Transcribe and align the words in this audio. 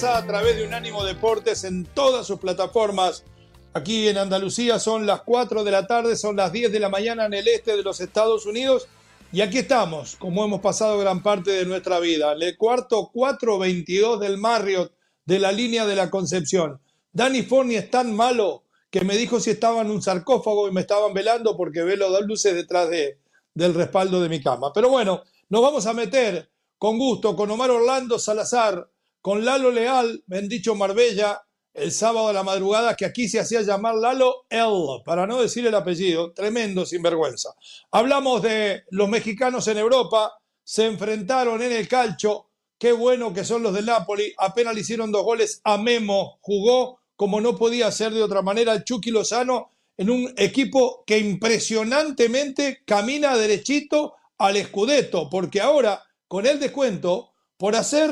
305-600-0966. 0.00 0.04
a 0.04 0.26
través 0.26 0.56
de 0.56 0.66
Unánimo 0.66 1.04
Deportes 1.04 1.64
en 1.64 1.84
todas 1.84 2.26
sus 2.26 2.38
plataformas. 2.38 3.24
Aquí 3.72 4.08
en 4.08 4.18
Andalucía 4.18 4.78
son 4.78 5.06
las 5.06 5.22
4 5.22 5.62
de 5.62 5.70
la 5.70 5.86
tarde, 5.86 6.16
son 6.16 6.36
las 6.36 6.52
10 6.52 6.72
de 6.72 6.80
la 6.80 6.88
mañana 6.88 7.26
en 7.26 7.34
el 7.34 7.46
este 7.46 7.76
de 7.76 7.82
los 7.82 8.00
Estados 8.00 8.46
Unidos. 8.46 8.88
Y 9.32 9.42
aquí 9.42 9.58
estamos, 9.58 10.16
como 10.16 10.44
hemos 10.44 10.60
pasado 10.60 10.98
gran 10.98 11.22
parte 11.22 11.52
de 11.52 11.66
nuestra 11.66 12.00
vida, 12.00 12.32
en 12.32 12.42
el 12.42 12.56
cuarto 12.56 13.10
422 13.12 14.20
del 14.20 14.38
Marriott 14.38 14.92
de 15.24 15.38
la 15.38 15.52
línea 15.52 15.86
de 15.86 15.94
la 15.94 16.10
Concepción. 16.10 16.80
Danny 17.12 17.42
Forney 17.42 17.76
es 17.76 17.90
tan 17.90 18.14
malo 18.14 18.64
que 18.90 19.04
me 19.04 19.16
dijo 19.16 19.38
si 19.38 19.50
estaba 19.50 19.82
en 19.82 19.90
un 19.90 20.02
sarcófago 20.02 20.68
y 20.68 20.72
me 20.72 20.80
estaban 20.80 21.14
velando 21.14 21.56
porque 21.56 21.82
ve 21.82 21.96
las 21.96 22.10
luces 22.22 22.54
detrás 22.54 22.90
de, 22.90 23.18
del 23.54 23.74
respaldo 23.74 24.20
de 24.20 24.28
mi 24.28 24.42
cama. 24.42 24.72
Pero 24.72 24.88
bueno, 24.88 25.22
nos 25.48 25.62
vamos 25.62 25.86
a 25.86 25.92
meter 25.92 26.50
con 26.76 26.98
gusto 26.98 27.36
con 27.36 27.50
Omar 27.50 27.70
Orlando 27.70 28.18
Salazar, 28.18 28.88
con 29.20 29.44
Lalo 29.44 29.70
Leal, 29.70 30.22
dicho 30.26 30.74
Marbella, 30.74 31.42
el 31.74 31.92
sábado 31.92 32.28
a 32.28 32.32
la 32.32 32.42
madrugada, 32.42 32.96
que 32.96 33.04
aquí 33.04 33.28
se 33.28 33.40
hacía 33.40 33.62
llamar 33.62 33.94
Lalo 33.94 34.46
El, 34.48 35.02
para 35.04 35.26
no 35.26 35.40
decir 35.40 35.66
el 35.66 35.74
apellido, 35.74 36.32
tremendo 36.32 36.84
sinvergüenza. 36.84 37.50
Hablamos 37.90 38.42
de 38.42 38.84
los 38.90 39.08
mexicanos 39.08 39.68
en 39.68 39.78
Europa, 39.78 40.32
se 40.64 40.86
enfrentaron 40.86 41.62
en 41.62 41.72
el 41.72 41.86
calcho, 41.86 42.50
qué 42.78 42.92
bueno 42.92 43.32
que 43.32 43.44
son 43.44 43.62
los 43.62 43.74
del 43.74 43.86
Napoli, 43.86 44.32
apenas 44.38 44.74
le 44.74 44.80
hicieron 44.80 45.12
dos 45.12 45.22
goles 45.22 45.60
a 45.64 45.78
Memo, 45.78 46.38
jugó 46.40 47.00
como 47.14 47.40
no 47.40 47.56
podía 47.56 47.92
ser 47.92 48.12
de 48.12 48.22
otra 48.22 48.40
manera 48.40 48.72
el 48.72 48.84
Chucky 48.84 49.10
Lozano 49.10 49.72
en 49.96 50.08
un 50.08 50.32
equipo 50.38 51.04
que 51.06 51.18
impresionantemente 51.18 52.82
camina 52.86 53.36
derechito 53.36 54.14
al 54.38 54.56
escudeto, 54.56 55.28
porque 55.28 55.60
ahora 55.60 56.02
con 56.26 56.46
el 56.46 56.58
descuento 56.58 57.29
por 57.60 57.76
hacer, 57.76 58.10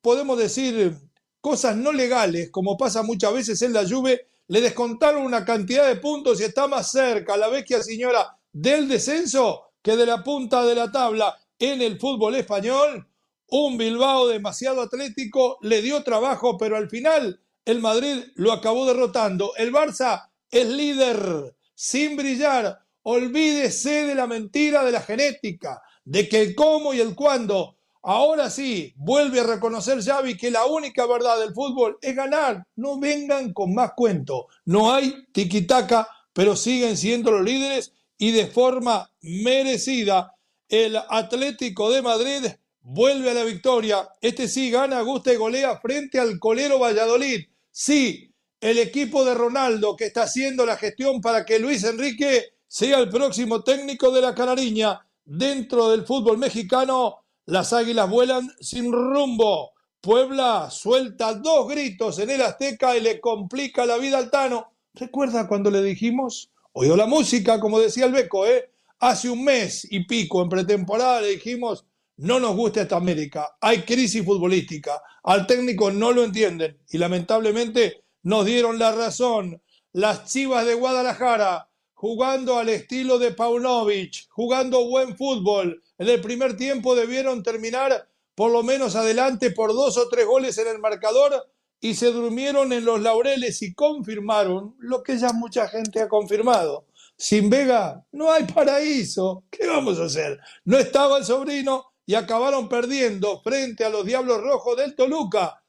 podemos 0.00 0.38
decir, 0.38 0.96
cosas 1.40 1.76
no 1.76 1.90
legales, 1.90 2.48
como 2.52 2.76
pasa 2.76 3.02
muchas 3.02 3.34
veces 3.34 3.60
en 3.62 3.72
la 3.72 3.84
Juve, 3.84 4.28
le 4.46 4.60
descontaron 4.60 5.24
una 5.24 5.44
cantidad 5.44 5.88
de 5.88 5.96
puntos 5.96 6.40
y 6.40 6.44
está 6.44 6.68
más 6.68 6.92
cerca 6.92 7.36
la 7.36 7.48
vecchia 7.48 7.82
señora 7.82 8.38
del 8.52 8.86
descenso 8.86 9.72
que 9.82 9.96
de 9.96 10.06
la 10.06 10.22
punta 10.22 10.64
de 10.64 10.76
la 10.76 10.92
tabla 10.92 11.36
en 11.58 11.82
el 11.82 11.98
fútbol 11.98 12.36
español. 12.36 13.08
Un 13.48 13.76
Bilbao 13.76 14.28
demasiado 14.28 14.82
atlético 14.82 15.58
le 15.62 15.82
dio 15.82 16.04
trabajo, 16.04 16.56
pero 16.56 16.76
al 16.76 16.88
final 16.88 17.40
el 17.64 17.80
Madrid 17.80 18.22
lo 18.36 18.52
acabó 18.52 18.86
derrotando. 18.86 19.56
El 19.56 19.72
Barça 19.72 20.30
es 20.52 20.68
líder 20.68 21.56
sin 21.74 22.16
brillar. 22.16 22.78
Olvídese 23.02 24.06
de 24.06 24.14
la 24.14 24.28
mentira 24.28 24.84
de 24.84 24.92
la 24.92 25.00
genética, 25.00 25.82
de 26.04 26.28
que 26.28 26.42
el 26.42 26.54
cómo 26.54 26.94
y 26.94 27.00
el 27.00 27.16
cuándo 27.16 27.73
Ahora 28.06 28.50
sí, 28.50 28.92
vuelve 28.96 29.40
a 29.40 29.44
reconocer 29.44 30.02
Xavi 30.02 30.36
que 30.36 30.50
la 30.50 30.66
única 30.66 31.06
verdad 31.06 31.40
del 31.40 31.54
fútbol 31.54 31.96
es 32.02 32.14
ganar. 32.14 32.66
No 32.76 33.00
vengan 33.00 33.54
con 33.54 33.74
más 33.74 33.92
cuento. 33.96 34.48
No 34.66 34.92
hay 34.92 35.24
tiquitaca, 35.32 36.06
pero 36.34 36.54
siguen 36.54 36.98
siendo 36.98 37.30
los 37.30 37.42
líderes 37.42 37.94
y 38.18 38.32
de 38.32 38.46
forma 38.46 39.10
merecida. 39.22 40.34
El 40.68 40.98
Atlético 41.08 41.90
de 41.90 42.02
Madrid 42.02 42.46
vuelve 42.82 43.30
a 43.30 43.34
la 43.34 43.44
victoria. 43.44 44.06
Este 44.20 44.48
sí 44.48 44.70
gana, 44.70 45.00
gusta 45.00 45.32
y 45.32 45.36
golea 45.36 45.78
frente 45.78 46.20
al 46.20 46.38
colero 46.38 46.78
Valladolid. 46.78 47.46
Sí, 47.70 48.30
el 48.60 48.80
equipo 48.80 49.24
de 49.24 49.32
Ronaldo 49.32 49.96
que 49.96 50.04
está 50.04 50.24
haciendo 50.24 50.66
la 50.66 50.76
gestión 50.76 51.22
para 51.22 51.46
que 51.46 51.58
Luis 51.58 51.82
Enrique 51.84 52.50
sea 52.68 52.98
el 52.98 53.08
próximo 53.08 53.64
técnico 53.64 54.10
de 54.10 54.20
la 54.20 54.34
Canariña 54.34 55.00
dentro 55.24 55.88
del 55.88 56.04
fútbol 56.04 56.36
mexicano 56.36 57.23
las 57.46 57.72
águilas 57.72 58.08
vuelan 58.08 58.50
sin 58.60 58.92
rumbo. 58.92 59.72
Puebla 60.00 60.70
suelta 60.70 61.34
dos 61.34 61.68
gritos 61.68 62.18
en 62.18 62.30
el 62.30 62.42
Azteca 62.42 62.96
y 62.96 63.00
le 63.00 63.20
complica 63.20 63.86
la 63.86 63.96
vida 63.96 64.18
al 64.18 64.30
Tano. 64.30 64.72
¿Recuerda 64.94 65.48
cuando 65.48 65.70
le 65.70 65.82
dijimos? 65.82 66.50
Oído 66.72 66.96
la 66.96 67.06
música, 67.06 67.60
como 67.60 67.78
decía 67.78 68.06
el 68.06 68.12
Beco, 68.12 68.46
¿eh? 68.46 68.70
Hace 68.98 69.30
un 69.30 69.44
mes 69.44 69.86
y 69.90 70.04
pico 70.04 70.42
en 70.42 70.48
pretemporada 70.48 71.20
le 71.20 71.28
dijimos, 71.28 71.84
no 72.16 72.38
nos 72.38 72.54
gusta 72.54 72.82
esta 72.82 72.96
América, 72.96 73.56
hay 73.60 73.82
crisis 73.82 74.24
futbolística, 74.24 75.02
al 75.24 75.46
técnico 75.46 75.90
no 75.90 76.12
lo 76.12 76.22
entienden 76.22 76.78
y 76.90 76.98
lamentablemente 76.98 78.04
nos 78.22 78.46
dieron 78.46 78.78
la 78.78 78.92
razón. 78.92 79.60
Las 79.92 80.24
Chivas 80.24 80.64
de 80.66 80.74
Guadalajara 80.74 81.68
jugando 81.94 82.58
al 82.58 82.68
estilo 82.68 83.18
de 83.18 83.32
Paunovic, 83.32 84.28
jugando 84.28 84.84
buen 84.86 85.16
fútbol, 85.16 85.82
en 85.96 86.08
el 86.08 86.20
primer 86.20 86.56
tiempo 86.56 86.94
debieron 86.94 87.42
terminar 87.42 88.08
por 88.34 88.50
lo 88.50 88.62
menos 88.62 88.96
adelante 88.96 89.50
por 89.50 89.72
dos 89.72 89.96
o 89.96 90.08
tres 90.08 90.26
goles 90.26 90.58
en 90.58 90.68
el 90.68 90.78
marcador 90.78 91.48
y 91.80 91.94
se 91.94 92.10
durmieron 92.12 92.72
en 92.72 92.84
los 92.84 93.00
laureles 93.00 93.62
y 93.62 93.74
confirmaron 93.74 94.74
lo 94.78 95.02
que 95.02 95.18
ya 95.18 95.32
mucha 95.32 95.68
gente 95.68 96.00
ha 96.00 96.08
confirmado. 96.08 96.86
Sin 97.16 97.48
Vega 97.48 98.04
no 98.12 98.32
hay 98.32 98.44
paraíso. 98.44 99.44
¿Qué 99.50 99.66
vamos 99.66 99.98
a 100.00 100.04
hacer? 100.04 100.40
No 100.64 100.78
estaba 100.78 101.18
el 101.18 101.24
sobrino 101.24 101.92
y 102.06 102.14
acabaron 102.14 102.68
perdiendo 102.68 103.40
frente 103.42 103.84
a 103.84 103.90
los 103.90 104.04
Diablos 104.04 104.42
Rojos 104.42 104.76
del 104.76 104.94
Toluca. 104.94 105.62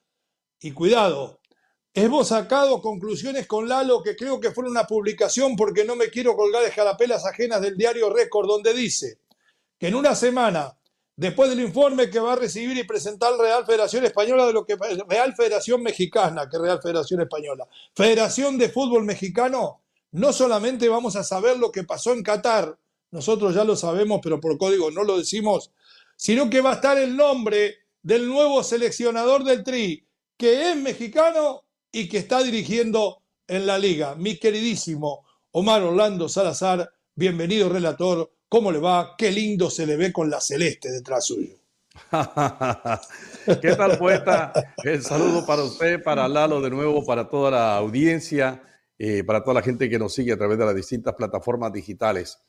Y 0.59 0.71
cuidado, 0.71 1.39
hemos 1.95 2.27
sacado 2.27 2.81
conclusiones 2.81 3.47
con 3.47 3.69
Lalo 3.69 4.03
que 4.03 4.17
creo 4.17 4.37
que 4.37 4.51
fueron 4.51 4.71
una 4.71 4.85
publicación 4.85 5.55
porque 5.55 5.85
no 5.85 5.95
me 5.95 6.09
quiero 6.09 6.35
colgar 6.35 6.61
de 6.61 7.13
ajenas 7.13 7.61
del 7.61 7.77
diario 7.77 8.09
Récord 8.09 8.47
donde 8.47 8.73
dice 8.73 9.19
que 9.79 9.87
en 9.87 9.95
una 9.95 10.13
semana, 10.13 10.77
después 11.15 11.49
del 11.49 11.61
informe 11.61 12.09
que 12.09 12.19
va 12.19 12.33
a 12.33 12.35
recibir 12.35 12.77
y 12.77 12.83
presentar 12.83 13.37
Real 13.37 13.65
Federación 13.65 14.03
Española 14.03 14.45
de 14.45 14.51
lo 14.51 14.65
que 14.65 14.75
Real 15.07 15.33
Federación 15.35 15.81
Mexicana, 15.83 16.49
que 16.49 16.57
Real 16.57 16.81
Federación 16.81 17.21
Española, 17.21 17.65
Federación 17.93 18.57
de 18.57 18.67
Fútbol 18.67 19.05
Mexicano, 19.05 19.81
no 20.11 20.33
solamente 20.33 20.89
vamos 20.89 21.15
a 21.15 21.23
saber 21.23 21.57
lo 21.57 21.71
que 21.71 21.85
pasó 21.85 22.11
en 22.11 22.23
Qatar, 22.23 22.77
nosotros 23.11 23.55
ya 23.55 23.63
lo 23.63 23.77
sabemos, 23.77 24.19
pero 24.21 24.41
por 24.41 24.57
código 24.57 24.91
no 24.91 25.05
lo 25.05 25.17
decimos, 25.17 25.71
sino 26.17 26.49
que 26.49 26.59
va 26.59 26.71
a 26.71 26.75
estar 26.75 26.97
el 26.97 27.15
nombre 27.15 27.75
del 28.01 28.27
nuevo 28.27 28.63
seleccionador 28.63 29.45
del 29.45 29.63
Tri, 29.63 30.05
que 30.37 30.71
es 30.71 30.75
mexicano 30.75 31.64
y 31.95 32.09
que 32.09 32.17
está 32.17 32.43
dirigiendo 32.43 33.21
en 33.47 33.65
la 33.65 33.79
liga. 33.79 34.15
Mi 34.15 34.37
queridísimo 34.37 35.25
Omar 35.51 35.81
Orlando 35.81 36.27
Salazar, 36.27 36.91
bienvenido 37.15 37.69
relator. 37.69 38.33
¿Cómo 38.49 38.69
le 38.69 38.79
va? 38.79 39.15
Qué 39.17 39.31
lindo 39.31 39.69
se 39.69 39.85
le 39.85 39.95
ve 39.95 40.11
con 40.11 40.29
la 40.29 40.41
celeste 40.41 40.91
detrás 40.91 41.27
suyo. 41.27 41.55
¿Qué 43.61 43.75
tal, 43.77 43.97
poeta? 43.97 44.51
El 44.83 45.03
saludo 45.03 45.45
para 45.45 45.63
usted, 45.63 46.03
para 46.03 46.27
Lalo 46.27 46.59
de 46.59 46.69
nuevo, 46.69 47.05
para 47.05 47.29
toda 47.29 47.49
la 47.49 47.77
audiencia, 47.77 48.61
eh, 48.99 49.23
para 49.23 49.41
toda 49.41 49.53
la 49.53 49.61
gente 49.61 49.89
que 49.89 49.97
nos 49.97 50.13
sigue 50.13 50.33
a 50.33 50.37
través 50.37 50.57
de 50.57 50.65
las 50.65 50.75
distintas 50.75 51.15
plataformas 51.15 51.71
digitales. 51.71 52.39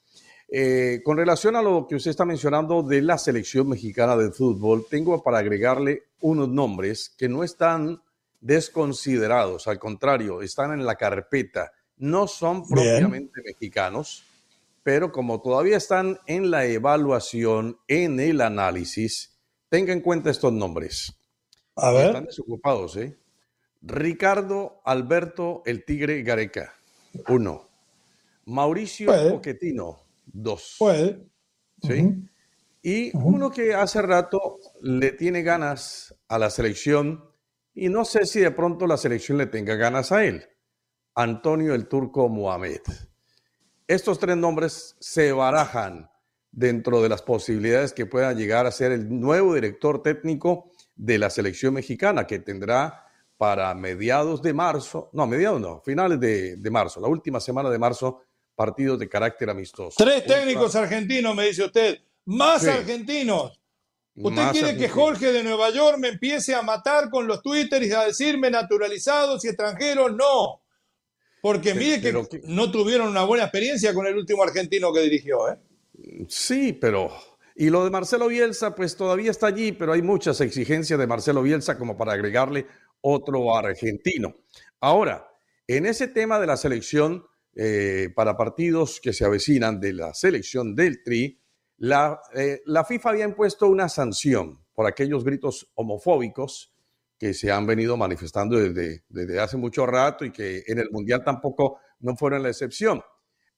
Eh, 0.48 1.02
con 1.04 1.16
relación 1.16 1.54
a 1.54 1.62
lo 1.62 1.86
que 1.88 1.94
usted 1.94 2.10
está 2.10 2.24
mencionando 2.24 2.82
de 2.82 3.00
la 3.00 3.16
selección 3.16 3.68
mexicana 3.68 4.16
de 4.16 4.32
fútbol, 4.32 4.86
tengo 4.90 5.22
para 5.22 5.38
agregarle 5.38 6.02
unos 6.20 6.48
nombres 6.48 7.14
que 7.16 7.28
no 7.28 7.44
están 7.44 8.00
desconsiderados, 8.46 9.66
al 9.66 9.78
contrario, 9.78 10.40
están 10.40 10.72
en 10.72 10.86
la 10.86 10.94
carpeta. 10.94 11.72
No 11.96 12.28
son 12.28 12.66
propiamente 12.66 13.42
mexicanos, 13.44 14.24
pero 14.82 15.10
como 15.10 15.40
todavía 15.40 15.76
están 15.76 16.18
en 16.26 16.50
la 16.50 16.64
evaluación, 16.66 17.78
en 17.88 18.20
el 18.20 18.40
análisis, 18.40 19.36
tenga 19.68 19.92
en 19.92 20.00
cuenta 20.00 20.30
estos 20.30 20.52
nombres. 20.52 21.12
A 21.74 21.90
ver. 21.90 22.06
Están 22.06 22.26
desocupados, 22.26 22.96
¿eh? 22.96 23.18
Ricardo 23.82 24.80
Alberto 24.84 25.62
el 25.66 25.84
Tigre 25.84 26.22
Gareca, 26.22 26.74
uno. 27.28 27.68
Mauricio 28.44 29.12
Poquetino, 29.30 29.98
dos. 30.24 30.76
Puede. 30.78 31.26
¿Sí? 31.82 32.14
Y 32.82 33.10
uno 33.16 33.50
que 33.50 33.74
hace 33.74 34.00
rato 34.02 34.58
le 34.80 35.12
tiene 35.12 35.42
ganas 35.42 36.14
a 36.28 36.38
la 36.38 36.50
selección 36.50 37.24
y 37.76 37.90
no 37.90 38.06
sé 38.06 38.24
si 38.24 38.40
de 38.40 38.50
pronto 38.50 38.86
la 38.86 38.96
selección 38.96 39.36
le 39.36 39.46
tenga 39.46 39.74
ganas 39.74 40.10
a 40.10 40.24
él. 40.24 40.48
Antonio 41.14 41.74
el 41.74 41.86
Turco 41.86 42.28
Mohamed. 42.28 42.80
Estos 43.86 44.18
tres 44.18 44.36
nombres 44.36 44.96
se 44.98 45.30
barajan 45.32 46.10
dentro 46.50 47.02
de 47.02 47.10
las 47.10 47.20
posibilidades 47.20 47.92
que 47.92 48.06
pueda 48.06 48.32
llegar 48.32 48.66
a 48.66 48.72
ser 48.72 48.92
el 48.92 49.20
nuevo 49.20 49.54
director 49.54 50.02
técnico 50.02 50.72
de 50.94 51.18
la 51.18 51.28
selección 51.28 51.74
mexicana, 51.74 52.26
que 52.26 52.38
tendrá 52.38 53.04
para 53.36 53.74
mediados 53.74 54.40
de 54.40 54.54
marzo, 54.54 55.10
no, 55.12 55.26
mediados 55.26 55.60
no, 55.60 55.82
finales 55.82 56.18
de, 56.18 56.70
marzo, 56.70 56.98
la 56.98 57.08
última 57.08 57.40
semana 57.40 57.68
de 57.68 57.78
marzo, 57.78 58.22
partidos 58.54 58.98
de 58.98 59.06
carácter 59.06 59.50
amistoso. 59.50 59.96
Tres 59.98 60.24
técnicos 60.24 60.74
argentinos, 60.74 61.36
me 61.36 61.48
dice 61.48 61.64
usted, 61.64 61.98
más 62.24 62.66
argentinos. 62.66 63.60
¿Usted 64.16 64.50
quiere 64.52 64.76
que 64.76 64.88
Jorge 64.88 65.30
de 65.30 65.42
Nueva 65.42 65.70
York 65.70 65.98
me 65.98 66.08
empiece 66.08 66.54
a 66.54 66.62
matar 66.62 67.10
con 67.10 67.26
los 67.26 67.42
Twitter 67.42 67.82
y 67.82 67.92
a 67.92 68.04
decirme 68.04 68.50
naturalizados 68.50 69.44
y 69.44 69.48
extranjeros? 69.48 70.14
No. 70.14 70.62
Porque 71.42 71.74
mire 71.74 72.00
que, 72.00 72.12
no 72.44 72.70
tuvieron 72.70 73.08
una 73.08 73.24
buena 73.24 73.44
experiencia 73.44 73.92
con 73.92 74.06
el 74.06 74.16
último 74.16 74.42
argentino 74.42 74.92
que 74.92 75.00
dirigió. 75.00 75.50
¿eh? 75.50 75.58
Sí, 76.28 76.72
pero... 76.72 77.12
Y 77.58 77.70
lo 77.70 77.84
de 77.84 77.90
Marcelo 77.90 78.28
Bielsa, 78.28 78.74
pues 78.74 78.96
todavía 78.96 79.30
está 79.30 79.46
allí, 79.46 79.72
pero 79.72 79.92
hay 79.92 80.02
muchas 80.02 80.40
exigencias 80.42 80.98
de 80.98 81.06
Marcelo 81.06 81.42
Bielsa 81.42 81.78
como 81.78 81.96
para 81.96 82.12
agregarle 82.12 82.66
otro 83.00 83.56
argentino. 83.56 84.34
Ahora, 84.80 85.26
en 85.66 85.86
ese 85.86 86.08
tema 86.08 86.38
de 86.38 86.46
la 86.46 86.58
selección 86.58 87.24
eh, 87.54 88.10
para 88.14 88.36
partidos 88.36 89.00
que 89.00 89.14
se 89.14 89.24
avecinan 89.24 89.80
de 89.80 89.94
la 89.94 90.12
selección 90.12 90.74
del 90.74 91.02
Tri, 91.02 91.40
la, 91.78 92.20
eh, 92.34 92.62
la 92.66 92.84
FIFA 92.84 93.10
había 93.10 93.24
impuesto 93.24 93.66
una 93.66 93.88
sanción 93.88 94.64
por 94.74 94.86
aquellos 94.86 95.24
gritos 95.24 95.70
homofóbicos 95.74 96.72
que 97.18 97.32
se 97.34 97.50
han 97.50 97.66
venido 97.66 97.96
manifestando 97.96 98.58
desde, 98.58 99.04
desde 99.08 99.40
hace 99.40 99.56
mucho 99.56 99.86
rato 99.86 100.24
y 100.24 100.30
que 100.30 100.64
en 100.66 100.78
el 100.78 100.90
Mundial 100.90 101.22
tampoco 101.24 101.78
no 102.00 102.16
fueron 102.16 102.42
la 102.42 102.50
excepción. 102.50 103.02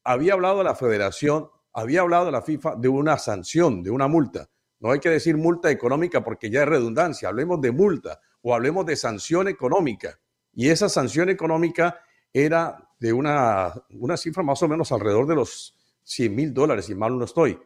Había 0.04 0.34
hablado 0.34 0.62
la 0.62 0.74
federación, 0.74 1.48
había 1.72 2.02
hablado 2.02 2.30
la 2.30 2.42
FIFA 2.42 2.76
de 2.76 2.88
una 2.88 3.18
sanción, 3.18 3.82
de 3.82 3.90
una 3.90 4.06
multa. 4.06 4.48
No 4.80 4.92
hay 4.92 5.00
que 5.00 5.10
decir 5.10 5.36
multa 5.36 5.70
económica 5.70 6.22
porque 6.22 6.50
ya 6.50 6.62
es 6.62 6.68
redundancia, 6.68 7.28
hablemos 7.28 7.60
de 7.60 7.72
multa 7.72 8.20
o 8.42 8.54
hablemos 8.54 8.86
de 8.86 8.96
sanción 8.96 9.48
económica. 9.48 10.20
Y 10.54 10.68
esa 10.68 10.88
sanción 10.88 11.28
económica 11.28 12.00
era 12.32 12.88
de 13.00 13.12
una, 13.12 13.74
una 13.90 14.16
cifra 14.16 14.42
más 14.42 14.62
o 14.62 14.68
menos 14.68 14.92
alrededor 14.92 15.26
de 15.26 15.34
los 15.34 15.74
100 16.04 16.34
mil 16.34 16.54
dólares, 16.54 16.86
si 16.86 16.94
mal 16.94 17.18
no 17.18 17.24
estoy. 17.24 17.58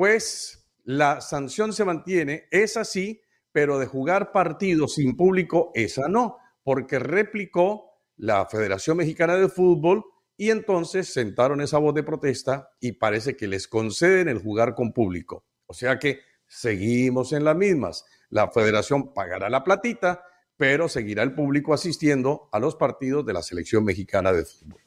Pues 0.00 0.66
la 0.84 1.20
sanción 1.20 1.74
se 1.74 1.84
mantiene, 1.84 2.44
es 2.50 2.78
así, 2.78 3.20
pero 3.52 3.78
de 3.78 3.84
jugar 3.84 4.32
partidos 4.32 4.94
sin 4.94 5.14
público, 5.14 5.72
esa 5.74 6.08
no, 6.08 6.38
porque 6.62 6.98
replicó 6.98 7.98
la 8.16 8.46
Federación 8.46 8.96
Mexicana 8.96 9.36
de 9.36 9.50
Fútbol 9.50 10.02
y 10.38 10.48
entonces 10.48 11.12
sentaron 11.12 11.60
esa 11.60 11.76
voz 11.76 11.92
de 11.92 12.02
protesta 12.02 12.70
y 12.80 12.92
parece 12.92 13.36
que 13.36 13.46
les 13.46 13.68
conceden 13.68 14.28
el 14.28 14.38
jugar 14.38 14.74
con 14.74 14.94
público. 14.94 15.44
O 15.66 15.74
sea 15.74 15.98
que 15.98 16.20
seguimos 16.46 17.34
en 17.34 17.44
las 17.44 17.56
mismas. 17.56 18.06
La 18.30 18.50
federación 18.50 19.12
pagará 19.12 19.50
la 19.50 19.64
platita, 19.64 20.24
pero 20.56 20.88
seguirá 20.88 21.24
el 21.24 21.34
público 21.34 21.74
asistiendo 21.74 22.48
a 22.52 22.58
los 22.58 22.74
partidos 22.74 23.26
de 23.26 23.34
la 23.34 23.42
selección 23.42 23.84
mexicana 23.84 24.32
de 24.32 24.46
fútbol. 24.46 24.80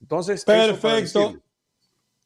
Entonces, 0.00 0.44
perfecto. 0.44 1.42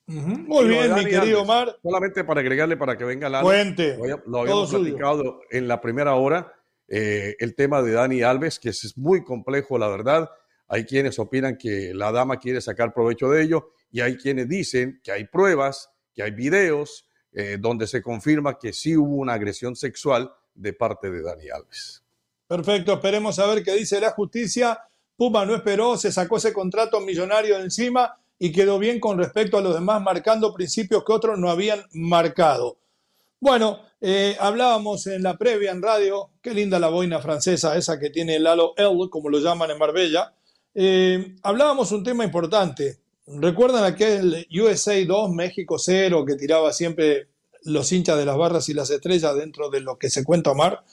Muy 0.06 0.68
bien, 0.68 0.94
mi 0.94 1.04
querido 1.06 1.42
Omar. 1.42 1.78
Solamente 1.82 2.24
para 2.24 2.40
agregarle 2.40 2.76
para 2.76 2.96
que 2.96 3.04
venga 3.04 3.28
la. 3.28 3.40
Puente. 3.40 3.96
Lo, 4.26 4.40
habíamos 4.40 4.70
platicado 4.70 5.40
en 5.50 5.66
la 5.68 5.80
primera 5.80 6.14
hora. 6.14 6.52
Eh, 6.86 7.36
el 7.38 7.54
tema 7.54 7.80
de 7.80 7.92
Dani 7.92 8.22
Alves, 8.22 8.58
que 8.58 8.68
es 8.68 8.98
muy 8.98 9.24
complejo, 9.24 9.78
la 9.78 9.88
verdad. 9.88 10.30
Hay 10.68 10.84
quienes 10.84 11.18
opinan 11.18 11.56
que 11.56 11.92
la 11.94 12.12
dama 12.12 12.38
quiere 12.38 12.60
sacar 12.60 12.92
provecho 12.92 13.30
de 13.30 13.42
ello 13.42 13.70
y 13.90 14.00
hay 14.00 14.16
quienes 14.16 14.48
dicen 14.48 15.00
que 15.02 15.12
hay 15.12 15.24
pruebas, 15.24 15.90
que 16.14 16.22
hay 16.22 16.32
videos 16.32 17.08
eh, 17.32 17.56
donde 17.58 17.86
se 17.86 18.02
confirma 18.02 18.58
que 18.58 18.72
sí 18.72 18.96
hubo 18.96 19.16
una 19.16 19.34
agresión 19.34 19.76
sexual 19.76 20.30
de 20.54 20.72
parte 20.72 21.10
de 21.10 21.22
Dani 21.22 21.48
Alves. 21.48 22.02
Perfecto, 22.46 22.94
esperemos 22.94 23.38
a 23.38 23.46
ver 23.46 23.62
qué 23.62 23.72
dice 23.74 24.00
la 24.00 24.10
justicia. 24.10 24.78
Puma 25.16 25.46
no 25.46 25.54
esperó, 25.54 25.96
se 25.96 26.12
sacó 26.12 26.36
ese 26.36 26.52
contrato 26.52 27.00
millonario 27.00 27.56
de 27.56 27.64
encima 27.64 28.18
y 28.38 28.52
quedó 28.52 28.78
bien 28.78 29.00
con 29.00 29.18
respecto 29.18 29.58
a 29.58 29.62
los 29.62 29.74
demás, 29.74 30.02
marcando 30.02 30.52
principios 30.52 31.04
que 31.04 31.12
otros 31.12 31.38
no 31.38 31.50
habían 31.50 31.82
marcado. 31.92 32.78
Bueno, 33.40 33.80
eh, 34.00 34.36
hablábamos 34.40 35.06
en 35.06 35.22
la 35.22 35.36
previa 35.36 35.70
en 35.70 35.82
radio, 35.82 36.30
qué 36.42 36.52
linda 36.52 36.78
la 36.78 36.88
boina 36.88 37.20
francesa, 37.20 37.76
esa 37.76 37.98
que 37.98 38.10
tiene 38.10 38.36
el 38.36 38.46
halo 38.46 38.74
L, 38.76 39.08
como 39.10 39.28
lo 39.28 39.38
llaman 39.38 39.70
en 39.70 39.78
Marbella. 39.78 40.34
Eh, 40.74 41.36
hablábamos 41.42 41.92
un 41.92 42.02
tema 42.02 42.24
importante. 42.24 42.98
¿Recuerdan 43.26 43.84
aquel 43.84 44.46
USA 44.50 44.94
2, 45.04 45.30
México 45.30 45.78
0, 45.78 46.24
que 46.26 46.36
tiraba 46.36 46.72
siempre 46.72 47.28
los 47.62 47.90
hinchas 47.92 48.18
de 48.18 48.26
las 48.26 48.36
barras 48.36 48.68
y 48.68 48.74
las 48.74 48.90
estrellas 48.90 49.34
dentro 49.36 49.70
de 49.70 49.80
lo 49.80 49.98
que 49.98 50.10
se 50.10 50.24
cuenta 50.24 50.50
Omar? 50.50 50.84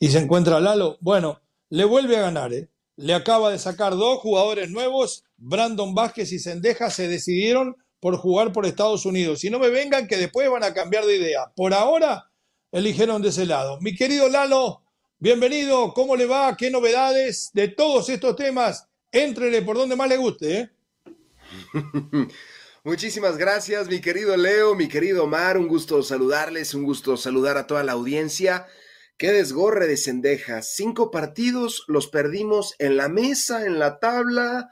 Y 0.00 0.08
se 0.08 0.18
encuentra 0.18 0.60
Lalo. 0.60 0.96
Bueno, 1.00 1.40
le 1.70 1.84
vuelve 1.84 2.16
a 2.16 2.22
ganar, 2.22 2.52
¿eh? 2.52 2.68
le 2.98 3.14
acaba 3.14 3.50
de 3.50 3.58
sacar 3.58 3.96
dos 3.96 4.18
jugadores 4.18 4.70
nuevos. 4.70 5.24
Brandon 5.38 5.94
Vázquez 5.94 6.32
y 6.32 6.38
Sendeja 6.38 6.90
se 6.90 7.08
decidieron 7.08 7.76
por 8.00 8.16
jugar 8.16 8.52
por 8.52 8.66
Estados 8.66 9.06
Unidos. 9.06 9.44
Y 9.44 9.50
no 9.50 9.58
me 9.58 9.70
vengan 9.70 10.06
que 10.06 10.16
después 10.16 10.50
van 10.50 10.64
a 10.64 10.74
cambiar 10.74 11.06
de 11.06 11.16
idea. 11.16 11.52
Por 11.56 11.72
ahora 11.72 12.30
eligieron 12.72 13.22
de 13.22 13.28
ese 13.28 13.46
lado. 13.46 13.78
Mi 13.80 13.94
querido 13.94 14.28
Lalo, 14.28 14.82
bienvenido. 15.18 15.94
¿Cómo 15.94 16.16
le 16.16 16.26
va? 16.26 16.56
¿Qué 16.56 16.70
novedades 16.70 17.50
de 17.54 17.68
todos 17.68 18.08
estos 18.08 18.36
temas? 18.36 18.88
Éntrele 19.12 19.62
por 19.62 19.76
donde 19.76 19.96
más 19.96 20.08
le 20.08 20.16
guste. 20.16 20.58
¿eh? 20.58 20.70
Muchísimas 22.84 23.36
gracias, 23.36 23.88
mi 23.88 24.00
querido 24.00 24.36
Leo, 24.36 24.74
mi 24.74 24.88
querido 24.88 25.24
Omar. 25.24 25.56
Un 25.56 25.68
gusto 25.68 26.02
saludarles, 26.02 26.74
un 26.74 26.84
gusto 26.84 27.16
saludar 27.16 27.56
a 27.56 27.66
toda 27.66 27.84
la 27.84 27.92
audiencia. 27.92 28.66
Qué 29.16 29.32
desgorre 29.32 29.86
de 29.86 29.96
cendejas. 29.96 30.74
Cinco 30.74 31.10
partidos 31.10 31.84
los 31.88 32.06
perdimos 32.08 32.74
en 32.78 32.96
la 32.96 33.08
mesa, 33.08 33.66
en 33.66 33.78
la 33.78 33.98
tabla, 33.98 34.70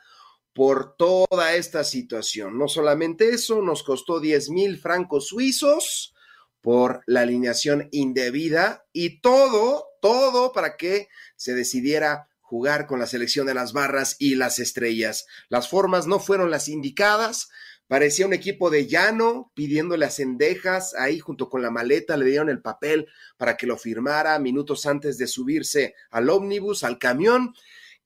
por 0.56 0.96
toda 0.96 1.54
esta 1.54 1.84
situación. 1.84 2.56
No 2.56 2.66
solamente 2.66 3.28
eso, 3.28 3.60
nos 3.60 3.82
costó 3.82 4.20
10 4.20 4.48
mil 4.48 4.78
francos 4.78 5.26
suizos 5.26 6.14
por 6.62 7.02
la 7.04 7.20
alineación 7.20 7.90
indebida 7.92 8.86
y 8.90 9.20
todo, 9.20 9.84
todo 10.00 10.52
para 10.52 10.78
que 10.78 11.08
se 11.36 11.54
decidiera 11.54 12.30
jugar 12.40 12.86
con 12.86 12.98
la 12.98 13.06
selección 13.06 13.46
de 13.46 13.52
las 13.52 13.74
barras 13.74 14.16
y 14.18 14.36
las 14.36 14.58
estrellas. 14.58 15.26
Las 15.50 15.68
formas 15.68 16.06
no 16.06 16.20
fueron 16.20 16.50
las 16.50 16.68
indicadas, 16.68 17.50
Parecía 17.88 18.26
un 18.26 18.32
equipo 18.32 18.68
de 18.68 18.88
llano 18.88 19.52
pidiéndole 19.54 20.06
a 20.06 20.10
Cendejas 20.10 20.92
ahí 20.96 21.20
junto 21.20 21.48
con 21.48 21.62
la 21.62 21.70
maleta, 21.70 22.16
le 22.16 22.24
dieron 22.24 22.48
el 22.48 22.60
papel 22.60 23.06
para 23.36 23.56
que 23.56 23.68
lo 23.68 23.76
firmara 23.76 24.36
minutos 24.40 24.86
antes 24.86 25.18
de 25.18 25.28
subirse 25.28 25.94
al 26.10 26.28
ómnibus, 26.28 26.82
al 26.82 26.98
camión. 26.98 27.54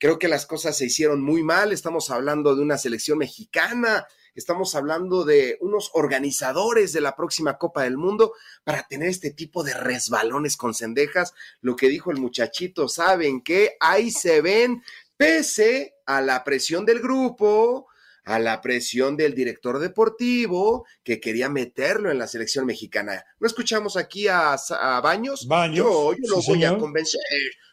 Creo 0.00 0.18
que 0.18 0.26
las 0.26 0.46
cosas 0.46 0.76
se 0.76 0.86
hicieron 0.86 1.22
muy 1.22 1.44
mal. 1.44 1.72
Estamos 1.72 2.10
hablando 2.10 2.56
de 2.56 2.62
una 2.62 2.78
selección 2.78 3.18
mexicana 3.18 4.08
estamos 4.34 4.74
hablando 4.74 5.24
de 5.24 5.58
unos 5.60 5.90
organizadores 5.94 6.92
de 6.92 7.00
la 7.00 7.16
próxima 7.16 7.58
Copa 7.58 7.84
del 7.84 7.96
Mundo 7.96 8.32
para 8.64 8.86
tener 8.88 9.08
este 9.08 9.30
tipo 9.30 9.62
de 9.62 9.74
resbalones 9.74 10.56
con 10.56 10.74
cendejas. 10.74 11.34
Lo 11.60 11.76
que 11.76 11.88
dijo 11.88 12.10
el 12.10 12.18
muchachito, 12.18 12.88
saben 12.88 13.42
que 13.42 13.76
ahí 13.80 14.10
se 14.10 14.40
ven, 14.40 14.82
pese 15.16 15.94
a 16.06 16.20
la 16.20 16.44
presión 16.44 16.84
del 16.84 17.00
grupo, 17.00 17.86
a 18.24 18.38
la 18.38 18.60
presión 18.60 19.16
del 19.16 19.34
director 19.34 19.78
deportivo 19.78 20.86
que 21.02 21.20
quería 21.20 21.48
meterlo 21.48 22.10
en 22.10 22.18
la 22.18 22.26
selección 22.26 22.66
mexicana. 22.66 23.24
¿No 23.38 23.46
escuchamos 23.46 23.96
aquí 23.96 24.28
a, 24.28 24.56
Baños? 25.02 25.46
Baños. 25.48 25.76
Yo, 25.76 26.14
lo 26.28 26.42
voy 26.42 26.64
a 26.64 26.76
convencer. 26.76 27.20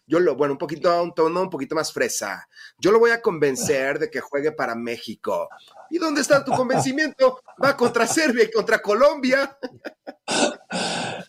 Yo 0.08 0.22
lo, 0.22 0.36
bueno, 0.36 0.54
un 0.54 0.58
poquito, 0.58 1.04
un 1.04 1.14
tono 1.14 1.42
un 1.42 1.50
poquito 1.50 1.76
más 1.76 1.92
fresa. 1.92 2.48
Yo 2.80 2.92
lo 2.92 3.00
voy 3.00 3.12
a 3.12 3.22
convencer 3.22 4.00
de 4.00 4.10
que 4.10 4.22
juegue 4.22 4.54
para 4.54 4.74
México. 4.74 5.50
¿Y 5.90 5.98
dónde 5.98 6.22
está 6.22 6.46
tu 6.46 6.54
convencimiento? 6.54 7.42
Va 7.62 7.76
contra 7.76 8.08
Serbia 8.08 8.46
y 8.46 8.52
contra 8.52 8.82
Colombia. 8.82 9.58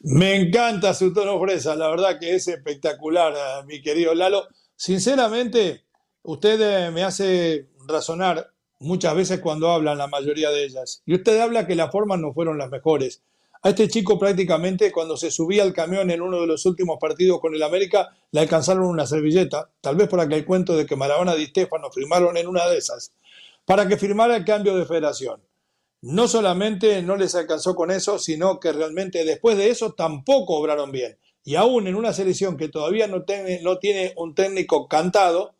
Me 0.02 0.36
encanta 0.36 0.94
su 0.94 1.12
tono 1.12 1.40
fresa, 1.40 1.74
la 1.74 1.88
verdad 1.88 2.20
que 2.20 2.36
es 2.36 2.46
espectacular, 2.46 3.34
eh, 3.34 3.66
mi 3.66 3.82
querido 3.82 4.14
Lalo. 4.14 4.46
Sinceramente, 4.76 5.84
usted 6.22 6.60
eh, 6.60 6.90
me 6.92 7.02
hace 7.02 7.68
razonar 7.86 8.52
muchas 8.78 9.14
veces 9.14 9.40
cuando 9.40 9.70
hablan, 9.70 9.98
la 9.98 10.06
mayoría 10.06 10.50
de 10.50 10.64
ellas. 10.64 11.02
Y 11.04 11.14
usted 11.14 11.40
habla 11.40 11.66
que 11.66 11.74
las 11.74 11.90
formas 11.90 12.20
no 12.20 12.32
fueron 12.32 12.58
las 12.58 12.70
mejores. 12.70 13.22
A 13.62 13.70
este 13.70 13.88
chico 13.88 14.18
prácticamente 14.18 14.92
cuando 14.92 15.16
se 15.16 15.30
subía 15.30 15.64
al 15.64 15.72
camión 15.72 16.10
en 16.10 16.22
uno 16.22 16.40
de 16.40 16.46
los 16.46 16.64
últimos 16.64 16.98
partidos 17.00 17.40
con 17.40 17.54
el 17.54 17.62
América 17.62 18.16
le 18.30 18.40
alcanzaron 18.40 18.84
una 18.84 19.06
servilleta, 19.06 19.70
tal 19.80 19.96
vez 19.96 20.08
por 20.08 20.20
aquel 20.20 20.44
cuento 20.44 20.76
de 20.76 20.86
que 20.86 20.94
Maradona 20.94 21.34
y 21.36 21.46
Stefano 21.46 21.90
firmaron 21.90 22.36
en 22.36 22.46
una 22.46 22.68
de 22.68 22.78
esas, 22.78 23.12
para 23.64 23.88
que 23.88 23.96
firmara 23.96 24.36
el 24.36 24.44
cambio 24.44 24.76
de 24.76 24.86
federación. 24.86 25.42
No 26.00 26.28
solamente 26.28 27.02
no 27.02 27.16
les 27.16 27.34
alcanzó 27.34 27.74
con 27.74 27.90
eso, 27.90 28.20
sino 28.20 28.60
que 28.60 28.72
realmente 28.72 29.24
después 29.24 29.56
de 29.56 29.70
eso 29.70 29.94
tampoco 29.94 30.56
obraron 30.56 30.92
bien. 30.92 31.18
Y 31.42 31.56
aún 31.56 31.88
en 31.88 31.96
una 31.96 32.12
selección 32.12 32.56
que 32.56 32.68
todavía 32.68 33.08
no 33.08 33.24
tiene, 33.24 33.60
no 33.62 33.78
tiene 33.78 34.12
un 34.16 34.34
técnico 34.34 34.86
cantado, 34.86 35.54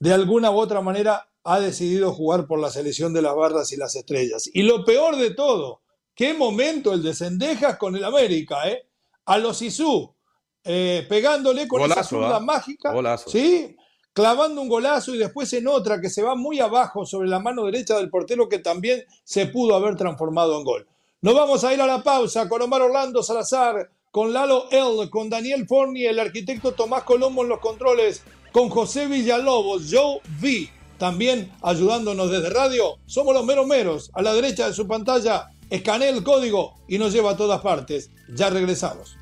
de 0.00 0.12
alguna 0.12 0.50
u 0.50 0.58
otra 0.58 0.82
manera 0.82 1.30
ha 1.44 1.60
decidido 1.60 2.12
jugar 2.12 2.46
por 2.46 2.58
la 2.58 2.70
selección 2.70 3.14
de 3.14 3.22
las 3.22 3.34
barras 3.34 3.72
y 3.72 3.76
las 3.76 3.94
estrellas. 3.96 4.50
Y 4.52 4.62
lo 4.62 4.84
peor 4.84 5.16
de 5.16 5.30
todo, 5.30 5.80
qué 6.14 6.34
momento 6.34 6.92
el 6.92 7.02
de 7.02 7.14
Cendejas 7.14 7.76
con 7.76 7.96
el 7.96 8.04
América, 8.04 8.68
¿eh? 8.68 8.86
A 9.26 9.38
los 9.38 9.62
Isú, 9.62 10.14
eh, 10.62 11.06
pegándole 11.08 11.66
con 11.66 11.82
esa 11.82 12.04
zurda 12.04 12.36
¿ah? 12.36 12.40
mágica, 12.40 12.92
¿sí? 13.26 13.76
Clavando 14.12 14.60
un 14.60 14.68
golazo 14.68 15.14
y 15.14 15.18
después 15.18 15.52
en 15.54 15.66
otra 15.66 16.00
que 16.00 16.08
se 16.08 16.22
va 16.22 16.36
muy 16.36 16.60
abajo 16.60 17.04
sobre 17.04 17.28
la 17.28 17.40
mano 17.40 17.64
derecha 17.64 17.96
del 17.96 18.10
portero 18.10 18.48
que 18.48 18.60
también 18.60 19.04
se 19.24 19.46
pudo 19.46 19.74
haber 19.74 19.96
transformado 19.96 20.56
en 20.56 20.64
gol. 20.64 20.86
Nos 21.20 21.34
vamos 21.34 21.64
a 21.64 21.74
ir 21.74 21.80
a 21.80 21.86
la 21.86 22.02
pausa 22.02 22.48
con 22.48 22.62
Omar 22.62 22.82
Orlando 22.82 23.22
Salazar, 23.22 23.90
con 24.12 24.32
Lalo 24.32 24.70
L, 24.70 25.10
con 25.10 25.28
Daniel 25.28 25.66
Forni, 25.66 26.04
el 26.04 26.20
arquitecto 26.20 26.72
Tomás 26.72 27.02
Colombo 27.02 27.42
en 27.42 27.48
los 27.48 27.58
controles, 27.58 28.22
con 28.52 28.68
José 28.68 29.06
Villalobos, 29.06 29.90
Joe 29.90 30.20
V 30.40 30.70
también 30.98 31.52
ayudándonos 31.62 32.30
desde 32.30 32.50
radio. 32.50 32.98
Somos 33.06 33.34
los 33.34 33.44
meros 33.44 33.66
meros. 33.66 34.10
A 34.14 34.22
la 34.22 34.32
derecha 34.32 34.68
de 34.68 34.74
su 34.74 34.86
pantalla, 34.86 35.50
escanea 35.70 36.10
el 36.10 36.22
código 36.22 36.74
y 36.88 36.98
nos 36.98 37.12
lleva 37.12 37.32
a 37.32 37.36
todas 37.36 37.60
partes. 37.60 38.10
Ya 38.28 38.50
regresamos. 38.50 39.16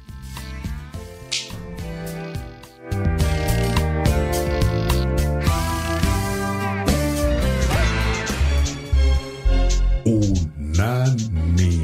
Unánimo 10.04 11.81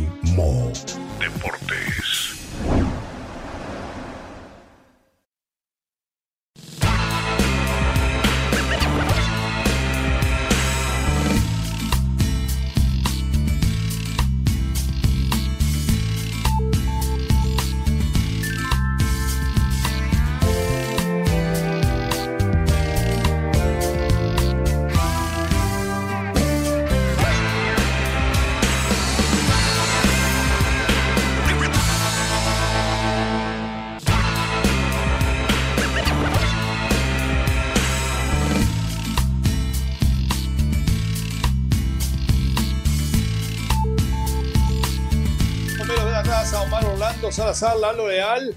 Salazar, 47.30 47.76
Lalo 47.78 48.08
Leal, 48.08 48.56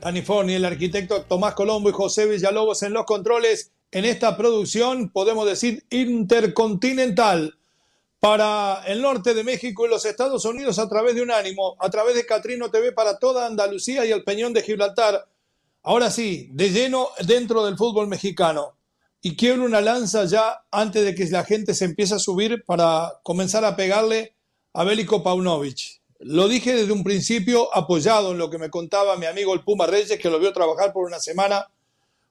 Dani 0.00 0.22
Forni, 0.22 0.54
el 0.54 0.64
arquitecto 0.64 1.22
Tomás 1.22 1.54
Colombo 1.54 1.88
y 1.90 1.92
José 1.92 2.26
Villalobos 2.26 2.82
en 2.82 2.92
los 2.92 3.04
controles. 3.04 3.72
En 3.90 4.04
esta 4.04 4.36
producción, 4.36 5.10
podemos 5.10 5.44
decir, 5.44 5.84
intercontinental 5.90 7.58
para 8.20 8.82
el 8.86 9.02
norte 9.02 9.34
de 9.34 9.42
México 9.42 9.84
y 9.84 9.90
los 9.90 10.04
Estados 10.04 10.44
Unidos 10.44 10.78
a 10.78 10.88
través 10.88 11.14
de 11.16 11.22
Unánimo, 11.22 11.76
a 11.80 11.90
través 11.90 12.14
de 12.14 12.24
Catrino 12.24 12.70
TV 12.70 12.92
para 12.92 13.18
toda 13.18 13.46
Andalucía 13.46 14.06
y 14.06 14.12
el 14.12 14.22
Peñón 14.22 14.52
de 14.52 14.62
Gibraltar. 14.62 15.26
Ahora 15.82 16.10
sí, 16.10 16.48
de 16.52 16.70
lleno 16.70 17.08
dentro 17.26 17.66
del 17.66 17.76
fútbol 17.76 18.06
mexicano. 18.06 18.76
Y 19.20 19.36
quiero 19.36 19.64
una 19.64 19.80
lanza 19.80 20.24
ya 20.26 20.64
antes 20.70 21.04
de 21.04 21.14
que 21.14 21.26
la 21.26 21.44
gente 21.44 21.74
se 21.74 21.86
empiece 21.86 22.14
a 22.14 22.18
subir 22.18 22.64
para 22.64 23.20
comenzar 23.24 23.64
a 23.64 23.74
pegarle 23.74 24.34
a 24.72 24.84
Bélico 24.84 25.22
Paunovic. 25.22 26.01
Lo 26.24 26.46
dije 26.46 26.72
desde 26.72 26.92
un 26.92 27.02
principio 27.02 27.74
apoyado 27.76 28.30
en 28.30 28.38
lo 28.38 28.48
que 28.48 28.56
me 28.56 28.70
contaba 28.70 29.16
mi 29.16 29.26
amigo 29.26 29.54
el 29.54 29.64
Puma 29.64 29.88
Reyes, 29.88 30.20
que 30.20 30.30
lo 30.30 30.38
vio 30.38 30.52
trabajar 30.52 30.92
por 30.92 31.04
una 31.04 31.18
semana. 31.18 31.68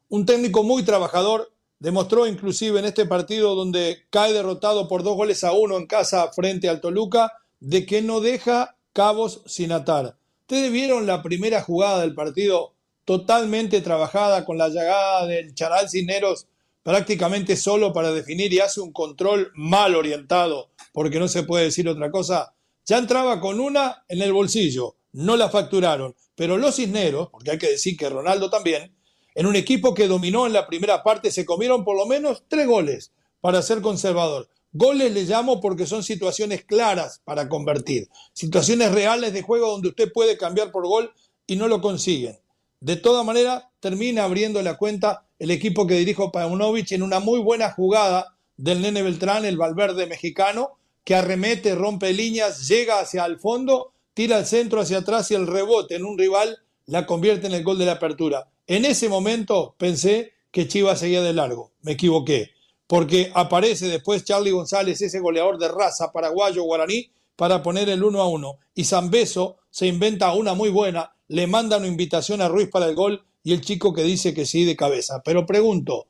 Un 0.08 0.26
técnico 0.26 0.64
muy 0.64 0.84
trabajador, 0.84 1.52
demostró 1.78 2.26
inclusive 2.26 2.80
en 2.80 2.86
este 2.86 3.06
partido 3.06 3.54
donde 3.54 4.04
cae 4.10 4.32
derrotado 4.32 4.88
por 4.88 5.04
dos 5.04 5.18
goles 5.18 5.44
a 5.44 5.52
uno 5.52 5.76
en 5.76 5.88
casa 5.88 6.32
frente 6.32 6.70
al 6.70 6.80
Toluca, 6.80 7.34
de 7.60 7.86
que 7.86 8.02
no 8.02 8.22
deja 8.22 8.78
cabos 8.94 9.42
sin 9.46 9.74
atar. 9.74 10.16
Ustedes 10.44 10.72
vieron 10.72 11.06
la 11.06 11.22
primera 11.22 11.62
jugada 11.62 12.00
del 12.00 12.16
partido 12.16 12.72
totalmente 13.04 13.82
trabajada 13.82 14.46
con 14.46 14.58
la 14.58 14.70
llegada 14.70 15.28
del 15.28 15.54
Charal 15.54 15.90
Cineros 15.90 16.48
prácticamente 16.82 17.58
solo 17.58 17.92
para 17.92 18.14
definir 18.14 18.54
y 18.54 18.60
hace 18.60 18.80
un 18.80 18.94
control 18.94 19.52
mal 19.54 19.96
orientado, 19.96 20.70
porque 20.94 21.20
no 21.20 21.28
se 21.28 21.44
puede 21.44 21.66
decir 21.66 21.90
otra 21.90 22.10
cosa, 22.10 22.54
ya 22.86 22.98
entraba 22.98 23.40
con 23.40 23.60
una 23.60 24.04
en 24.08 24.22
el 24.22 24.34
bolsillo, 24.34 24.96
no 25.14 25.38
la 25.38 25.50
facturaron, 25.50 26.16
pero 26.36 26.58
los 26.58 26.76
Cisneros, 26.76 27.30
porque 27.30 27.52
hay 27.52 27.58
que 27.58 27.72
decir 27.72 27.98
que 27.98 28.10
Ronaldo 28.10 28.50
también, 28.50 28.96
en 29.36 29.46
un 29.46 29.56
equipo 29.56 29.94
que 29.94 30.08
dominó 30.08 30.46
en 30.46 30.54
la 30.54 30.68
primera 30.68 31.04
parte 31.04 31.32
se 31.32 31.46
comieron 31.46 31.84
por 31.84 31.96
lo 31.96 32.06
menos 32.06 32.44
tres 32.48 32.68
goles 32.68 33.12
para 33.40 33.62
ser 33.62 33.82
conservador. 33.82 34.50
Goles 34.74 35.12
le 35.12 35.24
llamo 35.24 35.60
porque 35.60 35.86
son 35.86 36.04
situaciones 36.04 36.64
claras 36.64 37.22
para 37.26 37.50
convertir, 37.50 38.10
situaciones 38.34 38.92
reales 38.92 39.34
de 39.34 39.42
juego 39.42 39.70
donde 39.70 39.90
usted 39.90 40.12
puede 40.12 40.38
cambiar 40.38 40.72
por 40.72 40.88
gol 40.88 41.12
y 41.46 41.58
no 41.58 41.68
lo 41.68 41.82
consiguen. 41.82 42.38
De 42.80 42.96
toda 42.96 43.24
manera, 43.24 43.70
termina 43.80 44.24
abriendo 44.24 44.62
la 44.62 44.78
cuenta 44.78 45.26
el 45.40 45.52
equipo 45.52 45.86
que 45.86 45.96
dirijo 45.96 46.32
Paunovic 46.32 46.92
en 46.94 47.04
una 47.04 47.20
muy 47.20 47.40
buena 47.40 47.72
jugada 47.72 48.36
del 48.58 48.82
Nene 48.82 49.02
Beltrán, 49.04 49.44
el 49.44 49.58
Valverde 49.58 50.08
mexicano, 50.08 50.78
que 51.04 51.16
arremete, 51.16 51.76
rompe 51.76 52.14
líneas, 52.14 52.68
llega 52.68 53.00
hacia 53.00 53.26
el 53.26 53.40
fondo, 53.40 53.94
tira 54.14 54.38
el 54.38 54.46
centro 54.46 54.82
hacia 54.82 55.00
atrás 55.00 55.32
y 55.32 55.36
el 55.36 55.48
rebote 55.48 55.96
en 55.96 56.06
un 56.06 56.18
rival 56.18 56.60
la 56.86 57.06
convierte 57.06 57.48
en 57.48 57.54
el 57.54 57.64
gol 57.64 57.78
de 57.78 57.86
la 57.86 57.94
apertura. 57.94 58.50
En 58.68 58.86
ese 58.86 59.10
momento 59.10 59.76
pensé 59.78 60.34
que 60.52 60.68
Chivas 60.68 61.00
seguía 61.00 61.22
de 61.22 61.34
largo. 61.34 61.72
Me 61.82 61.94
equivoqué, 61.94 62.52
porque 62.88 63.32
aparece 63.34 63.88
después 63.88 64.26
Charlie 64.26 64.52
González, 64.52 65.02
ese 65.02 65.20
goleador 65.20 65.58
de 65.58 65.70
raza 65.70 66.12
paraguayo 66.12 66.64
guaraní, 66.64 67.10
para 67.36 67.64
poner 67.64 67.90
el 67.90 68.04
1 68.04 68.22
a 68.22 68.28
1. 68.28 68.60
Y 68.76 68.84
Zambeso 68.84 69.58
se 69.70 69.88
inventa 69.88 70.34
una 70.34 70.54
muy 70.54 70.70
buena, 70.70 71.16
le 71.28 71.48
manda 71.48 71.78
una 71.78 71.88
invitación 71.88 72.42
a 72.42 72.50
Ruiz 72.50 72.70
para 72.70 72.88
el 72.88 72.96
gol 72.96 73.24
y 73.44 73.54
el 73.54 73.62
chico 73.62 73.94
que 73.94 74.04
dice 74.04 74.34
que 74.34 74.46
sí 74.46 74.66
de 74.66 74.76
cabeza. 74.76 75.22
Pero 75.24 75.46
pregunto, 75.46 76.08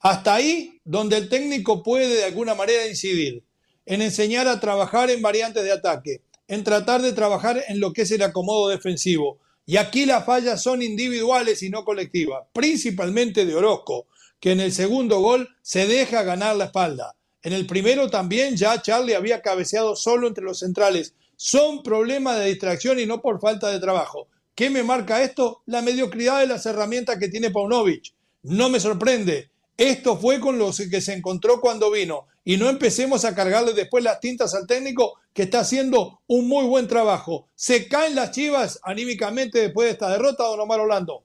hasta 0.00 0.34
ahí 0.34 0.80
donde 0.84 1.16
el 1.16 1.28
técnico 1.28 1.82
puede 1.82 2.16
de 2.16 2.24
alguna 2.24 2.54
manera 2.54 2.86
incidir, 2.86 3.44
en 3.86 4.02
enseñar 4.02 4.48
a 4.48 4.60
trabajar 4.60 5.10
en 5.10 5.22
variantes 5.22 5.64
de 5.64 5.72
ataque, 5.72 6.20
en 6.48 6.64
tratar 6.64 7.02
de 7.02 7.12
trabajar 7.12 7.62
en 7.68 7.80
lo 7.80 7.92
que 7.92 8.02
es 8.02 8.10
el 8.10 8.22
acomodo 8.22 8.68
defensivo. 8.68 9.38
Y 9.64 9.78
aquí 9.78 10.06
las 10.06 10.24
fallas 10.24 10.62
son 10.62 10.82
individuales 10.82 11.62
y 11.62 11.70
no 11.70 11.84
colectivas, 11.84 12.44
principalmente 12.52 13.46
de 13.46 13.54
Orozco, 13.54 14.06
que 14.38 14.52
en 14.52 14.60
el 14.60 14.72
segundo 14.72 15.20
gol 15.20 15.48
se 15.62 15.86
deja 15.86 16.22
ganar 16.22 16.56
la 16.56 16.66
espalda. 16.66 17.16
En 17.42 17.52
el 17.52 17.66
primero 17.66 18.10
también 18.10 18.56
ya 18.56 18.82
Charlie 18.82 19.14
había 19.14 19.40
cabeceado 19.40 19.94
solo 19.96 20.26
entre 20.26 20.44
los 20.44 20.58
centrales. 20.58 21.14
Son 21.36 21.82
problemas 21.82 22.38
de 22.38 22.46
distracción 22.46 22.98
y 22.98 23.06
no 23.06 23.22
por 23.22 23.40
falta 23.40 23.70
de 23.70 23.78
trabajo. 23.78 24.28
¿Qué 24.54 24.70
me 24.70 24.82
marca 24.82 25.22
esto? 25.22 25.62
La 25.66 25.82
mediocridad 25.82 26.40
de 26.40 26.46
las 26.46 26.66
herramientas 26.66 27.18
que 27.18 27.28
tiene 27.28 27.50
Paunovic. 27.50 28.14
No 28.42 28.68
me 28.68 28.80
sorprende. 28.80 29.50
Esto 29.76 30.16
fue 30.16 30.40
con 30.40 30.58
lo 30.58 30.70
que 30.72 31.00
se 31.00 31.12
encontró 31.12 31.60
cuando 31.60 31.90
vino. 31.90 32.26
Y 32.46 32.56
no 32.56 32.70
empecemos 32.70 33.26
a 33.26 33.34
cargarle 33.34 33.74
después 33.74 34.02
las 34.02 34.20
tintas 34.20 34.54
al 34.54 34.66
técnico 34.66 35.18
que 35.34 35.42
está 35.42 35.60
haciendo 35.60 36.20
un 36.26 36.48
muy 36.48 36.64
buen 36.64 36.88
trabajo. 36.88 37.48
¿Se 37.54 37.88
caen 37.88 38.14
las 38.14 38.30
chivas 38.30 38.80
anímicamente 38.82 39.58
después 39.58 39.88
de 39.88 39.92
esta 39.92 40.10
derrota, 40.10 40.44
don 40.44 40.60
Omar 40.60 40.80
Orlando? 40.80 41.24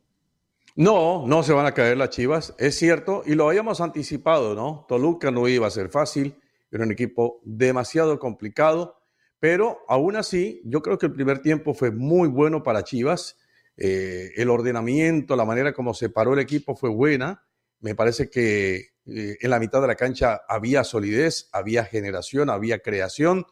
No, 0.75 1.25
no 1.25 1.43
se 1.43 1.53
van 1.53 1.65
a 1.65 1.73
caer 1.73 1.95
las 1.95 2.09
chivas, 2.09 2.53
es 2.57 2.77
cierto, 2.77 3.23
y 3.25 3.35
lo 3.35 3.47
habíamos 3.47 3.79
anticipado, 3.79 4.53
¿no? 4.53 4.85
Toluca 4.89 5.31
no 5.31 5.47
iba 5.47 5.67
a 5.67 5.71
ser 5.71 5.89
fácil, 5.89 6.35
era 6.69 6.83
un 6.83 6.91
equipo 6.91 7.39
demasiado 7.43 8.19
complicado 8.19 9.01
pero 9.41 9.79
aún 9.87 10.15
así, 10.17 10.61
yo 10.65 10.83
creo 10.83 10.99
que 10.99 11.07
el 11.07 11.13
primer 11.13 11.41
tiempo 11.41 11.73
fue 11.73 11.89
muy 11.89 12.27
bueno 12.27 12.61
para 12.61 12.83
Chivas. 12.83 13.39
Eh, 13.75 14.29
el 14.35 14.51
ordenamiento, 14.51 15.35
la 15.35 15.45
manera 15.45 15.73
como 15.73 15.95
se 15.95 16.09
paró 16.09 16.33
el 16.33 16.39
equipo 16.39 16.75
fue 16.75 16.91
buena. 16.91 17.43
Me 17.81 17.95
parece 17.95 18.29
que 18.29 18.91
eh, 19.05 19.37
en 19.41 19.49
la 19.49 19.59
mitad 19.59 19.81
de 19.81 19.87
la 19.87 19.95
cancha 19.95 20.41
había 20.47 20.83
solidez, 20.83 21.49
había 21.51 21.83
generación, 21.83 22.49
había 22.49 22.79
creación 22.79 23.45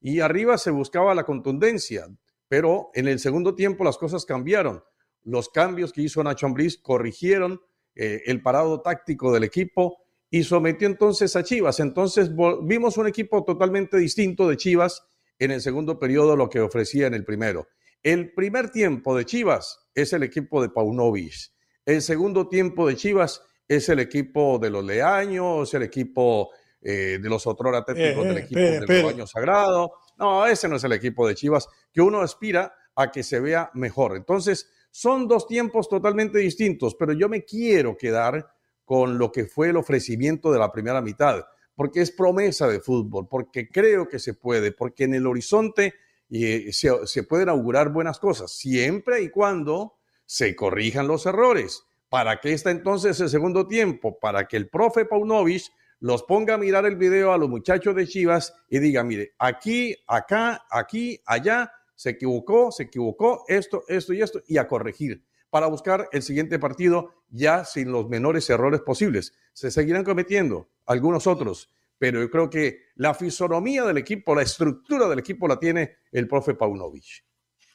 y 0.00 0.20
arriba 0.20 0.58
se 0.58 0.70
buscaba 0.70 1.14
la 1.14 1.24
contundencia. 1.24 2.06
Pero 2.48 2.90
en 2.94 3.08
el 3.08 3.18
segundo 3.18 3.54
tiempo 3.54 3.84
las 3.84 3.98
cosas 3.98 4.24
cambiaron. 4.24 4.82
Los 5.22 5.48
cambios 5.48 5.92
que 5.92 6.02
hizo 6.02 6.22
Nacho 6.22 6.46
Ambriz 6.46 6.78
corrigieron 6.78 7.60
eh, 7.94 8.22
el 8.26 8.42
parado 8.42 8.82
táctico 8.82 9.32
del 9.32 9.44
equipo 9.44 9.98
y 10.30 10.44
sometió 10.44 10.86
entonces 10.86 11.34
a 11.36 11.42
Chivas. 11.42 11.80
Entonces 11.80 12.30
vimos 12.62 12.96
un 12.96 13.06
equipo 13.06 13.44
totalmente 13.44 13.96
distinto 13.96 14.48
de 14.48 14.56
Chivas 14.56 15.02
en 15.38 15.50
el 15.50 15.60
segundo 15.60 15.98
periodo 15.98 16.36
lo 16.36 16.48
que 16.48 16.60
ofrecía 16.60 17.06
en 17.06 17.14
el 17.14 17.24
primero. 17.24 17.68
El 18.02 18.32
primer 18.32 18.70
tiempo 18.70 19.16
de 19.16 19.24
Chivas 19.24 19.88
es 19.94 20.12
el 20.12 20.22
equipo 20.22 20.62
de 20.62 20.68
Paunovic. 20.68 21.52
El 21.84 22.02
segundo 22.02 22.48
tiempo 22.48 22.86
de 22.86 22.96
Chivas 22.96 23.42
es 23.68 23.88
el 23.88 24.00
equipo 24.00 24.58
de 24.58 24.70
los 24.70 24.84
Leaños, 24.84 25.72
el 25.74 25.82
equipo 25.82 26.50
eh, 26.80 27.18
de 27.20 27.28
los 27.28 27.46
otros 27.46 27.74
atléticos 27.74 28.24
del 28.24 28.38
eh, 28.38 28.40
equipo 28.40 28.60
del 28.60 28.86
Rebaño 28.86 29.26
Sagrado. 29.26 29.92
No, 30.18 30.46
ese 30.46 30.68
no 30.68 30.76
es 30.76 30.84
el 30.84 30.92
equipo 30.92 31.26
de 31.26 31.34
Chivas, 31.34 31.68
que 31.92 32.00
uno 32.00 32.20
aspira 32.20 32.74
a 32.94 33.10
que 33.10 33.22
se 33.22 33.40
vea 33.40 33.70
mejor. 33.74 34.16
Entonces, 34.16 34.70
son 34.90 35.28
dos 35.28 35.46
tiempos 35.46 35.88
totalmente 35.88 36.38
distintos, 36.38 36.94
pero 36.94 37.12
yo 37.12 37.28
me 37.28 37.44
quiero 37.44 37.96
quedar 37.96 38.48
con 38.84 39.18
lo 39.18 39.32
que 39.32 39.46
fue 39.46 39.70
el 39.70 39.76
ofrecimiento 39.76 40.52
de 40.52 40.58
la 40.58 40.72
primera 40.72 41.02
mitad 41.02 41.44
porque 41.76 42.00
es 42.00 42.10
promesa 42.10 42.66
de 42.66 42.80
fútbol, 42.80 43.28
porque 43.28 43.68
creo 43.68 44.08
que 44.08 44.18
se 44.18 44.34
puede, 44.34 44.72
porque 44.72 45.04
en 45.04 45.14
el 45.14 45.26
horizonte 45.26 45.94
eh, 46.30 46.72
se, 46.72 47.22
pueden 47.22 47.50
augurar 47.50 47.92
buenas 47.92 48.18
cosas, 48.18 48.50
siempre 48.50 49.22
y 49.22 49.28
cuando 49.28 49.98
se 50.24 50.56
corrijan 50.56 51.06
los 51.06 51.26
errores. 51.26 51.84
¿Para 52.16 52.40
qué 52.40 52.54
está 52.54 52.70
entonces 52.70 53.20
el 53.20 53.28
segundo 53.28 53.66
tiempo? 53.66 54.18
Para 54.18 54.48
que 54.48 54.56
el 54.56 54.70
profe 54.70 55.04
Paunovic 55.04 55.64
los 56.00 56.22
ponga 56.22 56.54
a 56.54 56.56
mirar 56.56 56.86
el 56.86 56.96
video 56.96 57.30
a 57.30 57.36
los 57.36 57.46
muchachos 57.46 57.94
de 57.94 58.06
Chivas 58.06 58.54
y 58.70 58.78
diga, 58.78 59.04
mire, 59.04 59.34
aquí, 59.38 59.94
acá, 60.06 60.64
aquí, 60.70 61.20
allá, 61.26 61.70
se 61.94 62.08
equivocó, 62.08 62.72
se 62.72 62.84
equivocó, 62.84 63.44
esto, 63.48 63.82
esto 63.86 64.14
y 64.14 64.22
esto, 64.22 64.40
y 64.46 64.56
a 64.56 64.66
corregir 64.66 65.26
para 65.50 65.66
buscar 65.66 66.08
el 66.10 66.22
siguiente 66.22 66.58
partido 66.58 67.12
ya 67.28 67.66
sin 67.66 67.92
los 67.92 68.08
menores 68.08 68.48
errores 68.48 68.80
posibles. 68.80 69.34
Se 69.52 69.70
seguirán 69.70 70.02
cometiendo 70.02 70.70
algunos 70.86 71.26
otros, 71.26 71.70
pero 71.98 72.22
yo 72.22 72.30
creo 72.30 72.48
que 72.48 72.78
la 72.94 73.12
fisonomía 73.12 73.84
del 73.84 73.98
equipo, 73.98 74.34
la 74.34 74.40
estructura 74.40 75.06
del 75.06 75.18
equipo 75.18 75.46
la 75.46 75.58
tiene 75.58 75.96
el 76.12 76.26
profe 76.28 76.54
Paunovic. 76.54 77.26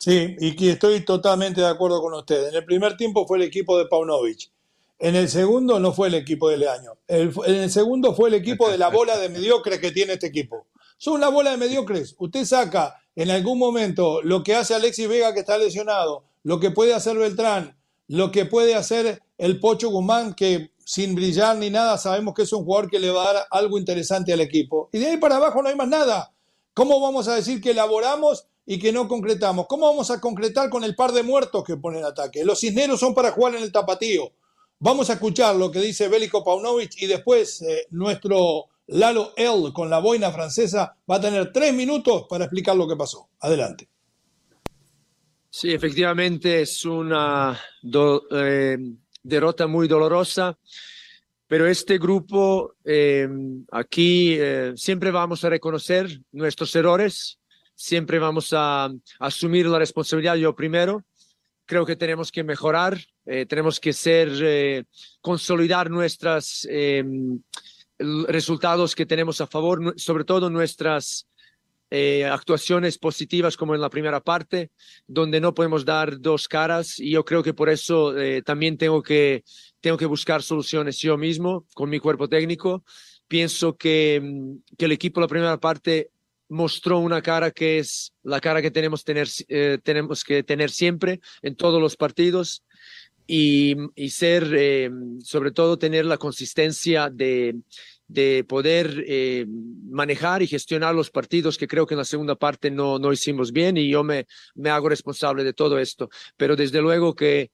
Sí, 0.03 0.35
y 0.39 0.67
estoy 0.67 1.05
totalmente 1.05 1.61
de 1.61 1.67
acuerdo 1.67 2.01
con 2.01 2.15
usted. 2.15 2.47
En 2.47 2.55
el 2.55 2.65
primer 2.65 2.97
tiempo 2.97 3.27
fue 3.27 3.37
el 3.37 3.43
equipo 3.43 3.77
de 3.77 3.85
Paunovic. 3.85 4.49
En 4.97 5.15
el 5.15 5.29
segundo 5.29 5.79
no 5.79 5.93
fue 5.93 6.07
el 6.07 6.15
equipo 6.15 6.49
de 6.49 6.57
Leaño. 6.57 6.93
en 7.07 7.31
el 7.45 7.69
segundo 7.69 8.15
fue 8.15 8.29
el 8.29 8.33
equipo 8.33 8.67
de 8.71 8.79
la 8.79 8.87
bola 8.87 9.15
de 9.19 9.29
mediocres 9.29 9.77
que 9.77 9.91
tiene 9.91 10.13
este 10.13 10.25
equipo. 10.25 10.65
Son 10.97 11.13
una 11.13 11.29
bola 11.29 11.51
de 11.51 11.57
mediocres. 11.57 12.15
Usted 12.17 12.45
saca 12.45 12.99
en 13.15 13.29
algún 13.29 13.59
momento 13.59 14.23
lo 14.23 14.41
que 14.41 14.55
hace 14.55 14.73
Alexis 14.73 15.07
Vega 15.07 15.35
que 15.35 15.41
está 15.41 15.55
lesionado, 15.59 16.23
lo 16.41 16.59
que 16.59 16.71
puede 16.71 16.95
hacer 16.95 17.15
Beltrán, 17.15 17.77
lo 18.07 18.31
que 18.31 18.45
puede 18.45 18.73
hacer 18.73 19.21
el 19.37 19.59
Pocho 19.59 19.91
Guzmán, 19.91 20.33
que 20.33 20.71
sin 20.83 21.13
brillar 21.13 21.57
ni 21.57 21.69
nada 21.69 21.99
sabemos 21.99 22.33
que 22.33 22.41
es 22.41 22.53
un 22.53 22.65
jugador 22.65 22.89
que 22.89 22.97
le 22.97 23.11
va 23.11 23.29
a 23.29 23.33
dar 23.33 23.45
algo 23.51 23.77
interesante 23.77 24.33
al 24.33 24.41
equipo. 24.41 24.89
Y 24.91 24.97
de 24.97 25.09
ahí 25.09 25.17
para 25.17 25.35
abajo 25.35 25.61
no 25.61 25.69
hay 25.69 25.75
más 25.75 25.89
nada. 25.89 26.33
¿Cómo 26.73 26.99
vamos 26.99 27.27
a 27.27 27.35
decir 27.35 27.61
que 27.61 27.69
elaboramos 27.69 28.47
y 28.71 28.79
que 28.79 28.93
no 28.93 29.05
concretamos? 29.05 29.67
¿Cómo 29.67 29.85
vamos 29.85 30.11
a 30.11 30.21
concretar 30.21 30.69
con 30.69 30.85
el 30.85 30.95
par 30.95 31.11
de 31.11 31.23
muertos 31.23 31.61
que 31.65 31.75
pone 31.75 31.99
en 31.99 32.05
ataque? 32.05 32.45
Los 32.45 32.61
cisneros 32.61 33.01
son 33.01 33.13
para 33.13 33.31
jugar 33.31 33.55
en 33.55 33.63
el 33.63 33.69
tapatío. 33.69 34.31
Vamos 34.79 35.09
a 35.09 35.13
escuchar 35.13 35.57
lo 35.57 35.69
que 35.69 35.81
dice 35.81 36.07
Bélico 36.07 36.41
Paunovic 36.41 36.93
y 37.01 37.07
después 37.07 37.61
eh, 37.63 37.87
nuestro 37.89 38.67
Lalo 38.87 39.33
L 39.35 39.73
con 39.73 39.89
la 39.89 39.99
boina 39.99 40.31
francesa 40.31 40.95
va 41.09 41.17
a 41.17 41.19
tener 41.19 41.51
tres 41.51 41.73
minutos 41.73 42.27
para 42.29 42.45
explicar 42.45 42.77
lo 42.77 42.87
que 42.87 42.95
pasó. 42.95 43.27
Adelante. 43.41 43.89
Sí, 45.49 45.73
efectivamente 45.73 46.61
es 46.61 46.85
una 46.85 47.59
eh, 48.31 48.77
derrota 49.21 49.67
muy 49.67 49.89
dolorosa, 49.89 50.57
pero 51.45 51.67
este 51.67 51.97
grupo 51.97 52.75
eh, 52.85 53.27
aquí 53.69 54.37
eh, 54.39 54.71
siempre 54.77 55.11
vamos 55.11 55.43
a 55.43 55.49
reconocer 55.49 56.21
nuestros 56.31 56.73
errores, 56.77 57.40
siempre 57.81 58.19
vamos 58.19 58.53
a, 58.53 58.89
asumir 59.19 59.65
la 59.65 59.79
responsabilidad 59.79 60.35
yo 60.35 60.55
primero. 60.55 61.03
Creo 61.65 61.85
que 61.85 61.95
tenemos 61.95 62.31
que 62.31 62.43
mejorar, 62.43 62.99
tenemos 63.23 63.79
que 63.79 63.93
ser, 63.93 64.85
consolidar 65.21 65.89
nuestros 65.89 66.67
resultados 67.97 68.93
que 68.93 69.05
tenemos 69.05 69.39
a 69.39 69.47
favor, 69.47 69.93
sobre 69.97 70.25
todo 70.25 70.49
nuestras 70.49 71.27
eh, 71.93 72.23
actuaciones 72.23 72.97
positivas 72.97 73.57
como 73.57 73.75
en 73.75 73.81
la 73.81 73.89
primera 73.89 74.21
parte, 74.21 74.71
donde 75.07 75.41
no 75.41 75.53
podemos 75.53 75.83
dar 75.83 76.21
dos 76.21 76.47
caras 76.47 76.97
y 77.01 77.11
yo 77.11 77.25
creo 77.25 77.43
que 77.43 77.53
por 77.53 77.67
eso 77.67 78.17
eh, 78.17 78.41
también 78.41 78.77
tengo 78.77 79.03
que, 79.03 79.43
tengo 79.81 79.97
que 79.97 80.05
buscar 80.05 80.41
soluciones 80.41 80.99
yo 80.99 81.17
mismo 81.17 81.67
con 81.73 81.89
mi 81.89 81.99
cuerpo 81.99 82.29
técnico. 82.29 82.85
Pienso 83.27 83.75
que, 83.75 84.21
mm, 84.23 84.75
que 84.77 84.85
el 84.85 84.93
equipo 84.93 85.19
la 85.19 85.27
primera 85.27 85.59
parte 85.59 86.11
mostró 86.51 86.99
una 86.99 87.21
cara 87.21 87.51
que 87.51 87.79
es 87.79 88.13
la 88.23 88.39
cara 88.39 88.61
que 88.61 88.71
tenemos, 88.71 89.03
tener, 89.03 89.27
eh, 89.47 89.79
tenemos 89.81 90.23
que 90.23 90.43
tener 90.43 90.69
siempre 90.69 91.19
en 91.41 91.55
todos 91.55 91.81
los 91.81 91.95
partidos 91.97 92.63
y, 93.25 93.75
y 93.95 94.09
ser, 94.09 94.91
sobre 95.23 95.51
todo, 95.51 95.77
tener 95.77 96.05
la 96.05 96.17
consistencia 96.17 97.09
de, 97.09 97.55
de 98.11 98.43
poder 98.43 99.05
eh, 99.07 99.45
manejar 99.89 100.41
y 100.41 100.47
gestionar 100.47 100.93
los 100.93 101.09
partidos 101.09 101.57
que 101.57 101.67
creo 101.67 101.87
que 101.87 101.93
en 101.93 101.99
la 101.99 102.05
segunda 102.05 102.35
parte 102.35 102.69
no, 102.69 102.99
no 102.99 103.13
hicimos 103.13 103.53
bien 103.53 103.77
y 103.77 103.89
yo 103.89 104.03
me, 104.03 104.27
me 104.53 104.69
hago 104.69 104.89
responsable 104.89 105.45
de 105.45 105.53
todo 105.53 105.79
esto. 105.79 106.09
Pero 106.35 106.57
desde 106.57 106.81
luego 106.81 107.15
que 107.15 107.51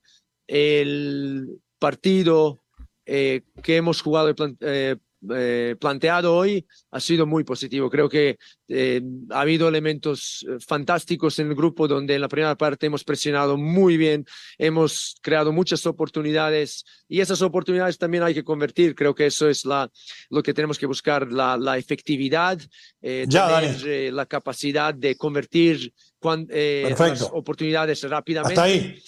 el 0.48 1.60
partido 1.78 2.64
eh, 3.06 3.44
que 3.62 3.76
hemos 3.76 4.02
jugado 4.02 4.34
eh, 4.62 4.96
eh, 5.36 5.76
planteado 5.80 6.36
hoy 6.36 6.66
ha 6.92 7.00
sido 7.00 7.26
muy 7.26 7.44
positivo. 7.44 7.90
Creo 7.90 8.10
que 8.10 8.38
eh, 8.68 9.02
ha 9.32 9.42
habido 9.42 9.68
elementos 9.68 10.46
eh, 10.48 10.58
fantásticos 10.66 11.40
en 11.40 11.48
el 11.48 11.56
grupo 11.56 11.88
donde 11.88 12.16
en 12.16 12.22
la 12.22 12.28
primera 12.28 12.56
parte 12.56 12.88
hemos 12.88 13.04
presionado 13.04 13.58
muy 13.58 13.98
bien, 13.98 14.26
hemos 14.58 15.16
creado 15.22 15.52
muchas 15.52 15.86
oportunidades 15.86 16.86
y 17.08 17.22
esas 17.22 17.42
oportunidades 17.42 17.98
también 17.98 18.24
hay 18.24 18.34
que 18.34 18.44
convertir. 18.44 18.96
Creo 18.96 19.16
que 19.16 19.26
eso 19.26 19.50
es 19.50 19.66
la, 19.66 19.90
lo 20.30 20.44
que 20.44 20.54
tenemos 20.54 20.78
que 20.78 20.86
buscar, 20.86 21.32
la, 21.32 21.58
la 21.58 21.78
efectividad, 21.78 22.60
tener 23.00 24.14
la 24.14 24.26
capacidad 24.26 24.94
de 24.94 25.16
convertir 25.16 25.94
las 26.22 27.22
oportunidades 27.32 28.04
rápidamente. 28.04 28.60
Hasta 28.60 28.64
ahí. 28.64 29.02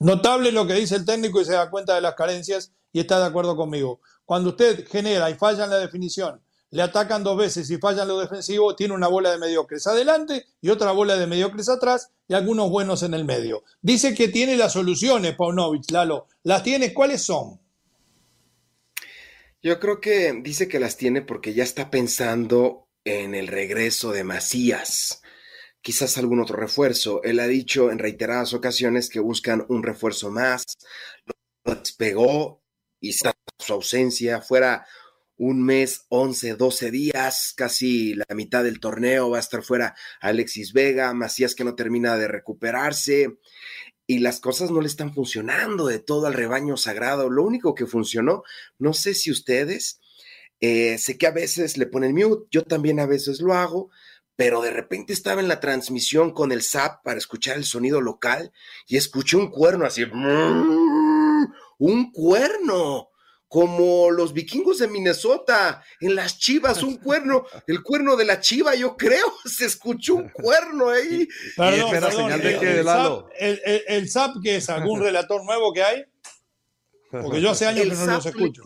Notable 0.00 0.50
lo 0.50 0.66
que 0.66 0.72
dice 0.72 0.96
el 0.96 1.04
técnico 1.04 1.42
y 1.42 1.44
se 1.44 1.52
da 1.52 1.68
cuenta 1.70 1.94
de 1.94 2.00
las 2.00 2.14
carencias 2.14 2.72
y 2.90 3.00
está 3.00 3.20
de 3.20 3.26
acuerdo 3.26 3.54
conmigo. 3.54 4.00
Cuando 4.24 4.50
usted 4.50 4.88
genera 4.88 5.28
y 5.28 5.34
falla 5.34 5.64
en 5.64 5.70
la 5.70 5.78
definición, 5.78 6.40
le 6.70 6.80
atacan 6.82 7.22
dos 7.22 7.36
veces 7.36 7.70
y 7.70 7.76
falla 7.76 8.02
en 8.02 8.08
lo 8.08 8.18
defensivo, 8.18 8.74
tiene 8.74 8.94
una 8.94 9.08
bola 9.08 9.30
de 9.30 9.36
mediocres 9.36 9.86
adelante 9.86 10.46
y 10.62 10.70
otra 10.70 10.92
bola 10.92 11.16
de 11.16 11.26
mediocres 11.26 11.68
atrás 11.68 12.12
y 12.28 12.32
algunos 12.32 12.70
buenos 12.70 13.02
en 13.02 13.12
el 13.12 13.26
medio. 13.26 13.62
Dice 13.82 14.14
que 14.14 14.28
tiene 14.28 14.56
las 14.56 14.72
soluciones, 14.72 15.34
Paunovic, 15.36 15.90
Lalo. 15.90 16.28
¿Las 16.44 16.62
tiene? 16.62 16.94
¿Cuáles 16.94 17.22
son? 17.22 17.60
Yo 19.62 19.78
creo 19.80 20.00
que 20.00 20.32
dice 20.42 20.66
que 20.66 20.80
las 20.80 20.96
tiene 20.96 21.20
porque 21.20 21.52
ya 21.52 21.64
está 21.64 21.90
pensando 21.90 22.86
en 23.04 23.34
el 23.34 23.48
regreso 23.48 24.12
de 24.12 24.24
Macías. 24.24 25.19
Quizás 25.82 26.18
algún 26.18 26.40
otro 26.40 26.56
refuerzo. 26.56 27.22
Él 27.22 27.40
ha 27.40 27.46
dicho 27.46 27.90
en 27.90 27.98
reiteradas 27.98 28.52
ocasiones 28.52 29.08
que 29.08 29.20
buscan 29.20 29.64
un 29.68 29.82
refuerzo 29.82 30.30
más. 30.30 30.64
Lo 31.64 31.74
despegó 31.74 32.62
y 33.00 33.12
su 33.12 33.72
ausencia, 33.72 34.40
fuera 34.40 34.86
un 35.40 35.64
mes, 35.64 36.04
11, 36.10 36.56
12 36.56 36.90
días, 36.90 37.54
casi 37.56 38.14
la 38.14 38.26
mitad 38.34 38.62
del 38.62 38.78
torneo 38.78 39.30
va 39.30 39.38
a 39.38 39.40
estar 39.40 39.62
fuera 39.62 39.94
Alexis 40.20 40.74
Vega, 40.74 41.14
Macías 41.14 41.54
que 41.54 41.64
no 41.64 41.74
termina 41.74 42.18
de 42.18 42.28
recuperarse 42.28 43.38
y 44.06 44.18
las 44.18 44.38
cosas 44.38 44.70
no 44.70 44.82
le 44.82 44.88
están 44.88 45.14
funcionando 45.14 45.86
de 45.86 45.98
todo 45.98 46.26
al 46.26 46.34
rebaño 46.34 46.76
sagrado. 46.76 47.30
Lo 47.30 47.42
único 47.42 47.74
que 47.74 47.86
funcionó, 47.86 48.42
no 48.78 48.92
sé 48.92 49.14
si 49.14 49.30
ustedes, 49.30 50.00
eh, 50.60 50.98
sé 50.98 51.16
que 51.16 51.26
a 51.26 51.30
veces 51.30 51.78
le 51.78 51.86
ponen 51.86 52.14
mute, 52.14 52.46
yo 52.50 52.64
también 52.64 53.00
a 53.00 53.06
veces 53.06 53.40
lo 53.40 53.54
hago, 53.54 53.90
pero 54.40 54.62
de 54.62 54.70
repente 54.70 55.12
estaba 55.12 55.42
en 55.42 55.48
la 55.48 55.60
transmisión 55.60 56.30
con 56.30 56.50
el 56.50 56.62
SAP 56.62 57.04
para 57.04 57.18
escuchar 57.18 57.58
el 57.58 57.66
sonido 57.66 58.00
local 58.00 58.54
y 58.86 58.96
escuché 58.96 59.36
un 59.36 59.50
cuerno 59.50 59.84
así, 59.84 60.02
un 61.78 62.10
cuerno 62.10 63.10
como 63.48 64.10
los 64.10 64.32
vikingos 64.32 64.78
de 64.78 64.88
Minnesota, 64.88 65.84
en 66.00 66.14
las 66.14 66.38
chivas, 66.38 66.82
un 66.82 66.96
cuerno, 66.96 67.44
el 67.66 67.82
cuerno 67.82 68.16
de 68.16 68.24
la 68.24 68.40
chiva, 68.40 68.74
yo 68.74 68.96
creo, 68.96 69.26
se 69.44 69.66
escuchó 69.66 70.14
un 70.14 70.30
cuerno 70.30 70.88
ahí. 70.88 71.28
Perdón, 71.54 71.90
perdón, 71.90 73.28
el, 73.38 73.60
el, 73.88 74.08
SAP, 74.08 74.36
que 74.42 74.56
es 74.56 74.70
algún 74.70 75.02
relator 75.02 75.44
nuevo 75.44 75.70
que 75.74 75.82
hay, 75.82 76.04
porque 77.10 77.42
yo 77.42 77.50
hace 77.50 77.66
años 77.66 77.86
que 77.86 77.94
no 77.94 78.06
los 78.06 78.24
escucho. 78.24 78.62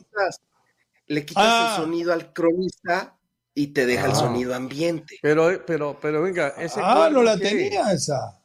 Le 1.08 1.26
quitas, 1.26 1.44
el 1.44 1.50
ah. 1.50 1.76
sonido 1.78 2.12
al 2.12 2.32
cronista 2.32 3.18
y 3.54 3.68
te 3.68 3.86
deja 3.86 4.06
el 4.06 4.12
ah. 4.12 4.16
sonido 4.16 4.54
ambiente. 4.54 5.18
Pero, 5.22 5.64
pero, 5.64 5.98
pero 6.00 6.22
venga, 6.22 6.48
ese 6.58 6.80
Ah, 6.82 7.08
no 7.10 7.22
la 7.22 7.38
tenía 7.38 7.92
esa. 7.92 8.40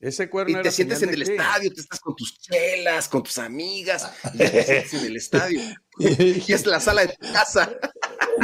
Ese 0.00 0.30
cuerno 0.30 0.58
y 0.58 0.62
te 0.62 0.70
sientes 0.70 1.02
en 1.02 1.10
el 1.10 1.20
estadio, 1.20 1.70
te 1.74 1.82
estás 1.82 2.00
con 2.00 2.16
tus 2.16 2.38
chelas, 2.38 3.06
con 3.06 3.22
tus 3.22 3.36
amigas, 3.36 4.10
y 4.34 4.38
te 4.38 4.64
sientes 4.64 4.94
en 4.94 5.04
el 5.04 5.16
estadio. 5.16 5.60
y 5.98 6.52
es 6.52 6.64
la 6.64 6.80
sala 6.80 7.02
de 7.02 7.08
tu 7.08 7.32
casa. 7.32 7.70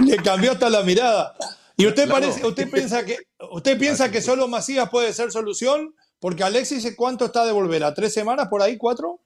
Le 0.04 0.18
cambió 0.18 0.52
hasta 0.52 0.68
la 0.68 0.82
mirada. 0.82 1.34
¿Y 1.78 1.86
usted, 1.86 2.08
parece, 2.08 2.44
usted 2.44 2.70
piensa 2.70 3.04
que 3.04 3.18
usted 3.52 3.78
piensa 3.78 4.10
que 4.10 4.20
solo 4.20 4.48
Macías 4.48 4.90
puede 4.90 5.12
ser 5.14 5.32
solución? 5.32 5.94
Porque 6.18 6.42
Alexis, 6.42 6.94
¿cuánto 6.96 7.26
está 7.26 7.44
de 7.44 7.52
volver? 7.52 7.84
¿A 7.84 7.94
tres 7.94 8.12
semanas 8.12 8.48
por 8.48 8.62
ahí? 8.62 8.76
¿Cuatro? 8.76 9.20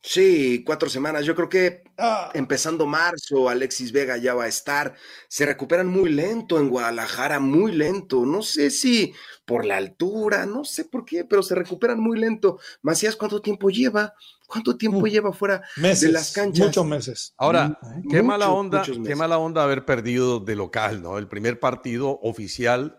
Sí, 0.00 0.62
cuatro 0.64 0.88
semanas. 0.88 1.24
Yo 1.24 1.34
creo 1.34 1.48
que 1.48 1.82
ah. 1.98 2.30
empezando 2.32 2.86
marzo, 2.86 3.48
Alexis 3.48 3.90
Vega 3.90 4.16
ya 4.16 4.34
va 4.34 4.44
a 4.44 4.48
estar. 4.48 4.94
Se 5.28 5.44
recuperan 5.44 5.88
muy 5.88 6.10
lento 6.10 6.58
en 6.58 6.68
Guadalajara, 6.68 7.40
muy 7.40 7.72
lento. 7.72 8.24
No 8.24 8.42
sé 8.42 8.70
si 8.70 9.12
por 9.44 9.64
la 9.64 9.76
altura, 9.76 10.46
no 10.46 10.64
sé 10.64 10.84
por 10.84 11.04
qué, 11.04 11.24
pero 11.24 11.42
se 11.42 11.54
recuperan 11.56 11.98
muy 11.98 12.18
lento. 12.18 12.60
Macías, 12.82 13.16
¿cuánto 13.16 13.42
tiempo 13.42 13.70
lleva? 13.70 14.14
¿Cuánto 14.46 14.76
tiempo 14.76 15.06
lleva 15.06 15.32
fuera 15.32 15.62
de 15.76 16.12
las 16.12 16.32
canchas? 16.32 16.66
Muchos 16.68 16.86
meses. 16.86 17.34
Ahora, 17.36 17.78
qué 18.08 18.22
mala 18.22 18.50
onda, 18.50 18.82
qué 19.04 19.14
mala 19.14 19.36
onda 19.38 19.62
haber 19.62 19.84
perdido 19.84 20.40
de 20.40 20.56
local, 20.56 21.02
¿no? 21.02 21.18
El 21.18 21.28
primer 21.28 21.60
partido 21.60 22.18
oficial 22.22 22.96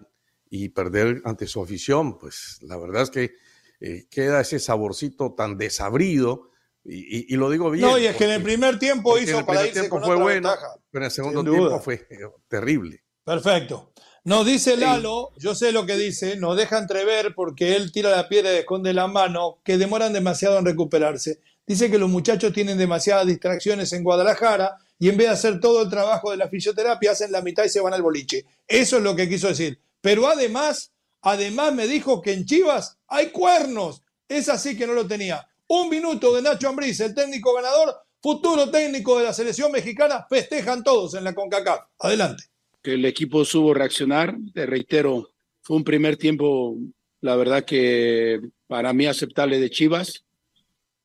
y 0.49 0.69
perder 0.69 1.21
ante 1.25 1.47
su 1.47 1.61
afición, 1.61 2.19
pues 2.19 2.59
la 2.61 2.77
verdad 2.77 3.03
es 3.03 3.09
que 3.09 3.35
eh, 3.79 4.07
queda 4.11 4.41
ese 4.41 4.59
saborcito 4.59 5.33
tan 5.33 5.57
desabrido 5.57 6.48
y, 6.89 7.35
lo 7.35 7.49
digo 7.49 7.69
bien. 7.69 7.85
No, 7.85 7.97
y 7.97 8.05
es 8.05 8.15
que 8.15 8.25
en 8.25 8.31
el 8.31 8.43
primer 8.43 8.79
tiempo 8.79 9.17
hizo 9.17 9.45
para 9.45 9.65
irse 9.65 9.81
tiempo 9.81 10.01
fue 10.01 10.15
bueno, 10.15 10.51
pero 10.91 11.03
en 11.03 11.05
el 11.05 11.11
segundo 11.11 11.43
tiempo 11.43 11.79
fue 11.79 12.07
eh, 12.09 12.17
terrible. 12.47 13.03
Perfecto. 13.23 13.91
Nos 14.25 14.45
dice 14.45 14.75
Lalo, 14.75 15.31
yo 15.37 15.55
sé 15.55 15.71
lo 15.71 15.85
que 15.85 15.95
dice, 15.95 16.35
nos 16.35 16.57
deja 16.57 16.77
entrever 16.77 17.33
porque 17.33 17.75
él 17.75 17.91
tira 17.91 18.09
la 18.09 18.27
piedra 18.27 18.53
y 18.53 18.57
esconde 18.57 18.93
la 18.93 19.07
mano, 19.07 19.59
que 19.63 19.77
demoran 19.77 20.13
demasiado 20.13 20.59
en 20.59 20.65
recuperarse. 20.65 21.39
Dice 21.65 21.89
que 21.89 21.97
los 21.97 22.09
muchachos 22.09 22.51
tienen 22.51 22.77
demasiadas 22.77 23.27
distracciones 23.27 23.93
en 23.93 24.03
Guadalajara 24.03 24.77
y 24.97 25.09
en 25.09 25.17
vez 25.17 25.27
de 25.27 25.33
hacer 25.33 25.59
todo 25.59 25.83
el 25.83 25.89
trabajo 25.89 26.31
de 26.31 26.37
la 26.37 26.49
fisioterapia, 26.49 27.11
hacen 27.11 27.31
la 27.31 27.41
mitad 27.41 27.63
y 27.63 27.69
se 27.69 27.79
van 27.79 27.93
al 27.93 28.01
boliche. 28.01 28.45
Eso 28.67 28.97
es 28.97 29.03
lo 29.03 29.15
que 29.15 29.29
quiso 29.29 29.47
decir. 29.47 29.79
Pero 30.01 30.27
además, 30.27 30.91
además 31.21 31.73
me 31.73 31.87
dijo 31.87 32.21
que 32.21 32.33
en 32.33 32.45
Chivas 32.45 32.97
hay 33.07 33.29
cuernos. 33.29 34.03
Es 34.27 34.49
así 34.49 34.77
que 34.77 34.85
no 34.85 34.93
lo 34.93 35.07
tenía. 35.07 35.47
Un 35.71 35.87
minuto 35.87 36.33
de 36.33 36.41
Nacho 36.41 36.67
Ambriz, 36.67 36.99
el 36.99 37.13
técnico 37.13 37.53
ganador, 37.53 37.95
futuro 38.19 38.71
técnico 38.71 39.19
de 39.19 39.25
la 39.25 39.33
selección 39.33 39.71
mexicana, 39.71 40.25
festejan 40.27 40.83
todos 40.83 41.13
en 41.13 41.23
la 41.23 41.35
CONCACAF. 41.35 41.81
Adelante. 41.99 42.45
Que 42.81 42.95
el 42.95 43.05
equipo 43.05 43.45
supo 43.45 43.75
reaccionar, 43.75 44.35
te 44.51 44.65
reitero, 44.65 45.29
fue 45.61 45.77
un 45.77 45.83
primer 45.83 46.17
tiempo, 46.17 46.75
la 47.21 47.35
verdad 47.35 47.65
que 47.65 48.41
para 48.65 48.93
mí 48.93 49.05
aceptable 49.05 49.59
de 49.59 49.69
Chivas, 49.69 50.25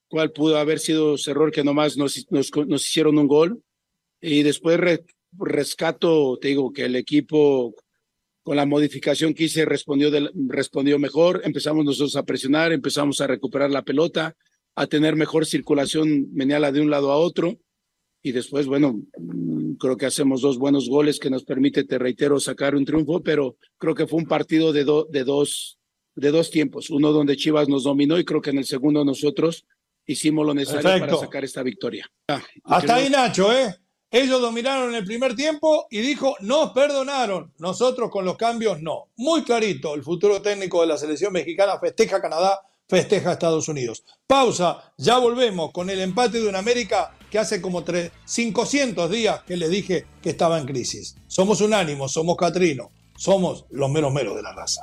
cual 0.08 0.32
pudo 0.32 0.56
haber 0.56 0.78
sido 0.78 1.16
ese 1.16 1.32
error 1.32 1.52
que 1.52 1.62
nomás 1.62 1.98
nos, 1.98 2.26
nos, 2.30 2.88
hicieron 2.88 3.18
un 3.18 3.28
gol. 3.28 3.62
Y 4.18 4.44
después 4.44 4.80
rescato, 5.32 6.38
te 6.40 6.48
digo, 6.48 6.72
que 6.72 6.86
el 6.86 6.96
equipo 6.96 7.74
con 8.42 8.56
la 8.56 8.64
modificación 8.64 9.34
que 9.34 9.44
hice 9.44 9.66
respondió, 9.66 10.10
respondió 10.48 10.98
mejor, 10.98 11.42
empezamos 11.44 11.84
nosotros 11.84 12.16
a 12.16 12.22
presionar, 12.22 12.72
empezamos 12.72 13.20
a 13.20 13.26
recuperar 13.26 13.70
la 13.70 13.82
pelota, 13.82 14.34
a 14.74 14.86
tener 14.86 15.16
mejor 15.16 15.46
circulación 15.46 16.32
meniala 16.32 16.72
de 16.72 16.80
un 16.80 16.90
lado 16.90 17.12
a 17.12 17.16
otro. 17.16 17.58
Y 18.22 18.32
después, 18.32 18.66
bueno, 18.66 19.02
mm, 19.18 19.74
creo 19.74 19.96
que 19.96 20.06
hacemos 20.06 20.40
dos 20.40 20.58
buenos 20.58 20.88
goles 20.88 21.18
que 21.18 21.30
nos 21.30 21.44
permite, 21.44 21.84
te 21.84 21.98
reitero, 21.98 22.40
sacar 22.40 22.74
un 22.74 22.84
triunfo, 22.84 23.22
pero 23.22 23.56
creo 23.78 23.94
que 23.94 24.06
fue 24.06 24.18
un 24.18 24.26
partido 24.26 24.72
de, 24.72 24.84
de, 25.10 25.24
dos, 25.24 25.78
de 26.14 26.30
dos 26.30 26.50
tiempos. 26.50 26.90
Uno 26.90 27.12
donde 27.12 27.36
Chivas 27.36 27.68
nos 27.68 27.84
dominó 27.84 28.18
y 28.18 28.24
creo 28.24 28.40
que 28.40 28.50
en 28.50 28.58
el 28.58 28.64
segundo 28.64 29.04
nosotros 29.04 29.66
hicimos 30.06 30.46
lo 30.46 30.54
necesario 30.54 31.06
para 31.06 31.16
sacar 31.16 31.44
esta 31.44 31.62
victoria. 31.62 32.10
Hasta 32.64 32.96
ahí, 32.96 33.10
Nacho, 33.10 33.52
¿eh? 33.52 33.74
Ellos 34.10 34.40
dominaron 34.40 34.90
en 34.90 34.94
el 34.94 35.04
primer 35.04 35.34
tiempo 35.34 35.88
y 35.90 35.98
dijo, 35.98 36.36
nos 36.40 36.70
perdonaron. 36.70 37.52
Nosotros 37.58 38.10
con 38.10 38.24
los 38.24 38.36
cambios 38.36 38.80
no. 38.80 39.10
Muy 39.16 39.42
clarito, 39.42 39.94
el 39.94 40.04
futuro 40.04 40.40
técnico 40.40 40.80
de 40.82 40.86
la 40.86 40.96
selección 40.96 41.32
mexicana 41.32 41.80
festeja 41.80 42.22
Canadá 42.22 42.60
festeja 42.88 43.32
Estados 43.32 43.68
Unidos. 43.68 44.04
Pausa, 44.26 44.92
ya 44.98 45.18
volvemos 45.18 45.72
con 45.72 45.90
el 45.90 46.00
empate 46.00 46.40
de 46.40 46.48
un 46.48 46.56
América 46.56 47.14
que 47.30 47.38
hace 47.38 47.60
como 47.60 47.84
500 47.84 49.10
días 49.10 49.42
que 49.42 49.56
les 49.56 49.70
dije 49.70 50.06
que 50.22 50.30
estaba 50.30 50.58
en 50.58 50.66
crisis. 50.66 51.16
Somos 51.26 51.60
unánimos, 51.60 52.12
somos 52.12 52.36
Catrino, 52.36 52.90
somos 53.16 53.64
los 53.70 53.90
meros 53.90 54.12
meros 54.12 54.36
de 54.36 54.42
la 54.42 54.52
raza. 54.52 54.82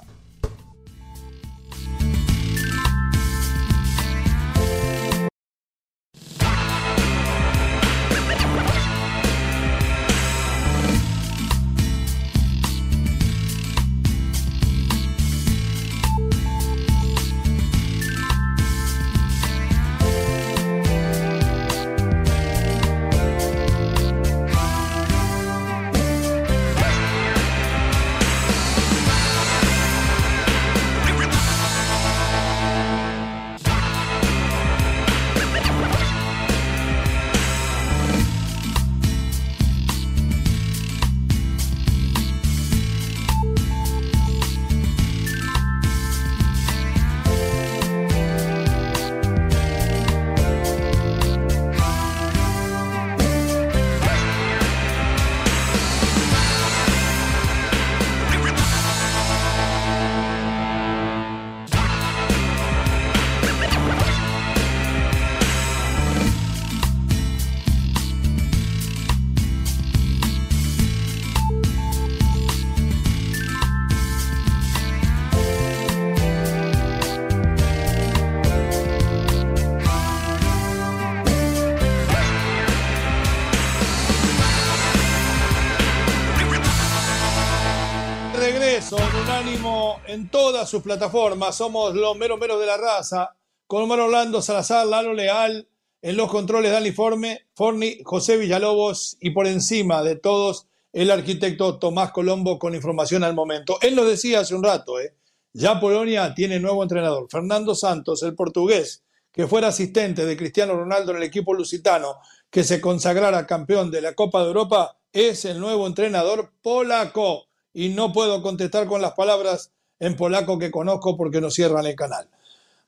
En 90.12 90.30
todas 90.30 90.70
sus 90.70 90.84
plataformas. 90.84 91.56
Somos 91.56 91.96
los 91.96 92.18
meros 92.18 92.38
meros 92.38 92.60
de 92.60 92.66
la 92.66 92.76
raza. 92.76 93.34
Con 93.66 93.84
Omar 93.84 94.02
Orlando 94.02 94.42
Salazar, 94.42 94.86
Lalo 94.86 95.14
Leal 95.14 95.70
en 96.02 96.18
los 96.18 96.30
controles 96.30 96.72
del 96.72 96.88
informe, 96.88 97.46
Forni, 97.54 98.00
José 98.04 98.36
Villalobos 98.36 99.16
y 99.22 99.30
por 99.30 99.48
encima 99.48 100.04
de 100.04 100.18
todos 100.18 100.68
el 100.92 101.12
arquitecto 101.12 101.80
Tomás 101.80 102.12
Colombo 102.12 102.60
con 102.60 102.76
información 102.76 103.24
al 103.24 103.36
momento. 103.36 103.78
Él 103.82 103.96
lo 103.96 104.04
decía 104.04 104.42
hace 104.42 104.56
un 104.56 104.64
rato, 104.64 105.00
¿eh? 105.00 105.16
ya 105.54 105.80
Polonia 105.80 106.34
tiene 106.34 106.60
nuevo 106.60 106.84
entrenador, 106.84 107.28
Fernando 107.30 107.76
Santos, 107.76 108.24
el 108.24 108.36
portugués, 108.36 109.04
que 109.32 109.48
fuera 109.48 109.70
asistente 109.70 110.26
de 110.26 110.36
Cristiano 110.36 110.74
Ronaldo 110.74 111.12
en 111.12 111.18
el 111.18 111.24
equipo 111.24 111.54
lusitano, 111.54 112.18
que 112.50 112.66
se 112.66 112.82
consagrara 112.82 113.48
campeón 113.48 113.92
de 113.92 114.02
la 114.02 114.16
Copa 114.16 114.42
de 114.42 114.48
Europa, 114.48 114.98
es 115.14 115.46
el 115.46 115.60
nuevo 115.60 115.88
entrenador 115.88 116.52
polaco. 116.62 117.46
Y 117.74 117.90
no 117.90 118.12
puedo 118.12 118.42
contestar 118.42 118.88
con 118.88 119.02
las 119.02 119.14
palabras 119.14 119.72
en 120.02 120.16
polaco 120.16 120.58
que 120.58 120.72
conozco 120.72 121.16
porque 121.16 121.40
nos 121.40 121.54
cierran 121.54 121.86
el 121.86 121.96
canal. 121.96 122.28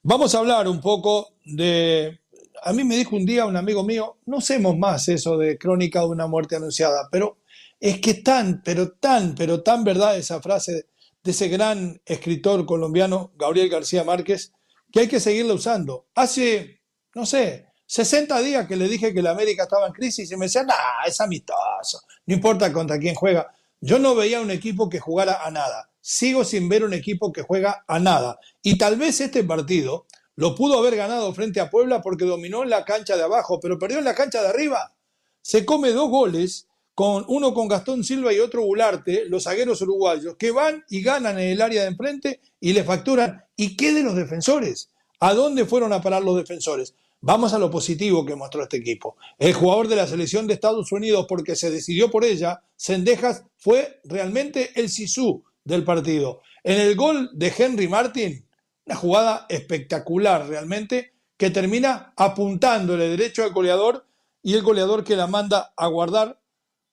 Vamos 0.02 0.34
a 0.34 0.40
hablar 0.40 0.68
un 0.68 0.82
poco 0.82 1.36
de... 1.46 2.20
A 2.64 2.74
mí 2.74 2.84
me 2.84 2.98
dijo 2.98 3.16
un 3.16 3.26
día 3.26 3.46
un 3.46 3.56
amigo 3.56 3.84
mío, 3.84 4.18
no 4.26 4.40
hacemos 4.40 4.78
más 4.78 5.08
eso 5.08 5.38
de 5.38 5.58
crónica 5.58 6.00
de 6.00 6.08
una 6.08 6.28
muerte 6.28 6.56
anunciada, 6.56 7.08
pero 7.12 7.38
es 7.80 8.00
que 8.00 8.16
tan, 8.16 8.64
pero 8.64 8.94
tan, 8.94 9.36
pero 9.36 9.62
tan 9.62 9.84
verdad 9.84 10.18
esa 10.18 10.42
frase 10.42 10.88
de 11.24 11.32
ese 11.32 11.50
gran 11.50 12.02
escritor 12.06 12.66
colombiano, 12.66 13.32
Gabriel 13.36 13.70
García 13.70 14.04
Márquez, 14.04 14.52
que 14.92 15.02
hay 15.02 15.08
que 15.08 15.20
seguirla 15.20 15.54
usando. 15.54 16.08
Hace, 16.16 16.82
no 17.14 17.28
sé, 17.28 17.68
60 17.86 18.42
días 18.42 18.68
que 18.68 18.76
le 18.76 18.88
dije 18.88 19.14
que 19.14 19.22
la 19.22 19.32
América 19.32 19.64
estaba 19.64 19.86
en 19.86 19.94
crisis 19.94 20.32
y 20.32 20.38
me 20.38 20.46
decía, 20.46 20.64
nah, 20.64 21.06
es 21.06 21.22
amistoso, 21.22 22.02
no 22.26 22.34
importa 22.34 22.74
contra 22.74 22.98
quién 22.98 23.14
juega. 23.14 23.54
Yo 23.80 24.00
no 24.00 24.16
veía 24.16 24.42
un 24.42 24.50
equipo 24.50 24.90
que 24.90 25.00
jugara 25.00 25.46
a 25.46 25.52
nada. 25.52 25.93
Sigo 26.06 26.44
sin 26.44 26.68
ver 26.68 26.84
un 26.84 26.94
equipo 26.94 27.32
que 27.32 27.44
juega 27.44 27.86
a 27.88 27.98
nada. 27.98 28.38
Y 28.62 28.78
tal 28.78 28.98
vez 28.98 29.22
este 29.22 29.42
partido 29.46 30.06
lo 30.36 30.54
pudo 30.54 30.78
haber 30.78 30.98
ganado 30.98 31.34
frente 31.34 31.62
a 31.62 31.70
Puebla 31.70 32.02
porque 32.02 32.26
dominó 32.26 32.62
en 32.64 32.72
la 32.72 32.84
cancha 32.84 33.16
de 33.16 33.24
abajo, 33.24 33.62
pero 33.62 33.80
perdió 33.80 34.00
en 34.00 34.04
la 34.04 34.14
cancha 34.14 34.42
de 34.42 34.50
arriba. 34.50 34.94
Se 35.42 35.64
come 35.64 35.92
dos 35.92 36.10
goles 36.10 36.68
con 36.94 37.24
uno 37.30 37.54
con 37.54 37.70
Gastón 37.70 38.04
Silva 38.04 38.34
y 38.34 38.40
otro 38.40 38.66
Bularte, 38.66 39.24
los 39.30 39.46
zagueros 39.46 39.82
uruguayos, 39.82 40.36
que 40.36 40.52
van 40.52 40.84
y 40.90 41.02
ganan 41.02 41.40
en 41.40 41.52
el 41.52 41.62
área 41.62 41.84
de 41.84 41.88
enfrente 41.88 42.42
y 42.60 42.74
le 42.74 42.84
facturan. 42.84 43.46
¿Y 43.56 43.78
qué 43.78 43.94
de 43.94 44.04
los 44.04 44.18
defensores? 44.18 44.90
¿A 45.22 45.34
dónde 45.34 45.64
fueron 45.64 45.94
a 45.94 46.02
parar 46.02 46.22
los 46.22 46.36
defensores? 46.36 46.96
Vamos 47.22 47.54
a 47.54 47.60
lo 47.60 47.72
positivo 47.72 48.26
que 48.26 48.36
mostró 48.36 48.64
este 48.64 48.76
equipo. 48.76 49.16
El 49.40 49.54
jugador 49.54 49.88
de 49.88 49.96
la 49.96 50.06
selección 50.06 50.48
de 50.48 50.56
Estados 50.56 50.92
Unidos, 50.92 51.28
porque 51.30 51.56
se 51.56 51.72
decidió 51.72 52.12
por 52.12 52.26
ella, 52.26 52.62
Sendejas, 52.76 53.46
fue 53.56 54.02
realmente 54.04 54.72
el 54.76 54.90
Sisu 54.90 55.42
del 55.64 55.84
partido. 55.84 56.42
En 56.64 56.80
el 56.80 56.96
gol 56.96 57.30
de 57.34 57.54
Henry 57.58 57.88
Martin, 57.88 58.48
una 58.86 58.96
jugada 58.96 59.46
espectacular 59.50 60.48
realmente, 60.48 61.14
que 61.38 61.50
termina 61.50 62.14
apuntándole 62.16 63.10
derecho 63.10 63.44
al 63.44 63.52
goleador 63.52 64.06
y 64.42 64.54
el 64.54 64.62
goleador 64.62 65.04
que 65.04 65.16
la 65.16 65.28
manda 65.28 65.74
a 65.76 65.88
guardar 65.88 66.40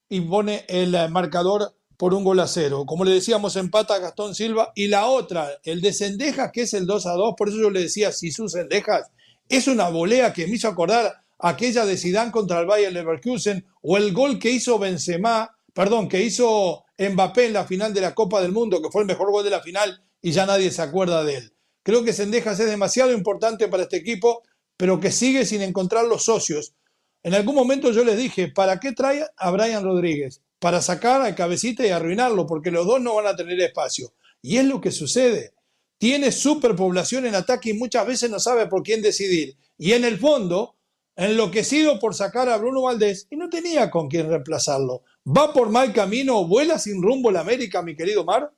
y 0.08 0.20
pone 0.20 0.64
el 0.68 0.96
marcador 1.10 1.74
por 1.96 2.14
un 2.14 2.24
gol 2.24 2.40
a 2.40 2.46
cero. 2.46 2.84
Como 2.86 3.04
le 3.04 3.12
decíamos, 3.12 3.56
empata 3.56 3.98
Gastón 3.98 4.34
Silva. 4.34 4.72
Y 4.74 4.88
la 4.88 5.06
otra, 5.06 5.50
el 5.64 5.82
de 5.82 5.92
Sendejas, 5.92 6.50
que 6.50 6.62
es 6.62 6.72
el 6.72 6.86
2 6.86 7.06
a 7.06 7.12
2, 7.12 7.34
por 7.36 7.48
eso 7.48 7.58
yo 7.58 7.70
le 7.70 7.82
decía, 7.82 8.10
si 8.10 8.30
sus 8.32 8.52
Sendejas, 8.52 9.10
es 9.48 9.68
una 9.68 9.90
volea 9.90 10.32
que 10.32 10.46
me 10.46 10.54
hizo 10.54 10.68
acordar 10.68 11.12
aquella 11.38 11.84
de 11.84 11.98
Zidane 11.98 12.32
contra 12.32 12.60
el 12.60 12.66
Bayern 12.66 12.94
Leverkusen 12.94 13.66
o 13.82 13.96
el 13.96 14.12
gol 14.12 14.38
que 14.38 14.50
hizo 14.50 14.78
Benzema, 14.78 15.54
perdón, 15.74 16.08
que 16.08 16.22
hizo 16.22 16.84
Mbappé 17.08 17.46
en 17.46 17.54
la 17.54 17.64
final 17.64 17.94
de 17.94 18.02
la 18.02 18.14
Copa 18.14 18.42
del 18.42 18.52
Mundo, 18.52 18.82
que 18.82 18.90
fue 18.90 19.00
el 19.00 19.06
mejor 19.06 19.32
gol 19.32 19.42
de 19.42 19.50
la 19.50 19.62
final 19.62 20.02
y 20.20 20.32
ya 20.32 20.44
nadie 20.44 20.70
se 20.70 20.82
acuerda 20.82 21.24
de 21.24 21.36
él. 21.36 21.54
Creo 21.82 22.04
que 22.04 22.12
Sendejas 22.12 22.60
es 22.60 22.66
demasiado 22.66 23.12
importante 23.12 23.68
para 23.68 23.84
este 23.84 23.96
equipo, 23.96 24.42
pero 24.76 25.00
que 25.00 25.10
sigue 25.10 25.46
sin 25.46 25.62
encontrar 25.62 26.04
los 26.04 26.24
socios. 26.24 26.74
En 27.22 27.34
algún 27.34 27.54
momento 27.54 27.90
yo 27.90 28.04
les 28.04 28.18
dije, 28.18 28.48
¿para 28.48 28.80
qué 28.80 28.92
trae 28.92 29.24
a 29.36 29.50
Brian 29.50 29.82
Rodríguez? 29.82 30.42
Para 30.58 30.82
sacar 30.82 31.22
al 31.22 31.34
cabecita 31.34 31.86
y 31.86 31.90
arruinarlo, 31.90 32.46
porque 32.46 32.70
los 32.70 32.86
dos 32.86 33.00
no 33.00 33.14
van 33.14 33.26
a 33.26 33.36
tener 33.36 33.58
espacio. 33.60 34.12
Y 34.42 34.58
es 34.58 34.66
lo 34.66 34.80
que 34.80 34.90
sucede. 34.90 35.54
Tiene 35.96 36.32
superpoblación 36.32 37.26
en 37.26 37.34
ataque 37.34 37.70
y 37.70 37.74
muchas 37.74 38.06
veces 38.06 38.30
no 38.30 38.40
sabe 38.40 38.66
por 38.66 38.82
quién 38.82 39.00
decidir. 39.00 39.56
Y 39.78 39.92
en 39.92 40.04
el 40.04 40.18
fondo, 40.18 40.76
enloquecido 41.16 41.98
por 41.98 42.14
sacar 42.14 42.48
a 42.50 42.58
Bruno 42.58 42.82
Valdés 42.82 43.26
y 43.30 43.36
no 43.36 43.48
tenía 43.48 43.90
con 43.90 44.08
quién 44.08 44.28
reemplazarlo. 44.28 45.02
¿Va 45.26 45.52
por 45.52 45.70
mal 45.70 45.92
camino? 45.92 46.46
¿Vuela 46.46 46.78
sin 46.78 47.02
rumbo 47.02 47.30
la 47.30 47.40
América, 47.40 47.82
mi 47.82 47.94
querido 47.94 48.24
Mar? 48.24 48.50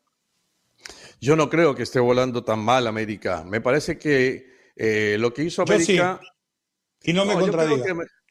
Yo 1.21 1.37
no 1.37 1.49
creo 1.49 1.75
que 1.75 1.83
esté 1.83 2.01
volando 2.01 2.45
tan 2.45 2.61
mal 2.61 2.87
América. 2.87 3.45
Me 3.45 3.61
parece 3.61 3.99
que 3.99 4.47
eh, 4.77 5.17
lo 5.19 5.33
que 5.33 5.45
hizo 5.45 5.63
América... 5.63 6.21
Y 7.05 7.13
no 7.13 7.25
me 7.25 7.35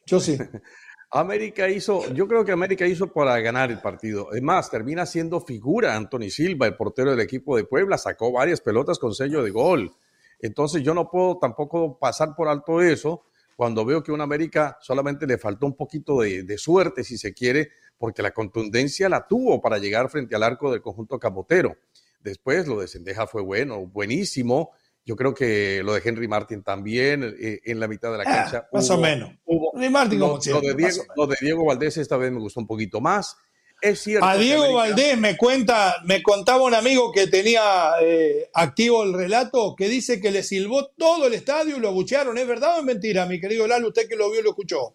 yo 0.06 0.18
sí. 0.18 0.38
América 1.14 1.68
hizo, 1.68 2.10
yo 2.14 2.26
creo 2.26 2.42
que 2.42 2.52
América 2.52 2.86
hizo 2.86 3.12
para 3.12 3.38
ganar 3.40 3.70
el 3.70 3.80
partido. 3.80 4.32
Es 4.32 4.40
más, 4.40 4.70
termina 4.70 5.04
siendo 5.04 5.42
figura 5.42 5.94
Anthony 5.94 6.30
Silva, 6.30 6.66
el 6.66 6.76
portero 6.76 7.10
del 7.10 7.20
equipo 7.20 7.54
de 7.56 7.64
Puebla, 7.64 7.98
sacó 7.98 8.32
varias 8.32 8.62
pelotas 8.62 8.98
con 8.98 9.14
sello 9.14 9.42
de 9.42 9.50
gol. 9.50 9.94
Entonces 10.38 10.82
yo 10.82 10.94
no 10.94 11.10
puedo 11.10 11.38
tampoco 11.38 11.98
pasar 11.98 12.34
por 12.34 12.48
alto 12.48 12.80
eso 12.80 13.24
cuando 13.56 13.84
veo 13.84 14.02
que 14.02 14.10
a 14.10 14.14
una 14.14 14.24
América 14.24 14.78
solamente 14.80 15.26
le 15.26 15.36
faltó 15.36 15.66
un 15.66 15.76
poquito 15.76 16.20
de, 16.20 16.44
de, 16.44 16.56
suerte, 16.56 17.04
si 17.04 17.18
se 17.18 17.34
quiere, 17.34 17.70
porque 18.02 18.20
la 18.20 18.32
contundencia 18.32 19.08
la 19.08 19.28
tuvo 19.28 19.60
para 19.60 19.78
llegar 19.78 20.10
frente 20.10 20.34
al 20.34 20.42
arco 20.42 20.72
del 20.72 20.82
conjunto 20.82 21.20
camotero. 21.20 21.76
Después 22.18 22.66
lo 22.66 22.80
de 22.80 22.88
Sendeja 22.88 23.28
fue 23.28 23.42
bueno, 23.42 23.86
buenísimo 23.86 24.72
yo 25.04 25.14
creo 25.14 25.34
que 25.34 25.82
lo 25.84 25.94
de 25.94 26.02
Henry 26.04 26.28
Martin 26.28 26.64
también 26.64 27.36
eh, 27.40 27.60
en 27.64 27.80
la 27.80 27.86
mitad 27.88 28.12
de 28.12 28.18
la 28.18 28.24
ah, 28.26 28.34
cancha. 28.36 28.68
más 28.72 28.88
o 28.90 28.98
menos. 28.98 29.30
Henry 29.46 29.88
Martin 29.88 30.20
como 30.20 30.34
lo, 30.34 30.60
de 30.60 30.74
Diego, 30.74 31.04
lo, 31.16 31.26
de 31.28 31.36
Diego, 31.40 31.64
Valdés 31.64 31.96
esta 31.96 32.16
vez 32.16 32.30
me 32.30 32.38
gustó 32.38 32.58
un 32.58 32.66
poquito 32.66 33.00
más. 33.00 33.36
Es 33.80 34.00
cierto. 34.00 34.26
A 34.26 34.36
Diego 34.36 34.74
Valdés 34.74 35.18
me 35.18 35.36
cuenta, 35.36 35.96
me 36.04 36.22
contaba 36.22 36.62
un 36.62 36.74
amigo 36.74 37.10
que 37.10 37.26
tenía 37.26 37.92
eh, 38.00 38.48
activo 38.54 39.02
el 39.02 39.12
relato 39.12 39.76
que 39.76 39.88
dice 39.88 40.20
que 40.20 40.30
le 40.30 40.44
silbó 40.44 40.86
todo 40.96 41.28
el 41.28 41.34
estadio 41.34 41.76
y 41.76 41.80
lo 41.80 41.88
abuchearon. 41.88 42.38
¿Es 42.38 42.46
verdad 42.46 42.76
o 42.76 42.78
es 42.78 42.84
mentira, 42.84 43.26
mi 43.26 43.40
querido 43.40 43.66
Lalo? 43.66 43.88
Usted 43.88 44.08
que 44.08 44.16
lo 44.16 44.28
vio 44.30 44.40
y 44.40 44.44
lo 44.44 44.50
escuchó. 44.50 44.94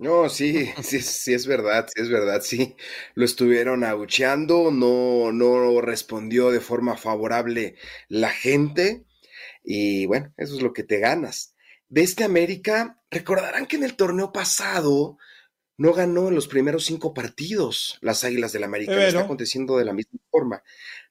No, 0.00 0.30
sí, 0.30 0.70
sí, 0.82 1.02
sí 1.02 1.34
es 1.34 1.46
verdad, 1.46 1.86
sí 1.94 2.00
es 2.00 2.08
verdad, 2.08 2.40
sí. 2.42 2.74
Lo 3.14 3.24
estuvieron 3.26 3.84
abucheando, 3.84 4.70
no, 4.70 5.30
no 5.30 5.80
respondió 5.82 6.50
de 6.50 6.60
forma 6.60 6.96
favorable 6.96 7.76
la 8.08 8.30
gente 8.30 9.04
y 9.62 10.06
bueno, 10.06 10.32
eso 10.38 10.56
es 10.56 10.62
lo 10.62 10.72
que 10.72 10.84
te 10.84 10.98
ganas. 11.00 11.54
De 11.90 12.02
este 12.02 12.24
América, 12.24 12.98
recordarán 13.10 13.66
que 13.66 13.76
en 13.76 13.84
el 13.84 13.94
torneo 13.94 14.32
pasado 14.32 15.18
no 15.76 15.92
ganó 15.92 16.28
en 16.28 16.34
los 16.34 16.48
primeros 16.48 16.86
cinco 16.86 17.12
partidos 17.12 17.98
las 18.00 18.24
Águilas 18.24 18.52
del 18.52 18.64
América, 18.64 19.06
está 19.06 19.20
aconteciendo 19.20 19.76
de 19.76 19.84
la 19.84 19.92
misma 19.92 20.18
forma. 20.30 20.62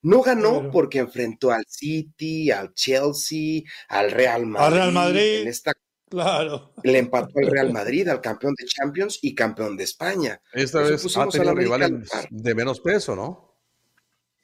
No 0.01 0.21
ganó 0.23 0.71
porque 0.71 0.97
enfrentó 0.97 1.51
al 1.51 1.65
City, 1.67 2.49
al 2.49 2.73
Chelsea, 2.73 3.61
al 3.87 4.09
Real 4.09 4.47
Madrid. 4.47 4.65
Al 4.65 4.73
Real 4.73 4.91
Madrid. 4.93 5.41
En 5.41 5.47
esta 5.47 5.73
Claro. 6.09 6.73
Le 6.83 6.97
empató 6.97 7.39
al 7.39 7.51
Real 7.51 7.71
Madrid, 7.71 8.07
al 8.07 8.21
campeón 8.21 8.55
de 8.57 8.65
Champions 8.65 9.19
y 9.21 9.35
campeón 9.35 9.77
de 9.77 9.83
España. 9.83 10.41
Esta 10.53 10.81
vez 10.81 11.17
ha 11.17 11.27
tenido 11.27 11.53
rivales 11.53 11.91
de 12.29 12.55
menos 12.55 12.81
peso, 12.81 13.15
¿no? 13.15 13.49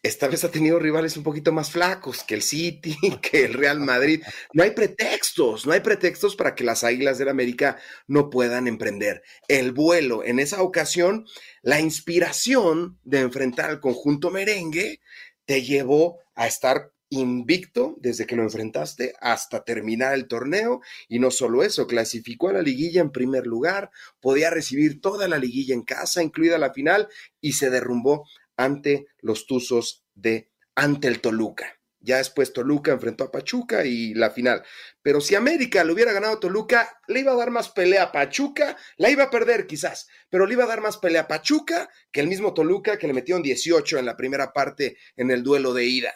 Esta 0.05 0.27
vez 0.27 0.43
ha 0.43 0.51
tenido 0.51 0.77
rivales 0.77 1.17
un 1.17 1.23
poquito 1.23 1.51
más 1.51 1.71
flacos 1.71 2.23
que 2.23 2.35
el 2.35 2.43
City, 2.43 2.95
que 3.23 3.45
el 3.45 3.55
Real 3.55 3.79
Madrid. 3.79 4.21
No 4.53 4.61
hay 4.61 4.69
pretextos, 4.69 5.65
no 5.65 5.73
hay 5.73 5.79
pretextos 5.79 6.35
para 6.35 6.53
que 6.53 6.63
las 6.63 6.83
Águilas 6.83 7.17
del 7.17 7.29
América 7.29 7.79
no 8.07 8.29
puedan 8.29 8.67
emprender 8.67 9.23
el 9.47 9.71
vuelo. 9.71 10.23
En 10.23 10.37
esa 10.37 10.61
ocasión, 10.61 11.25
la 11.63 11.79
inspiración 11.79 12.99
de 13.03 13.21
enfrentar 13.21 13.71
al 13.71 13.79
conjunto 13.79 14.29
merengue 14.29 14.99
te 15.45 15.63
llevó 15.63 16.19
a 16.35 16.45
estar 16.45 16.91
invicto 17.09 17.95
desde 17.99 18.25
que 18.25 18.35
lo 18.35 18.43
enfrentaste 18.43 19.13
hasta 19.21 19.63
terminar 19.63 20.13
el 20.13 20.27
torneo 20.27 20.81
y 21.07 21.19
no 21.19 21.31
solo 21.31 21.63
eso, 21.63 21.87
clasificó 21.87 22.49
a 22.49 22.53
la 22.53 22.61
liguilla 22.61 23.01
en 23.01 23.11
primer 23.11 23.45
lugar, 23.45 23.91
podía 24.19 24.49
recibir 24.49 25.01
toda 25.01 25.27
la 25.27 25.37
liguilla 25.37 25.73
en 25.73 25.83
casa, 25.83 26.23
incluida 26.23 26.57
la 26.57 26.73
final, 26.73 27.07
y 27.41 27.53
se 27.53 27.69
derrumbó 27.69 28.27
ante 28.57 29.07
los 29.19 29.45
Tuzos 29.45 30.03
de 30.13 30.49
ante 30.75 31.07
el 31.07 31.21
Toluca. 31.21 31.79
Ya 32.05 32.17
después 32.17 32.53
Toluca 32.53 32.91
enfrentó 32.91 33.23
a 33.23 33.31
Pachuca 33.31 33.83
y 33.83 34.13
la 34.13 34.29
final. 34.29 34.63
Pero 35.01 35.21
si 35.21 35.33
América 35.33 35.83
le 35.83 35.91
hubiera 35.91 36.13
ganado 36.13 36.35
a 36.35 36.39
Toluca, 36.39 36.99
le 37.07 37.21
iba 37.21 37.31
a 37.31 37.35
dar 37.35 37.49
más 37.49 37.69
pelea 37.69 38.03
a 38.03 38.11
Pachuca, 38.11 38.77
la 38.97 39.09
iba 39.09 39.23
a 39.23 39.29
perder 39.31 39.65
quizás, 39.65 40.07
pero 40.29 40.45
le 40.45 40.53
iba 40.53 40.65
a 40.65 40.67
dar 40.67 40.81
más 40.81 40.97
pelea 40.97 41.21
a 41.21 41.27
Pachuca 41.27 41.89
que 42.11 42.19
el 42.19 42.27
mismo 42.27 42.53
Toluca 42.53 42.99
que 42.99 43.07
le 43.07 43.13
metió 43.13 43.35
en 43.37 43.41
18 43.41 43.97
en 43.97 44.05
la 44.05 44.15
primera 44.15 44.53
parte 44.53 44.97
en 45.15 45.31
el 45.31 45.41
duelo 45.41 45.73
de 45.73 45.85
ida. 45.85 46.13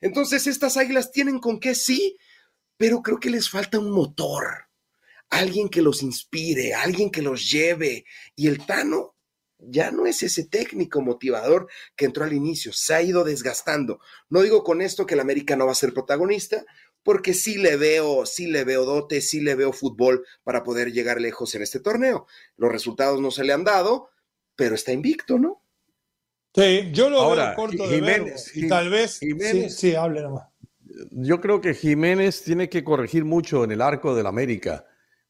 Entonces, 0.00 0.46
estas 0.46 0.76
águilas 0.76 1.12
tienen 1.12 1.38
con 1.38 1.60
qué 1.60 1.74
sí, 1.74 2.16
pero 2.76 3.02
creo 3.02 3.20
que 3.20 3.30
les 3.30 3.50
falta 3.50 3.78
un 3.78 3.90
motor, 3.90 4.68
alguien 5.28 5.68
que 5.68 5.82
los 5.82 6.02
inspire, 6.02 6.74
alguien 6.74 7.10
que 7.10 7.22
los 7.22 7.50
lleve. 7.50 8.04
Y 8.34 8.48
el 8.48 8.64
Tano 8.64 9.14
ya 9.58 9.90
no 9.90 10.06
es 10.06 10.22
ese 10.22 10.44
técnico 10.44 11.00
motivador 11.02 11.68
que 11.96 12.06
entró 12.06 12.24
al 12.24 12.32
inicio, 12.32 12.72
se 12.72 12.94
ha 12.94 13.02
ido 13.02 13.24
desgastando. 13.24 14.00
No 14.28 14.42
digo 14.42 14.64
con 14.64 14.80
esto 14.80 15.06
que 15.06 15.14
el 15.14 15.20
América 15.20 15.56
no 15.56 15.66
va 15.66 15.72
a 15.72 15.76
ser 15.76 15.92
protagonista, 15.92 16.64
porque 17.02 17.34
sí 17.34 17.56
le 17.56 17.76
veo, 17.76 18.26
sí 18.26 18.46
le 18.46 18.64
veo 18.64 18.84
dote, 18.84 19.20
sí 19.20 19.40
le 19.40 19.54
veo 19.54 19.72
fútbol 19.72 20.26
para 20.42 20.62
poder 20.62 20.92
llegar 20.92 21.20
lejos 21.20 21.54
en 21.54 21.62
este 21.62 21.80
torneo. 21.80 22.26
Los 22.56 22.72
resultados 22.72 23.20
no 23.20 23.30
se 23.30 23.44
le 23.44 23.52
han 23.52 23.64
dado, 23.64 24.10
pero 24.56 24.74
está 24.74 24.92
invicto, 24.92 25.38
¿no? 25.38 25.62
Sí, 26.54 26.90
yo 26.92 27.10
lo 27.10 27.30
veo 27.30 27.54
corto 27.54 27.88
de 27.88 27.96
Jiménez, 27.96 28.56
y 28.56 28.68
tal 28.68 28.90
vez 28.90 29.18
Jiménez, 29.18 29.76
sí, 29.76 29.90
sí, 29.90 29.94
hable 29.94 30.22
nomás. 30.22 30.48
Yo 31.12 31.40
creo 31.40 31.60
que 31.60 31.74
Jiménez 31.74 32.42
tiene 32.42 32.68
que 32.68 32.82
corregir 32.82 33.24
mucho 33.24 33.64
en 33.64 33.70
el 33.70 33.80
arco 33.80 34.14
del 34.14 34.26
América, 34.26 34.84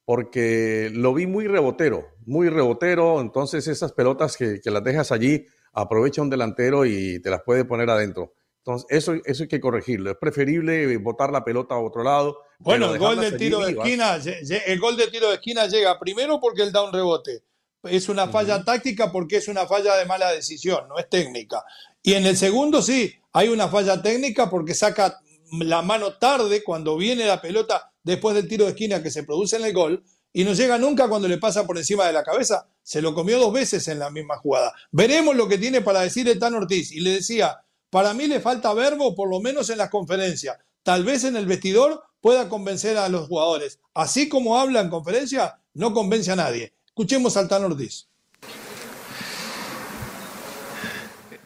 porque 0.04 0.90
lo 0.92 1.12
vi 1.12 1.26
muy 1.26 1.46
rebotero, 1.46 2.08
muy 2.24 2.48
rebotero, 2.48 3.20
entonces 3.20 3.68
esas 3.68 3.92
pelotas 3.92 4.36
que, 4.36 4.60
que 4.60 4.70
las 4.70 4.82
dejas 4.82 5.12
allí, 5.12 5.46
aprovecha 5.72 6.22
un 6.22 6.30
delantero 6.30 6.84
y 6.84 7.20
te 7.20 7.30
las 7.30 7.42
puede 7.42 7.64
poner 7.64 7.90
adentro. 7.90 8.34
Entonces, 8.58 8.86
eso, 8.90 9.14
eso 9.24 9.44
hay 9.44 9.48
que 9.48 9.60
corregirlo. 9.60 10.10
Es 10.10 10.18
preferible 10.18 10.96
botar 10.98 11.32
la 11.32 11.44
pelota 11.44 11.74
a 11.74 11.80
otro 11.80 12.02
lado. 12.02 12.38
Bueno, 12.58 12.92
el 12.92 12.98
gol 12.98 13.18
del 13.18 13.36
tiro 13.36 13.60
de 13.60 13.72
esquina, 13.72 14.18
el 14.66 14.80
gol 14.80 14.96
de 14.96 15.06
tiro 15.06 15.28
de 15.28 15.34
esquina 15.34 15.66
llega 15.66 15.98
primero 15.98 16.38
porque 16.40 16.62
él 16.62 16.72
da 16.72 16.82
un 16.82 16.92
rebote. 16.92 17.42
Es 17.84 18.08
una 18.08 18.28
falla 18.28 18.62
táctica 18.64 19.10
porque 19.10 19.36
es 19.36 19.48
una 19.48 19.66
falla 19.66 19.96
de 19.96 20.04
mala 20.04 20.30
decisión, 20.32 20.88
no 20.88 20.98
es 20.98 21.08
técnica. 21.08 21.64
Y 22.02 22.14
en 22.14 22.26
el 22.26 22.36
segundo 22.36 22.82
sí, 22.82 23.14
hay 23.32 23.48
una 23.48 23.68
falla 23.68 24.02
técnica 24.02 24.50
porque 24.50 24.74
saca 24.74 25.20
la 25.52 25.82
mano 25.82 26.14
tarde 26.18 26.62
cuando 26.62 26.96
viene 26.96 27.26
la 27.26 27.40
pelota 27.40 27.92
después 28.02 28.34
del 28.34 28.48
tiro 28.48 28.64
de 28.64 28.70
esquina 28.70 29.02
que 29.02 29.10
se 29.10 29.24
produce 29.24 29.56
en 29.56 29.64
el 29.64 29.72
gol 29.72 30.04
y 30.32 30.44
no 30.44 30.52
llega 30.52 30.78
nunca 30.78 31.08
cuando 31.08 31.26
le 31.26 31.38
pasa 31.38 31.66
por 31.66 31.76
encima 31.76 32.06
de 32.06 32.12
la 32.12 32.22
cabeza. 32.22 32.68
Se 32.82 33.02
lo 33.02 33.14
comió 33.14 33.38
dos 33.38 33.52
veces 33.52 33.88
en 33.88 33.98
la 33.98 34.10
misma 34.10 34.36
jugada. 34.38 34.72
Veremos 34.92 35.34
lo 35.34 35.48
que 35.48 35.58
tiene 35.58 35.80
para 35.80 36.00
decir 36.00 36.28
el 36.28 36.38
Tan 36.38 36.54
Ortiz. 36.54 36.92
Y 36.92 37.00
le 37.00 37.10
decía, 37.10 37.64
para 37.90 38.14
mí 38.14 38.26
le 38.26 38.40
falta 38.40 38.72
verbo, 38.72 39.14
por 39.14 39.28
lo 39.28 39.40
menos 39.40 39.70
en 39.70 39.78
las 39.78 39.90
conferencias. 39.90 40.56
Tal 40.82 41.04
vez 41.04 41.24
en 41.24 41.36
el 41.36 41.46
vestidor 41.46 42.02
pueda 42.20 42.48
convencer 42.48 42.96
a 42.96 43.08
los 43.08 43.26
jugadores. 43.26 43.80
Así 43.92 44.28
como 44.28 44.58
habla 44.58 44.80
en 44.80 44.90
conferencia, 44.90 45.60
no 45.74 45.92
convence 45.92 46.30
a 46.30 46.36
nadie. 46.36 46.74
Escuchemos 46.90 47.36
al 47.36 47.48
Tan. 47.48 47.76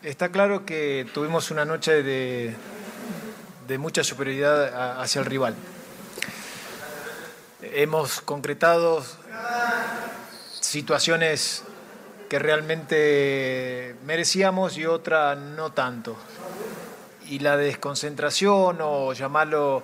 Está 0.02 0.30
claro 0.30 0.64
que 0.64 1.06
tuvimos 1.12 1.50
una 1.50 1.64
noche 1.64 2.02
de, 2.02 2.56
de 3.68 3.78
mucha 3.78 4.02
superioridad 4.02 5.00
hacia 5.00 5.20
el 5.20 5.26
rival. 5.26 5.54
Hemos 7.60 8.20
concretado 8.22 9.04
situaciones 10.60 11.62
que 12.28 12.38
realmente 12.38 13.96
merecíamos 14.04 14.76
y 14.78 14.86
otra 14.86 15.34
no 15.34 15.72
tanto 15.72 16.16
y 17.28 17.38
la 17.38 17.56
desconcentración 17.56 18.78
o 18.80 19.12
llamarlo 19.12 19.82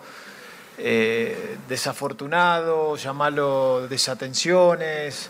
eh, 0.78 1.58
desafortunado, 1.68 2.96
llamarlo 2.96 3.86
desatenciones, 3.88 5.28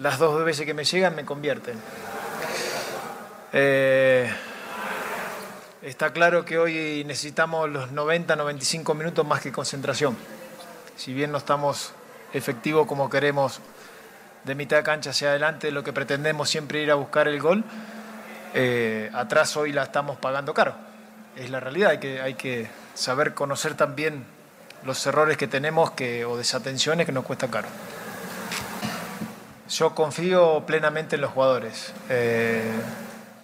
las 0.00 0.18
dos 0.18 0.42
veces 0.44 0.64
que 0.66 0.74
me 0.74 0.84
llegan 0.84 1.14
me 1.14 1.24
convierten. 1.24 1.78
Eh, 3.52 4.30
está 5.82 6.12
claro 6.12 6.44
que 6.44 6.58
hoy 6.58 7.04
necesitamos 7.06 7.68
los 7.68 7.92
90, 7.92 8.34
95 8.34 8.94
minutos 8.94 9.26
más 9.26 9.42
que 9.42 9.52
concentración. 9.52 10.16
Si 10.96 11.12
bien 11.12 11.30
no 11.30 11.38
estamos 11.38 11.92
efectivos 12.32 12.86
como 12.86 13.10
queremos 13.10 13.60
de 14.44 14.54
mitad 14.54 14.78
de 14.78 14.82
cancha 14.84 15.10
hacia 15.10 15.28
adelante, 15.30 15.70
lo 15.70 15.84
que 15.84 15.92
pretendemos 15.92 16.48
siempre 16.48 16.82
ir 16.82 16.90
a 16.90 16.94
buscar 16.94 17.28
el 17.28 17.38
gol, 17.38 17.62
eh, 18.54 19.10
atrás 19.12 19.54
hoy 19.58 19.72
la 19.72 19.82
estamos 19.82 20.16
pagando 20.16 20.54
caro. 20.54 20.74
Es 21.36 21.50
la 21.50 21.60
realidad, 21.60 21.90
hay 21.90 21.98
que, 21.98 22.22
hay 22.22 22.34
que 22.34 22.70
saber 22.94 23.34
conocer 23.34 23.74
también 23.74 24.24
los 24.82 25.06
errores 25.06 25.36
que 25.36 25.46
tenemos 25.46 25.90
que, 25.90 26.24
o 26.24 26.38
desatenciones 26.38 27.04
que 27.04 27.12
nos 27.12 27.24
cuesta 27.24 27.48
caro. 27.48 27.68
Yo 29.70 29.94
confío 29.94 30.64
plenamente 30.66 31.14
en 31.14 31.22
los 31.22 31.30
jugadores. 31.30 31.94
Eh, 32.08 32.72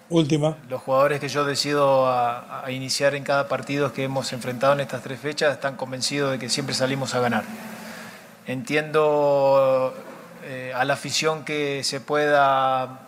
Última. 0.08 0.56
Los 0.68 0.82
jugadores 0.82 1.20
que 1.20 1.28
yo 1.28 1.44
decido 1.44 2.08
a, 2.08 2.64
iniciar 2.68 3.14
en 3.14 3.22
cada 3.24 3.48
partido 3.48 3.92
que 3.92 4.04
hemos 4.04 4.32
enfrentado 4.32 4.72
en 4.72 4.80
estas 4.80 5.02
tres 5.02 5.20
fechas 5.20 5.52
están 5.52 5.76
convencidos 5.76 6.32
de 6.32 6.38
que 6.38 6.48
siempre 6.48 6.74
salimos 6.74 7.14
a 7.14 7.20
ganar. 7.20 7.44
Entiendo 8.46 9.94
eh, 10.44 10.72
a 10.74 10.84
la 10.84 10.94
afición 10.94 11.44
que 11.44 11.82
se 11.84 12.00
pueda 12.00 13.00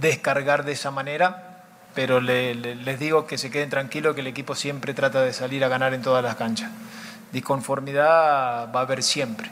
descargar 0.00 0.64
de 0.64 0.72
esa 0.72 0.90
manera, 0.90 1.64
pero 1.94 2.20
les 2.20 2.98
digo 2.98 3.26
que 3.26 3.38
se 3.38 3.50
queden 3.50 3.70
tranquilos 3.70 4.14
que 4.14 4.20
el 4.20 4.28
equipo 4.28 4.54
siempre 4.54 4.94
trata 4.94 5.22
de 5.22 5.32
salir 5.32 5.64
a 5.64 5.68
ganar 5.68 5.92
en 5.94 6.02
todas 6.02 6.22
las 6.22 6.36
canchas. 6.36 6.70
Disconformidad 7.32 8.72
va 8.72 8.80
a 8.80 8.82
haber 8.82 9.02
siempre. 9.02 9.50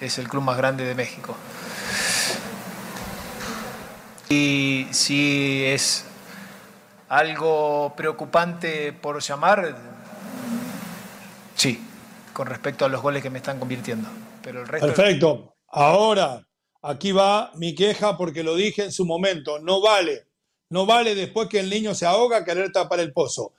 Es 0.00 0.18
el 0.18 0.28
club 0.28 0.42
más 0.42 0.56
grande 0.56 0.84
de 0.84 0.94
México. 0.94 1.36
Y 4.30 4.86
si 4.92 5.64
es 5.66 6.06
algo 7.08 7.92
preocupante 7.96 8.92
por 8.92 9.20
llamar, 9.20 9.76
sí, 11.54 11.84
con 12.32 12.46
respecto 12.46 12.84
a 12.86 12.88
los 12.88 13.02
goles 13.02 13.22
que 13.22 13.28
me 13.28 13.38
están 13.38 13.58
convirtiendo. 13.58 14.08
Pero 14.42 14.62
el 14.62 14.68
resto 14.68 14.86
Perfecto. 14.86 15.54
Ahora, 15.68 16.42
Aquí 16.82 17.12
va 17.12 17.52
mi 17.56 17.74
queja 17.74 18.16
porque 18.16 18.42
lo 18.42 18.54
dije 18.54 18.84
en 18.84 18.92
su 18.92 19.04
momento, 19.04 19.58
no 19.58 19.82
vale, 19.82 20.28
no 20.70 20.86
vale 20.86 21.14
después 21.14 21.48
que 21.48 21.60
el 21.60 21.68
niño 21.68 21.94
se 21.94 22.06
ahoga 22.06 22.44
querer 22.44 22.72
tapar 22.72 23.00
el 23.00 23.12
pozo. 23.12 23.52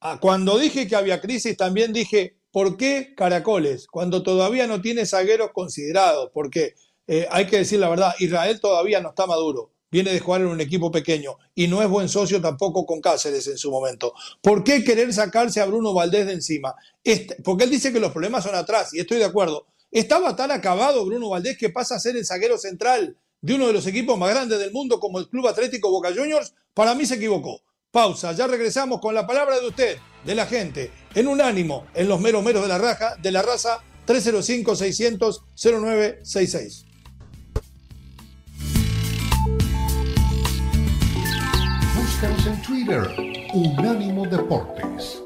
Ah, 0.00 0.18
cuando 0.20 0.58
dije 0.58 0.88
que 0.88 0.96
había 0.96 1.20
crisis 1.20 1.56
también 1.56 1.92
dije, 1.92 2.36
¿por 2.50 2.76
qué 2.76 3.14
Caracoles? 3.16 3.86
Cuando 3.86 4.24
todavía 4.24 4.66
no 4.66 4.80
tiene 4.80 5.06
zagueros 5.06 5.52
considerados, 5.52 6.30
porque 6.34 6.74
eh, 7.06 7.28
hay 7.30 7.46
que 7.46 7.58
decir 7.58 7.78
la 7.78 7.88
verdad, 7.88 8.12
Israel 8.18 8.60
todavía 8.60 9.00
no 9.00 9.10
está 9.10 9.26
maduro, 9.26 9.70
viene 9.94 10.12
de 10.12 10.18
jugar 10.18 10.40
en 10.40 10.48
un 10.48 10.60
equipo 10.60 10.90
pequeño 10.90 11.38
y 11.54 11.68
no 11.68 11.80
es 11.80 11.88
buen 11.88 12.08
socio 12.08 12.40
tampoco 12.40 12.84
con 12.84 13.00
Cáceres 13.00 13.46
en 13.46 13.56
su 13.56 13.70
momento. 13.70 14.12
¿Por 14.42 14.64
qué 14.64 14.82
querer 14.82 15.14
sacarse 15.14 15.60
a 15.60 15.66
Bruno 15.66 15.94
Valdés 15.94 16.26
de 16.26 16.32
encima? 16.32 16.74
Este, 17.04 17.36
porque 17.44 17.62
él 17.62 17.70
dice 17.70 17.92
que 17.92 18.00
los 18.00 18.10
problemas 18.10 18.42
son 18.42 18.56
atrás 18.56 18.92
y 18.92 18.98
estoy 18.98 19.18
de 19.18 19.26
acuerdo, 19.26 19.68
estaba 19.92 20.34
tan 20.34 20.50
acabado 20.50 21.06
Bruno 21.06 21.28
Valdés 21.28 21.56
que 21.56 21.70
pasa 21.70 21.94
a 21.94 22.00
ser 22.00 22.16
el 22.16 22.26
zaguero 22.26 22.58
central 22.58 23.16
de 23.40 23.54
uno 23.54 23.68
de 23.68 23.72
los 23.72 23.86
equipos 23.86 24.18
más 24.18 24.30
grandes 24.30 24.58
del 24.58 24.72
mundo 24.72 24.98
como 24.98 25.20
el 25.20 25.28
Club 25.28 25.46
Atlético 25.46 25.92
Boca 25.92 26.12
Juniors. 26.12 26.54
Para 26.74 26.96
mí 26.96 27.06
se 27.06 27.14
equivocó. 27.14 27.62
Pausa, 27.92 28.32
ya 28.32 28.48
regresamos 28.48 29.00
con 29.00 29.14
la 29.14 29.28
palabra 29.28 29.60
de 29.60 29.68
usted, 29.68 29.98
de 30.24 30.34
la 30.34 30.46
gente, 30.46 30.90
en 31.14 31.28
un 31.28 31.40
ánimo, 31.40 31.86
en 31.94 32.08
los 32.08 32.20
meros 32.20 32.42
meros 32.42 32.62
de 32.62 32.68
la 32.68 32.78
raja, 32.78 33.14
de 33.22 33.30
la 33.30 33.42
raza 33.42 33.80
305-600-0966. 34.08 36.93
En 42.24 42.62
Twitter, 42.62 43.02
Unánimo 43.52 44.24
Deportes. 44.26 45.20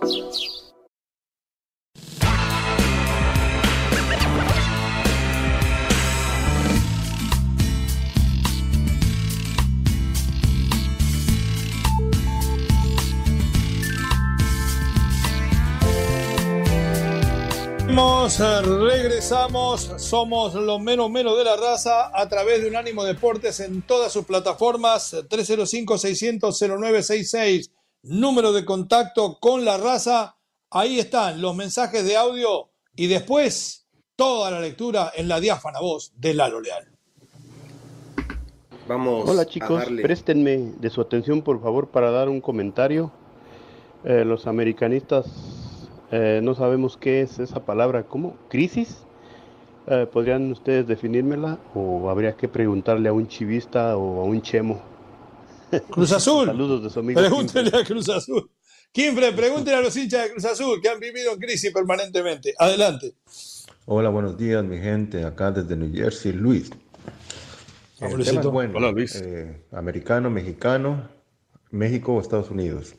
Regresamos, 18.39 19.93
somos 19.97 20.55
los 20.55 20.81
menos 20.81 21.11
menos 21.11 21.37
de 21.37 21.43
la 21.45 21.57
raza 21.57 22.13
a 22.13 22.29
través 22.29 22.63
de 22.63 22.69
Unánimo 22.69 23.03
Deportes 23.05 23.59
en 23.61 23.83
todas 23.83 24.13
sus 24.13 24.25
plataformas 24.25 25.15
305-600-0966, 25.15 27.73
número 28.03 28.53
de 28.53 28.65
contacto 28.65 29.39
con 29.41 29.65
la 29.65 29.79
raza, 29.79 30.37
ahí 30.71 31.01
están 31.01 31.41
los 31.41 31.57
mensajes 31.57 32.05
de 32.05 32.17
audio 32.17 32.71
y 32.95 33.09
después 33.09 33.89
toda 34.15 34.53
la 34.53 34.61
lectura 34.61 35.11
en 35.17 35.27
la 35.27 35.41
diáfana 35.41 35.81
voz 35.81 36.13
de 36.17 36.35
Lalo 36.35 36.61
Leal. 36.61 36.87
Vamos. 38.87 39.29
Hola 39.29 39.45
chicos, 39.45 39.83
préstenme 40.03 40.75
de 40.79 40.91
su 40.91 41.01
atención 41.01 41.43
por 41.43 41.61
favor 41.61 41.89
para 41.89 42.11
dar 42.11 42.29
un 42.29 42.41
comentario. 42.41 43.11
Eh, 44.05 44.25
los 44.25 44.47
americanistas 44.47 45.27
eh, 46.11 46.41
no 46.43 46.55
sabemos 46.55 46.97
qué 46.97 47.21
es 47.21 47.39
esa 47.39 47.65
palabra, 47.65 48.05
¿cómo? 48.05 48.37
¿Crisis? 48.49 48.99
Eh, 49.87 50.07
¿Podrían 50.11 50.51
ustedes 50.53 50.87
definírmela 50.87 51.59
o 51.75 52.11
habría 52.11 52.37
que 52.37 52.49
preguntarle 52.49 53.09
a 53.09 53.13
un 53.13 53.29
chivista 53.29 53.97
o 53.97 54.21
a 54.21 54.25
un 54.25 54.43
chemo? 54.43 54.83
Cruz 55.91 56.13
Azul. 56.13 56.47
Saludos 56.47 56.83
de 56.83 56.91
su 56.91 57.01
amigo. 57.01 57.21
Pregúntele 57.21 57.71
a 57.77 57.85
Cruz 57.85 58.09
Azul. 58.09 58.51
Kimfre, 58.93 59.33
pregúntele 59.33 59.77
a 59.77 59.81
los 59.83 59.97
hinchas 59.97 60.25
de 60.25 60.33
Cruz 60.33 60.45
Azul 60.47 60.81
que 60.81 60.89
han 60.89 60.99
vivido 60.99 61.33
en 61.33 61.39
crisis 61.39 61.73
permanentemente. 61.73 62.55
Adelante. 62.59 63.15
Hola, 63.87 64.09
buenos 64.11 64.37
días, 64.37 64.65
mi 64.65 64.79
gente. 64.79 65.25
Acá 65.25 65.51
desde 65.51 65.77
New 65.77 65.93
Jersey, 65.95 66.33
Luis. 66.33 66.71
El 68.01 68.25
tema 68.25 68.41
es 68.41 68.47
bueno. 68.47 68.75
Hola, 68.77 68.93
Luis. 68.93 69.17
Eh, 69.17 69.63
americano, 69.73 70.31
mexicano, 70.31 71.09
México 71.71 72.15
o 72.15 72.21
Estados 72.21 72.51
Unidos. 72.51 72.95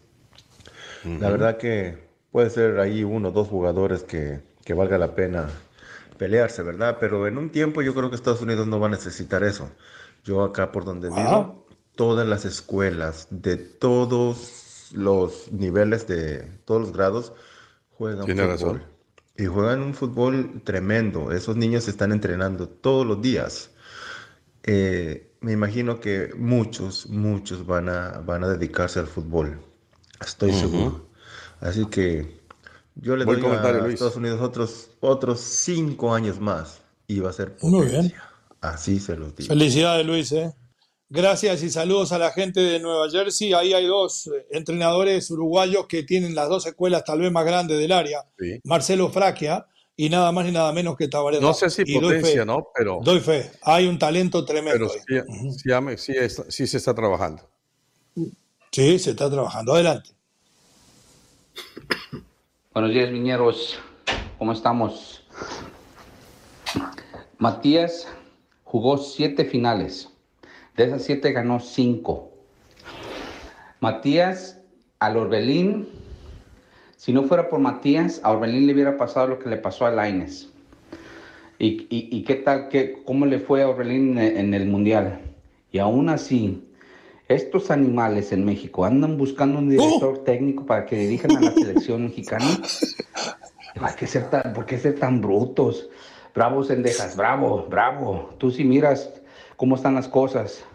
La 1.05 1.29
verdad 1.29 1.57
que 1.57 2.08
puede 2.31 2.49
ser 2.49 2.79
ahí 2.79 3.03
uno 3.03 3.29
o 3.29 3.31
dos 3.31 3.47
jugadores 3.47 4.03
que, 4.03 4.41
que 4.63 4.73
valga 4.73 4.97
la 4.97 5.15
pena 5.15 5.49
pelearse, 6.17 6.61
¿verdad? 6.61 6.97
Pero 6.99 7.27
en 7.27 7.37
un 7.37 7.49
tiempo 7.49 7.81
yo 7.81 7.95
creo 7.95 8.09
que 8.09 8.15
Estados 8.15 8.41
Unidos 8.41 8.67
no 8.67 8.79
va 8.79 8.87
a 8.87 8.91
necesitar 8.91 9.43
eso. 9.43 9.71
Yo 10.23 10.43
acá 10.43 10.71
por 10.71 10.85
donde 10.85 11.09
vivo, 11.09 11.65
todas 11.95 12.27
las 12.27 12.45
escuelas 12.45 13.27
de 13.31 13.57
todos 13.57 14.91
los 14.93 15.51
niveles, 15.51 16.07
de 16.07 16.43
todos 16.65 16.81
los 16.81 16.93
grados, 16.93 17.33
juegan 17.91 18.27
fútbol. 18.27 18.83
Y 19.37 19.45
juegan 19.45 19.81
un 19.81 19.93
fútbol 19.93 20.61
tremendo. 20.65 21.31
Esos 21.31 21.55
niños 21.55 21.87
están 21.87 22.11
entrenando 22.11 22.67
todos 22.67 23.07
los 23.07 23.21
días. 23.21 23.71
Eh, 24.63 25.31
me 25.39 25.53
imagino 25.53 26.01
que 26.01 26.33
muchos, 26.37 27.07
muchos 27.07 27.65
van 27.65 27.87
a, 27.87 28.19
van 28.19 28.43
a 28.43 28.49
dedicarse 28.49 28.99
al 28.99 29.07
fútbol. 29.07 29.61
Estoy 30.19 30.51
seguro. 30.51 31.08
Así 31.61 31.85
que 31.87 32.39
yo 32.95 33.15
le 33.15 33.25
doy 33.25 33.41
a 33.43 33.87
Estados 33.87 34.15
Unidos 34.15 34.41
otros, 34.41 34.91
otros 34.99 35.39
cinco 35.39 36.13
años 36.13 36.39
más 36.39 36.81
y 37.07 37.19
va 37.19 37.29
a 37.29 37.33
ser 37.33 37.55
Muy 37.61 37.87
bien. 37.87 38.13
Así 38.61 38.99
se 38.99 39.15
los 39.15 39.35
digo. 39.35 39.49
Felicidades, 39.49 40.05
Luis. 40.05 40.31
¿eh? 40.33 40.53
Gracias 41.09 41.63
y 41.63 41.69
saludos 41.69 42.11
a 42.11 42.17
la 42.17 42.31
gente 42.31 42.59
de 42.59 42.79
Nueva 42.79 43.09
Jersey. 43.09 43.53
Ahí 43.53 43.73
hay 43.73 43.87
dos 43.87 44.27
eh, 44.27 44.45
entrenadores 44.51 45.31
uruguayos 45.31 45.87
que 45.87 46.03
tienen 46.03 46.35
las 46.35 46.49
dos 46.49 46.65
escuelas 46.65 47.03
tal 47.03 47.21
vez 47.21 47.31
más 47.31 47.45
grandes 47.45 47.79
del 47.79 47.91
área. 47.91 48.25
Marcelo 48.63 49.09
Fraquia 49.09 49.65
y 49.95 50.09
nada 50.09 50.31
más 50.31 50.45
ni 50.45 50.51
nada 50.51 50.71
menos 50.71 50.95
que 50.95 51.07
Tabaré. 51.07 51.39
No 51.39 51.53
sé 51.53 51.69
si 51.69 51.83
potencia, 51.85 52.45
¿no? 52.45 52.67
Pero... 52.75 52.99
Doy 53.01 53.21
fe. 53.21 53.49
Hay 53.63 53.87
un 53.87 53.97
talento 53.97 54.45
tremendo. 54.45 54.89
Pero 55.07 55.97
sí, 55.97 56.13
sí 56.49 56.67
se 56.67 56.77
está 56.77 56.93
trabajando. 56.93 57.49
Sí, 58.71 58.99
se 58.99 59.11
está 59.11 59.29
trabajando. 59.29 59.73
Adelante. 59.73 60.11
Buenos 62.73 62.91
días, 62.91 63.11
miñeros. 63.11 63.79
¿Cómo 64.37 64.53
estamos? 64.53 65.25
Matías 67.37 68.07
jugó 68.63 68.97
siete 68.97 69.45
finales. 69.45 70.09
De 70.75 70.85
esas 70.85 71.03
siete 71.03 71.31
ganó 71.31 71.59
cinco. 71.59 72.31
Matías 73.79 74.59
al 74.99 75.17
Orbelín, 75.17 75.87
si 76.97 77.13
no 77.13 77.23
fuera 77.23 77.49
por 77.49 77.59
Matías, 77.59 78.19
a 78.23 78.31
Orbelín 78.31 78.67
le 78.67 78.73
hubiera 78.73 78.97
pasado 78.97 79.27
lo 79.27 79.39
que 79.39 79.49
le 79.49 79.57
pasó 79.57 79.85
a 79.85 79.91
Laines. 79.91 80.49
¿Y, 81.57 82.23
qué 82.23 82.35
tal, 82.35 82.69
qué, 82.69 83.01
cómo 83.05 83.25
le 83.25 83.39
fue 83.39 83.63
a 83.63 83.69
Orbelín 83.69 84.17
en 84.17 84.53
el 84.53 84.65
Mundial? 84.65 85.19
Y 85.71 85.79
aún 85.79 86.09
así, 86.09 86.68
estos 87.29 87.69
animales 87.69 88.31
en 88.31 88.43
México 88.43 88.83
andan 88.83 89.15
buscando 89.15 89.59
un 89.59 89.69
director 89.69 90.15
¡Oh! 90.17 90.21
técnico 90.21 90.65
para 90.65 90.85
que 90.85 90.97
dirijan 90.97 91.37
a 91.37 91.39
la 91.39 91.51
selección 91.51 92.05
mexicana. 92.05 92.45
¿Por 93.79 93.95
qué 93.95 94.07
ser 94.07 94.29
tan, 94.31 94.51
por 94.53 94.65
qué 94.65 94.79
ser 94.79 94.99
tan 94.99 95.21
brutos? 95.21 95.89
Bravo, 96.33 96.63
Sendejas, 96.63 97.15
bravo, 97.15 97.67
bravo. 97.69 98.31
Tú 98.39 98.49
sí 98.49 98.63
miras 98.63 99.13
cómo 99.57 99.75
están 99.75 99.93
las 99.93 100.07
cosas. 100.07 100.65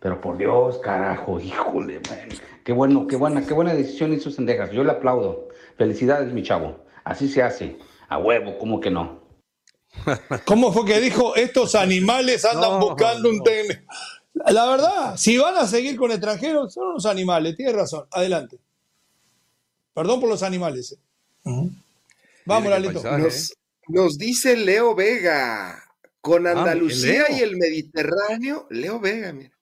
Pero 0.00 0.20
por 0.20 0.36
Dios, 0.36 0.78
carajo, 0.78 1.38
híjole, 1.38 2.00
man. 2.10 2.28
Qué 2.64 2.72
bueno, 2.72 3.06
qué 3.06 3.14
buena, 3.14 3.46
qué 3.46 3.54
buena 3.54 3.72
decisión 3.72 4.12
hizo 4.12 4.30
Sendejas. 4.30 4.72
Yo 4.72 4.82
le 4.82 4.90
aplaudo. 4.90 5.48
Felicidades, 5.78 6.32
mi 6.32 6.42
chavo. 6.42 6.84
Así 7.04 7.28
se 7.28 7.44
hace. 7.44 7.76
A 8.08 8.18
huevo, 8.18 8.58
¿cómo 8.58 8.80
que 8.80 8.90
no? 8.90 9.22
¿Cómo 10.46 10.72
fue 10.72 10.84
que 10.84 11.00
dijo 11.00 11.36
estos 11.36 11.76
animales 11.76 12.44
andan 12.44 12.80
buscando 12.80 13.28
un 13.28 13.42
técnico? 13.44 13.82
La 14.34 14.66
verdad, 14.66 15.16
si 15.16 15.36
van 15.36 15.56
a 15.56 15.66
seguir 15.66 15.96
con 15.96 16.10
extranjeros, 16.10 16.72
son 16.72 16.88
unos 16.88 17.06
animales, 17.06 17.56
tienes 17.56 17.74
razón. 17.74 18.06
Adelante. 18.10 18.58
Perdón 19.94 20.20
por 20.20 20.28
los 20.28 20.42
animales. 20.42 20.96
Eh. 21.44 21.70
Vamos, 22.46 22.70
Lalito. 22.70 23.02
Nos, 23.18 23.54
nos, 23.88 24.18
dice 24.18 24.56
Leo 24.56 24.94
Vega, 24.94 25.82
con 26.20 26.46
ah, 26.46 26.52
Andalucía 26.52 27.30
y 27.30 27.40
el 27.40 27.56
Mediterráneo, 27.56 28.66
Leo 28.70 28.98
Vega, 29.00 29.32
mira. 29.32 29.52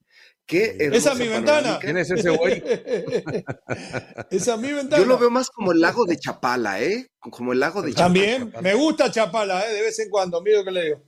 Qué 0.46 0.76
Esa 0.80 1.12
es 1.12 1.18
mi 1.18 1.28
ventana. 1.28 1.78
¿Quién 1.80 1.96
es 1.96 2.10
ese 2.10 2.30
güey? 2.30 2.60
Esa 4.32 4.54
es 4.54 4.60
mi 4.60 4.72
ventana. 4.72 5.00
Yo 5.00 5.08
lo 5.08 5.16
veo 5.16 5.30
más 5.30 5.48
como 5.48 5.70
el 5.70 5.80
lago 5.80 6.04
de 6.06 6.16
Chapala, 6.16 6.82
¿eh? 6.82 7.08
Como 7.20 7.52
el 7.52 7.60
lago 7.60 7.82
de 7.82 7.92
Chapala. 7.92 8.06
También, 8.06 8.52
me 8.60 8.74
gusta 8.74 9.12
Chapala, 9.12 9.64
¿eh? 9.64 9.74
De 9.74 9.82
vez 9.82 9.96
en 10.00 10.10
cuando, 10.10 10.42
mira 10.42 10.64
que 10.64 10.72
le 10.72 10.84
digo. 10.86 11.02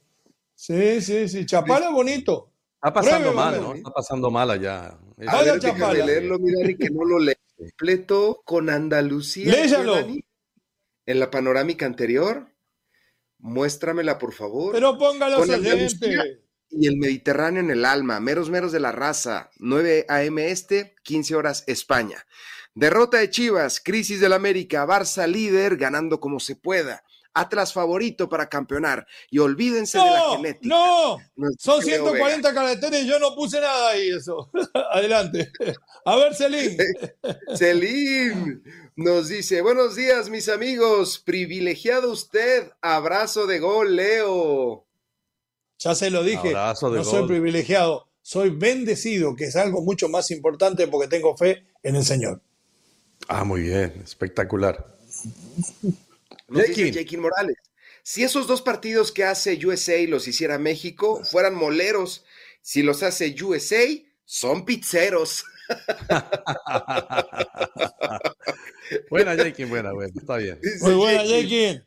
Sí, 0.54 1.00
sí, 1.00 1.28
sí. 1.28 1.44
Chapala 1.44 1.86
es 1.86 1.92
bonito. 1.92 2.51
Está 2.83 2.93
pasando 2.93 3.33
mal, 3.33 3.61
¿no? 3.61 3.74
Está 3.74 3.91
pasando 3.93 4.30
mal 4.33 4.51
allá. 4.51 4.99
A 5.28 5.43
ver, 5.45 5.61
déjame 5.61 6.05
leerlo, 6.05 6.41
mira, 6.41 6.68
y 6.68 6.76
que 6.76 6.91
no 6.91 7.05
lo 7.05 7.20
leo 7.20 7.37
completo 7.57 8.43
con 8.45 8.68
Andalucía. 8.68 9.53
Léyalo. 9.53 9.99
En 11.07 11.20
la 11.20 11.30
panorámica 11.30 11.87
anterior. 11.87 12.49
Muéstramela, 13.39 14.18
por 14.18 14.33
favor. 14.33 14.72
Pero 14.72 14.99
póngalo 14.99 15.39
con 15.39 15.49
Y 16.70 16.87
el 16.89 16.97
Mediterráneo 16.97 17.61
en 17.61 17.70
el 17.70 17.85
alma. 17.85 18.18
Meros 18.18 18.51
meros 18.51 18.72
de 18.72 18.80
la 18.80 18.91
raza. 18.91 19.51
9 19.61 20.07
a.m. 20.09 20.51
este, 20.51 20.97
15 21.05 21.37
horas 21.37 21.62
España. 21.68 22.26
Derrota 22.74 23.18
de 23.18 23.30
Chivas, 23.30 23.80
crisis 23.80 24.20
del 24.20 24.33
América, 24.33 24.87
Barça 24.87 25.28
líder, 25.28 25.76
ganando 25.76 26.18
como 26.18 26.41
se 26.41 26.57
pueda. 26.57 27.05
Atlas 27.35 27.72
favorito 27.72 28.28
para 28.28 28.49
campeonar. 28.49 29.07
Y 29.30 29.39
olvídense 29.39 29.99
de 29.99 30.05
la 30.05 30.37
genética. 30.37 30.74
No, 30.74 31.18
son 31.59 31.83
140 31.83 32.55
caracteres 32.55 33.05
y 33.05 33.07
yo 33.07 33.18
no 33.18 33.35
puse 33.35 33.61
nada 33.61 33.91
ahí, 33.91 34.11
eso. 34.11 34.51
Adelante. 34.93 35.51
A 36.05 36.16
ver, 36.16 36.35
Celín. 36.35 36.76
Celín 37.57 38.62
nos 38.97 39.28
dice: 39.28 39.62
Buenos 39.62 39.97
días, 39.97 40.28
mis 40.28 40.49
amigos. 40.49 41.18
Privilegiado 41.18 42.11
usted. 42.11 42.70
Abrazo 42.80 43.47
de 43.47 43.59
gol, 43.59 43.97
Leo. 43.97 44.87
Ya 45.78 45.95
se 45.95 46.11
lo 46.11 46.22
dije. 46.22 46.53
no 46.53 47.05
soy 47.05 47.26
privilegiado. 47.26 48.09
Soy 48.22 48.51
bendecido, 48.51 49.35
que 49.35 49.47
es 49.47 49.57
algo 49.57 49.83
mucho 49.83 50.09
más 50.09 50.30
importante 50.30 50.87
porque 50.87 51.09
tengo 51.09 51.37
fe 51.37 51.64
en 51.83 51.97
el 51.97 52.05
Señor. 52.05 52.41
Ah, 53.28 53.45
muy 53.45 53.62
bien, 53.62 54.01
espectacular. 54.05 54.87
Nos 56.53 56.66
dice 56.66 57.18
Morales. 57.18 57.57
Si 58.03 58.24
esos 58.24 58.46
dos 58.46 58.62
partidos 58.62 59.12
que 59.12 59.24
hace 59.24 59.59
USA 59.64 59.96
los 60.09 60.26
hiciera 60.28 60.59
México 60.59 61.22
fueran 61.24 61.55
moleros, 61.55 62.24
si 62.61 62.82
los 62.82 63.03
hace 63.03 63.34
USA, 63.42 63.84
son 64.24 64.64
pizzeros. 64.64 65.44
buena, 69.11 69.36
Jekin, 69.36 69.68
buena, 69.68 69.92
buena, 69.92 70.12
está 70.16 70.36
bien. 70.36 70.59
Muy 70.80 70.94
buena, 70.94 71.22
Jekin. 71.22 71.84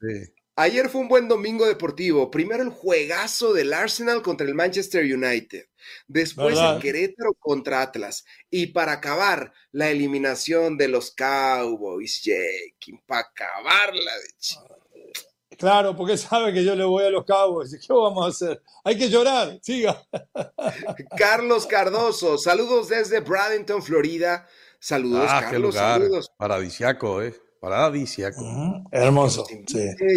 Sí. 0.00 0.33
Ayer 0.56 0.88
fue 0.88 1.00
un 1.00 1.08
buen 1.08 1.26
domingo 1.26 1.66
deportivo. 1.66 2.30
Primero 2.30 2.62
el 2.62 2.70
juegazo 2.70 3.52
del 3.52 3.72
Arsenal 3.72 4.22
contra 4.22 4.46
el 4.46 4.54
Manchester 4.54 5.02
United. 5.02 5.66
Después 6.06 6.56
el 6.58 6.80
Querétaro 6.80 7.34
contra 7.34 7.82
Atlas. 7.82 8.24
Y 8.50 8.68
para 8.68 8.92
acabar, 8.92 9.52
la 9.72 9.90
eliminación 9.90 10.78
de 10.78 10.88
los 10.88 11.10
Cowboys, 11.10 12.22
Jake. 12.22 13.02
Para 13.04 13.22
acabarla 13.22 14.12
de 14.12 15.56
Claro, 15.56 15.96
porque 15.96 16.16
sabe 16.16 16.52
que 16.52 16.64
yo 16.64 16.74
le 16.76 16.84
voy 16.84 17.04
a 17.04 17.10
los 17.10 17.24
Cowboys. 17.24 17.76
¿Qué 17.76 17.92
vamos 17.92 18.24
a 18.24 18.28
hacer? 18.28 18.62
Hay 18.84 18.96
que 18.96 19.08
llorar. 19.08 19.58
Siga. 19.60 20.06
Carlos 21.16 21.66
Cardoso, 21.66 22.38
saludos 22.38 22.88
desde 22.88 23.20
Bradenton, 23.20 23.82
Florida. 23.82 24.46
Saludos, 24.78 25.26
ah, 25.28 25.48
Carlos. 25.50 25.74
saludos. 25.74 26.30
Paradisiaco, 26.36 27.22
¿eh? 27.22 27.34
Paradisiaco. 27.64 28.44
hermoso. 28.92 29.46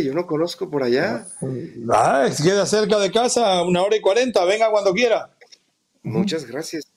yo 0.04 0.14
no 0.14 0.28
conozco 0.28 0.70
por 0.70 0.84
allá. 0.84 1.26
Ah, 1.90 2.28
queda 2.44 2.66
cerca 2.66 3.00
de 3.00 3.10
casa, 3.10 3.64
una 3.64 3.84
hora 3.84 3.96
y 3.96 4.02
cuarenta. 4.02 4.44
Venga 4.44 4.70
cuando 4.70 4.94
quiera. 4.94 5.34
Muchas 6.04 6.46
gracias. 6.46 6.92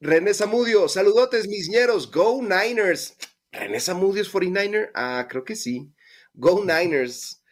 René 0.00 0.32
Zamudio, 0.32 0.88
saludotes, 0.88 1.46
misñeros. 1.48 2.10
Go 2.10 2.40
Niners. 2.40 3.14
René 3.52 3.78
Zamudio 3.78 4.22
es 4.22 4.32
49er. 4.32 4.90
Ah, 4.94 5.26
creo 5.28 5.44
que 5.44 5.54
sí. 5.54 5.92
Go 6.32 6.64
Niners. 6.64 7.42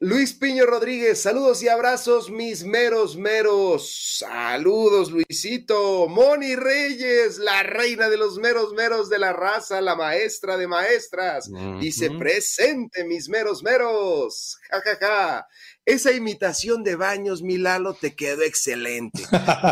Luis 0.00 0.34
Piño 0.34 0.66
Rodríguez, 0.66 1.22
saludos 1.22 1.62
y 1.62 1.68
abrazos, 1.68 2.28
mis 2.28 2.64
meros, 2.64 3.16
meros. 3.16 4.18
Saludos, 4.18 5.12
Luisito. 5.12 6.08
Moni 6.08 6.56
Reyes, 6.56 7.38
la 7.38 7.62
reina 7.62 8.08
de 8.08 8.16
los 8.16 8.38
meros, 8.38 8.72
meros 8.74 9.08
de 9.08 9.20
la 9.20 9.32
raza, 9.32 9.80
la 9.80 9.94
maestra 9.94 10.56
de 10.56 10.66
maestras. 10.66 11.48
Dice, 11.80 12.10
presente, 12.10 13.04
mis 13.04 13.28
meros, 13.28 13.62
meros. 13.62 14.58
Ja, 14.68 14.80
ja, 14.80 14.96
ja. 15.00 15.46
Esa 15.86 16.10
imitación 16.10 16.82
de 16.82 16.96
Baños, 16.96 17.42
Milalo, 17.42 17.94
te 17.94 18.16
quedó 18.16 18.42
excelente. 18.42 19.22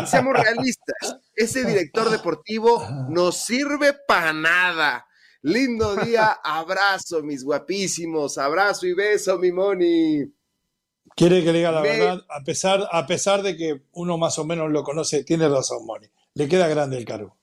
seamos 0.09 0.33
realistas, 0.39 1.19
ese 1.35 1.65
director 1.65 2.09
deportivo 2.09 2.87
no 3.09 3.33
sirve 3.33 3.93
para 4.07 4.31
nada. 4.31 5.05
Lindo 5.45 5.97
día, 5.97 6.39
abrazo, 6.41 7.21
mis 7.21 7.43
guapísimos, 7.43 8.37
abrazo 8.37 8.87
y 8.87 8.93
beso, 8.93 9.37
mi 9.37 9.51
Moni. 9.51 10.23
Quiere 11.17 11.43
que 11.43 11.51
le 11.51 11.57
diga 11.57 11.71
la 11.71 11.81
verdad, 11.81 12.25
a 12.29 12.43
pesar, 12.45 12.87
a 12.89 13.05
pesar 13.05 13.43
de 13.43 13.57
que 13.57 13.81
uno 13.91 14.17
más 14.17 14.39
o 14.39 14.45
menos 14.45 14.71
lo 14.71 14.83
conoce, 14.83 15.25
tiene 15.25 15.49
razón, 15.49 15.85
Moni. 15.85 16.07
Le 16.35 16.47
queda 16.47 16.69
grande 16.69 16.95
el 16.97 17.03
cargo. 17.03 17.35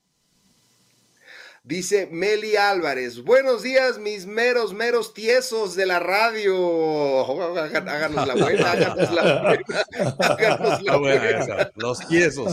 Dice 1.63 2.07
Meli 2.11 2.55
Álvarez, 2.55 3.23
buenos 3.23 3.61
días 3.61 3.99
mis 3.99 4.25
meros, 4.25 4.73
meros 4.73 5.13
tiesos 5.13 5.75
de 5.75 5.85
la 5.85 5.99
radio. 5.99 7.23
Háganos 7.59 8.27
la 8.27 8.33
buena, 8.33 8.71
háganos 8.71 9.11
la 9.11 9.43
buena, 9.43 9.85
háganos 10.17 10.81
la 10.81 10.97
buena. 10.97 11.71
Los 11.75 12.07
tiesos. 12.07 12.51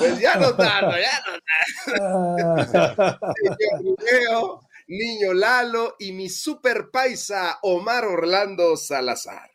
Pues 0.00 0.18
ya 0.18 0.34
no 0.34 0.52
tanto, 0.56 0.96
ya 0.98 1.22
no 1.28 1.38
tanto. 2.96 4.68
Niño 4.88 5.32
Lalo 5.32 5.94
y 6.00 6.10
mi 6.10 6.28
super 6.28 6.90
paisa 6.90 7.60
Omar 7.62 8.04
Orlando 8.04 8.76
Salazar. 8.76 9.48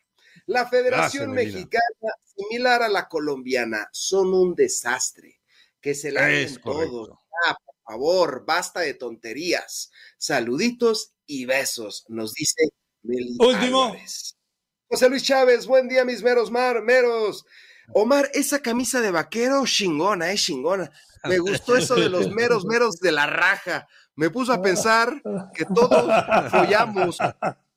La 0.46 0.66
Federación 0.66 1.32
Mexicana, 1.32 1.82
similar 2.24 2.82
a 2.82 2.88
la 2.88 3.08
colombiana, 3.08 3.90
son 3.92 4.32
un 4.32 4.54
desastre. 4.54 5.42
Que 5.82 5.94
se 5.94 6.10
la 6.10 6.28
den 6.28 6.56
todos. 6.62 7.10
Favor, 7.84 8.44
basta 8.46 8.80
de 8.80 8.94
tonterías. 8.94 9.90
Saluditos 10.16 11.12
y 11.26 11.44
besos, 11.44 12.04
nos 12.08 12.32
dice 12.32 12.70
Meli 13.02 13.36
Último. 13.38 13.94
José 14.88 15.08
Luis 15.08 15.22
Chávez, 15.22 15.66
buen 15.66 15.88
día, 15.88 16.04
mis 16.04 16.22
meros 16.22 16.50
mar, 16.50 16.82
meros. 16.82 17.44
Omar, 17.92 18.30
esa 18.32 18.60
camisa 18.60 19.00
de 19.00 19.10
vaquero 19.10 19.64
chingona, 19.66 20.32
es 20.32 20.42
chingona. 20.42 20.90
Me 21.24 21.38
gustó 21.38 21.76
eso 21.76 21.94
de 21.94 22.08
los 22.08 22.30
meros, 22.30 22.64
meros 22.64 23.00
de 23.00 23.12
la 23.12 23.26
raja. 23.26 23.86
Me 24.16 24.30
puso 24.30 24.52
a 24.52 24.62
pensar 24.62 25.20
que 25.54 25.64
todos 25.64 26.10
follamos. 26.50 27.18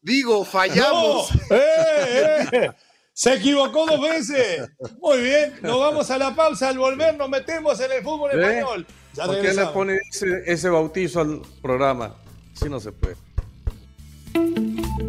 Digo, 0.01 0.45
fallamos. 0.45 1.31
¡Eh, 1.49 2.47
eh! 2.51 2.71
Se 3.11 3.33
equivocó 3.33 3.87
dos 3.87 3.99
veces. 3.99 4.69
Muy 4.99 5.21
bien, 5.21 5.55
nos 5.63 5.79
vamos 5.79 6.11
a 6.11 6.17
la 6.19 6.35
pausa. 6.35 6.69
Al 6.69 6.77
volver 6.77 7.17
nos 7.17 7.29
metemos 7.29 7.79
en 7.79 7.91
el 7.91 8.03
fútbol 8.03 8.31
¿Eh? 8.31 8.39
español. 8.39 8.85
Ya 9.17 9.25
¿Por 9.25 9.41
qué 9.41 9.51
le 9.51 9.65
pone 9.67 9.97
ese, 10.11 10.43
ese 10.45 10.69
bautizo 10.69 11.21
al 11.21 11.41
programa? 11.63 12.13
Si 12.53 12.69
no 12.69 12.79
se 12.79 12.91
puede. 12.91 13.15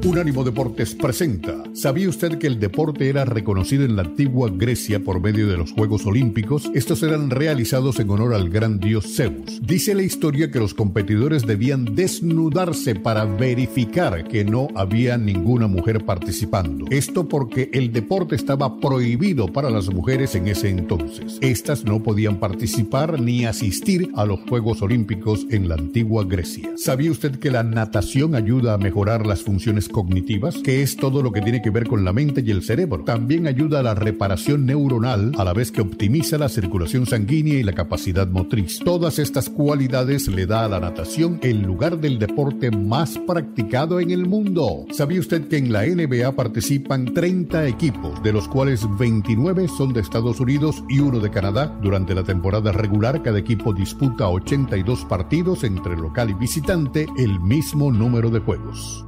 Unánimo 0.04 0.44
Deportes 0.44 0.94
presenta. 0.94 1.54
¿Sabía 1.72 2.08
usted 2.08 2.38
que 2.38 2.46
el 2.46 2.60
deporte 2.60 3.08
era 3.08 3.24
reconocido 3.24 3.84
en 3.84 3.96
la 3.96 4.02
antigua 4.02 4.50
Grecia 4.52 5.00
por 5.00 5.20
medio 5.20 5.48
de 5.48 5.56
los 5.56 5.72
Juegos 5.72 6.04
Olímpicos? 6.04 6.70
Estos 6.74 7.02
eran 7.02 7.30
realizados 7.30 7.98
en 7.98 8.10
honor 8.10 8.34
al 8.34 8.50
gran 8.50 8.80
dios 8.80 9.16
Zeus. 9.16 9.60
Dice 9.62 9.94
la 9.94 10.02
historia 10.02 10.50
que 10.50 10.58
los 10.58 10.74
competidores 10.74 11.46
debían 11.46 11.94
desnudarse 11.94 12.94
para 12.96 13.24
verificar 13.24 14.28
que 14.28 14.44
no 14.44 14.68
había 14.74 15.16
ninguna 15.16 15.66
mujer 15.68 16.04
participando. 16.04 16.84
Esto 16.90 17.26
porque 17.26 17.70
el 17.72 17.92
deporte 17.92 18.36
estaba 18.36 18.80
prohibido 18.80 19.52
para 19.52 19.70
las 19.70 19.88
mujeres 19.88 20.34
en 20.34 20.48
ese 20.48 20.68
entonces. 20.68 21.38
Estas 21.40 21.84
no 21.84 22.02
podían 22.02 22.36
participar 22.36 23.20
ni 23.20 23.46
asistir 23.46 24.10
a 24.14 24.26
los 24.26 24.40
Juegos 24.48 24.82
Olímpicos 24.82 25.46
en 25.50 25.68
la 25.68 25.76
antigua 25.76 26.24
Grecia. 26.24 26.72
¿Sabía 26.76 27.10
usted 27.10 27.38
que 27.38 27.50
la 27.50 27.62
natación 27.62 28.34
ayuda 28.34 28.74
a 28.74 28.78
mejorar 28.78 29.26
las 29.26 29.42
funciones 29.42 29.77
cognitivas, 29.86 30.56
que 30.56 30.80
es 30.82 30.96
todo 30.96 31.22
lo 31.22 31.30
que 31.30 31.42
tiene 31.42 31.60
que 31.60 31.68
ver 31.68 31.86
con 31.86 32.06
la 32.06 32.14
mente 32.14 32.42
y 32.44 32.50
el 32.50 32.62
cerebro? 32.62 33.04
También 33.04 33.46
ayuda 33.46 33.80
a 33.80 33.82
la 33.82 33.94
reparación 33.94 34.64
neuronal, 34.64 35.32
a 35.36 35.44
la 35.44 35.52
vez 35.52 35.70
que 35.70 35.82
optimiza 35.82 36.38
la 36.38 36.48
circulación 36.48 37.04
sanguínea 37.04 37.58
y 37.58 37.62
la 37.62 37.74
capacidad 37.74 38.26
motriz. 38.26 38.78
Todas 38.80 39.18
estas 39.18 39.50
cualidades 39.50 40.28
le 40.28 40.46
da 40.46 40.64
a 40.64 40.68
la 40.68 40.80
natación 40.80 41.38
el 41.42 41.60
lugar 41.60 41.98
del 41.98 42.18
deporte 42.18 42.70
más 42.70 43.18
practicado 43.18 44.00
en 44.00 44.10
el 44.10 44.26
mundo. 44.26 44.86
¿Sabía 44.90 45.20
usted 45.20 45.48
que 45.48 45.58
en 45.58 45.72
la 45.72 45.84
NBA 45.84 46.32
participan 46.32 47.12
30 47.12 47.66
equipos, 47.66 48.22
de 48.22 48.32
los 48.32 48.48
cuales 48.48 48.86
29 48.98 49.68
son 49.68 49.92
de 49.92 50.00
Estados 50.00 50.40
Unidos 50.40 50.82
y 50.88 51.00
uno 51.00 51.20
de 51.20 51.30
Canadá? 51.30 51.78
Durante 51.82 52.14
la 52.14 52.24
temporada 52.24 52.72
regular, 52.72 53.22
cada 53.22 53.38
equipo 53.38 53.74
disputa 53.74 54.28
82 54.28 55.04
partidos 55.04 55.64
entre 55.64 55.96
local 55.96 56.30
y 56.30 56.34
visitante, 56.34 57.06
el 57.18 57.40
mismo 57.40 57.92
número 57.92 58.30
de 58.30 58.40
juegos. 58.40 59.07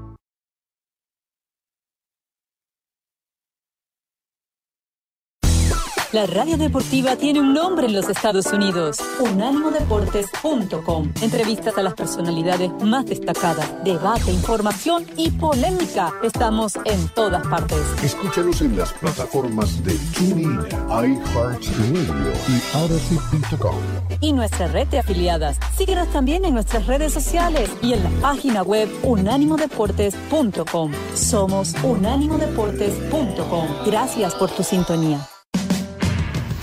La 6.12 6.26
radio 6.26 6.56
deportiva 6.56 7.14
tiene 7.14 7.38
un 7.38 7.54
nombre 7.54 7.86
en 7.86 7.92
los 7.92 8.08
Estados 8.08 8.46
Unidos, 8.46 8.98
unánimodeportes.com. 9.20 11.12
Entrevistas 11.22 11.78
a 11.78 11.82
las 11.82 11.94
personalidades 11.94 12.72
más 12.82 13.06
destacadas, 13.06 13.84
debate, 13.84 14.32
información 14.32 15.06
y 15.16 15.30
polémica. 15.30 16.12
Estamos 16.24 16.74
en 16.84 17.08
todas 17.10 17.46
partes. 17.46 17.78
Escúchanos 18.02 18.60
en 18.60 18.76
las 18.76 18.92
plataformas 18.94 19.84
de 19.84 19.96
TuneIn, 20.18 20.58
iHeartRadio 20.88 22.32
y 22.48 22.76
Odyssey.com. 22.76 23.76
Y 24.20 24.32
nuestra 24.32 24.66
red 24.66 24.88
de 24.88 24.98
afiliadas. 24.98 25.60
Síguenos 25.76 26.08
también 26.08 26.44
en 26.44 26.54
nuestras 26.54 26.88
redes 26.88 27.12
sociales 27.12 27.70
y 27.82 27.92
en 27.92 28.02
la 28.02 28.10
página 28.20 28.62
web 28.62 28.88
unánimodeportes.com. 29.04 30.92
Somos 31.14 31.72
unánimodeportes.com. 31.84 33.66
Gracias 33.86 34.34
por 34.34 34.50
tu 34.50 34.64
sintonía. 34.64 35.24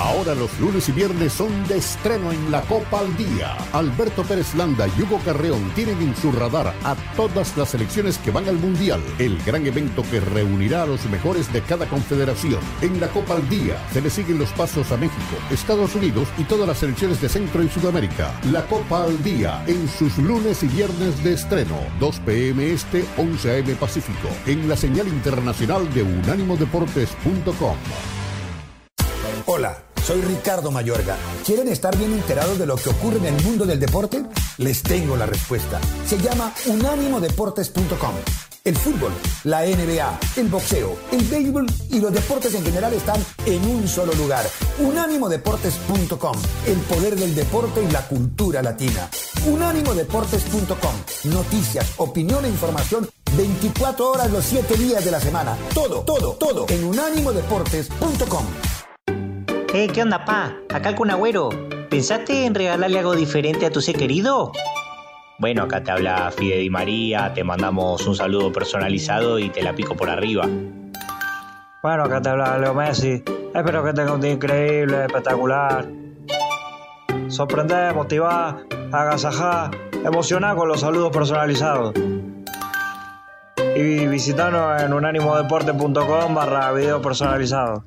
Ahora 0.07 0.33
los 0.35 0.57
lunes 0.61 0.87
y 0.87 0.93
viernes 0.93 1.33
son 1.33 1.67
de 1.67 1.79
estreno 1.79 2.31
en 2.31 2.49
la 2.49 2.61
Copa 2.61 3.01
al 3.01 3.17
Día. 3.17 3.57
Alberto 3.73 4.23
Pérez 4.23 4.55
Landa 4.55 4.87
y 4.87 5.01
Hugo 5.01 5.19
Carreón 5.25 5.69
tienen 5.75 6.01
en 6.01 6.15
su 6.15 6.31
radar 6.31 6.73
a 6.85 6.95
todas 7.17 7.57
las 7.57 7.71
selecciones 7.71 8.17
que 8.17 8.31
van 8.31 8.47
al 8.47 8.55
Mundial, 8.55 9.01
el 9.19 9.37
gran 9.43 9.67
evento 9.67 10.03
que 10.09 10.21
reunirá 10.21 10.83
a 10.83 10.85
los 10.85 11.03
mejores 11.07 11.51
de 11.51 11.61
cada 11.61 11.87
confederación. 11.87 12.61
En 12.81 13.01
la 13.01 13.09
Copa 13.09 13.35
al 13.35 13.49
Día 13.49 13.85
se 13.91 13.99
le 13.99 14.09
siguen 14.09 14.39
los 14.39 14.49
pasos 14.51 14.93
a 14.93 14.97
México, 14.97 15.35
Estados 15.51 15.93
Unidos 15.93 16.29
y 16.37 16.45
todas 16.45 16.69
las 16.69 16.77
selecciones 16.77 17.19
de 17.19 17.27
Centro 17.27 17.61
y 17.61 17.67
Sudamérica. 17.67 18.33
La 18.53 18.65
Copa 18.65 19.03
al 19.03 19.21
Día 19.21 19.61
en 19.67 19.89
sus 19.89 20.17
lunes 20.19 20.63
y 20.63 20.67
viernes 20.67 21.21
de 21.21 21.33
estreno, 21.33 21.75
2 21.99 22.19
p.m. 22.21 22.71
Este, 22.71 23.03
11 23.17 23.51
a.m. 23.51 23.75
Pacífico, 23.75 24.29
en 24.45 24.69
la 24.69 24.77
señal 24.77 25.09
internacional 25.09 25.93
de 25.93 26.03
unánimodeportes.com. 26.03 27.75
Hola, 29.49 29.86
soy 30.05 30.21
Ricardo 30.21 30.71
Mayorga. 30.71 31.17
¿Quieren 31.45 31.67
estar 31.67 31.97
bien 31.97 32.13
enterados 32.13 32.57
de 32.57 32.65
lo 32.65 32.75
que 32.75 32.89
ocurre 32.89 33.17
en 33.17 33.25
el 33.25 33.43
mundo 33.43 33.65
del 33.65 33.79
deporte? 33.79 34.23
Les 34.57 34.81
tengo 34.83 35.15
la 35.15 35.25
respuesta. 35.25 35.79
Se 36.05 36.17
llama 36.17 36.53
unánimodeportes.com. 36.65 38.15
El 38.63 38.75
fútbol, 38.75 39.13
la 39.45 39.61
NBA, 39.61 40.19
el 40.35 40.49
boxeo, 40.49 40.97
el 41.13 41.23
béisbol 41.23 41.65
y 41.89 42.01
los 42.01 42.11
deportes 42.11 42.53
en 42.53 42.65
general 42.65 42.93
están 42.93 43.23
en 43.45 43.63
un 43.65 43.87
solo 43.87 44.13
lugar. 44.15 44.45
Unánimodeportes.com. 44.79 46.35
El 46.65 46.77
poder 46.79 47.15
del 47.15 47.33
deporte 47.33 47.81
y 47.81 47.89
la 47.91 48.05
cultura 48.07 48.61
latina. 48.61 49.09
Unánimodeportes.com. 49.45 51.31
Noticias, 51.31 51.93
opinión 51.97 52.43
e 52.43 52.49
información 52.49 53.07
24 53.37 54.11
horas 54.11 54.31
los 54.31 54.43
7 54.43 54.75
días 54.75 55.05
de 55.05 55.11
la 55.11 55.19
semana. 55.21 55.57
Todo, 55.73 56.01
todo, 56.01 56.33
todo 56.33 56.65
en 56.69 56.83
unánimodeportes.com. 56.83 58.45
Eh, 59.73 59.89
¿qué 59.93 60.01
onda, 60.01 60.23
pa? 60.23 60.53
Acá 60.73 60.95
con 60.95 61.11
Agüero. 61.11 61.49
¿Pensaste 61.89 62.45
en 62.45 62.55
regalarle 62.55 62.99
algo 62.99 63.15
diferente 63.15 63.65
a 63.65 63.69
tu 63.69 63.81
ser 63.81 63.97
querido? 63.97 64.53
Bueno, 65.39 65.63
acá 65.63 65.83
te 65.83 65.91
habla 65.91 66.31
Fide 66.31 66.57
Di 66.57 66.69
María, 66.69 67.33
te 67.33 67.43
mandamos 67.43 68.07
un 68.07 68.15
saludo 68.15 68.51
personalizado 68.51 69.39
y 69.39 69.49
te 69.49 69.61
la 69.61 69.75
pico 69.75 69.95
por 69.95 70.09
arriba. 70.09 70.47
Bueno, 71.83 72.03
acá 72.05 72.21
te 72.21 72.29
habla 72.29 72.57
Leo 72.57 72.73
Messi. 72.73 73.23
Espero 73.53 73.83
que 73.83 73.93
tengas 73.93 74.13
un 74.13 74.21
día 74.21 74.31
increíble, 74.31 75.05
espectacular. 75.05 75.85
Sorprender, 77.27 77.93
motivar, 77.93 78.63
agasajar, 78.93 79.71
emocionar 80.03 80.55
con 80.55 80.69
los 80.69 80.79
saludos 80.79 81.11
personalizados. 81.11 81.93
Y 83.75 84.07
visitanos 84.07 84.81
en 84.81 84.93
unánimodeporte.com 84.93 86.33
barra 86.33 86.71
video 86.71 87.01
personalizado. 87.01 87.83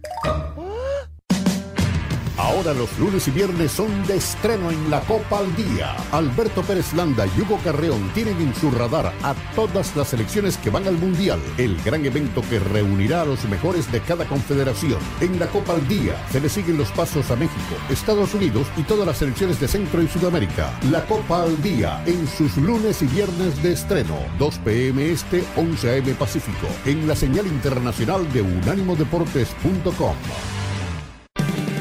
Ahora 2.60 2.74
los 2.74 2.98
lunes 2.98 3.26
y 3.26 3.30
viernes 3.30 3.72
son 3.72 4.06
de 4.06 4.16
estreno 4.16 4.70
en 4.70 4.90
la 4.90 5.00
Copa 5.00 5.38
al 5.38 5.56
Día. 5.56 5.96
Alberto 6.12 6.60
Pérez 6.60 6.92
Landa 6.92 7.26
y 7.26 7.40
Hugo 7.40 7.58
Carreón 7.64 8.10
tienen 8.12 8.38
en 8.38 8.54
su 8.54 8.70
radar 8.70 9.14
a 9.22 9.34
todas 9.54 9.96
las 9.96 10.08
selecciones 10.08 10.58
que 10.58 10.68
van 10.68 10.86
al 10.86 10.98
Mundial, 10.98 11.40
el 11.56 11.82
gran 11.82 12.04
evento 12.04 12.42
que 12.50 12.58
reunirá 12.58 13.22
a 13.22 13.24
los 13.24 13.42
mejores 13.46 13.90
de 13.90 14.00
cada 14.00 14.26
confederación. 14.26 14.98
En 15.22 15.38
la 15.38 15.46
Copa 15.46 15.72
al 15.72 15.88
Día 15.88 16.22
se 16.30 16.38
le 16.38 16.50
siguen 16.50 16.76
los 16.76 16.90
pasos 16.90 17.30
a 17.30 17.36
México, 17.36 17.76
Estados 17.88 18.34
Unidos 18.34 18.66
y 18.76 18.82
todas 18.82 19.06
las 19.06 19.16
selecciones 19.16 19.58
de 19.58 19.66
Centro 19.66 20.02
y 20.02 20.08
Sudamérica. 20.08 20.78
La 20.90 21.06
Copa 21.06 21.44
al 21.44 21.62
Día 21.62 22.02
en 22.04 22.28
sus 22.28 22.58
lunes 22.58 23.00
y 23.00 23.06
viernes 23.06 23.62
de 23.62 23.72
estreno, 23.72 24.18
2 24.38 24.58
p.m. 24.58 25.10
Este, 25.10 25.42
11 25.56 25.90
a.m. 25.92 26.12
Pacífico, 26.12 26.66
en 26.84 27.08
la 27.08 27.16
señal 27.16 27.46
internacional 27.46 28.30
de 28.34 28.42
unánimodeportes.com. 28.42 30.59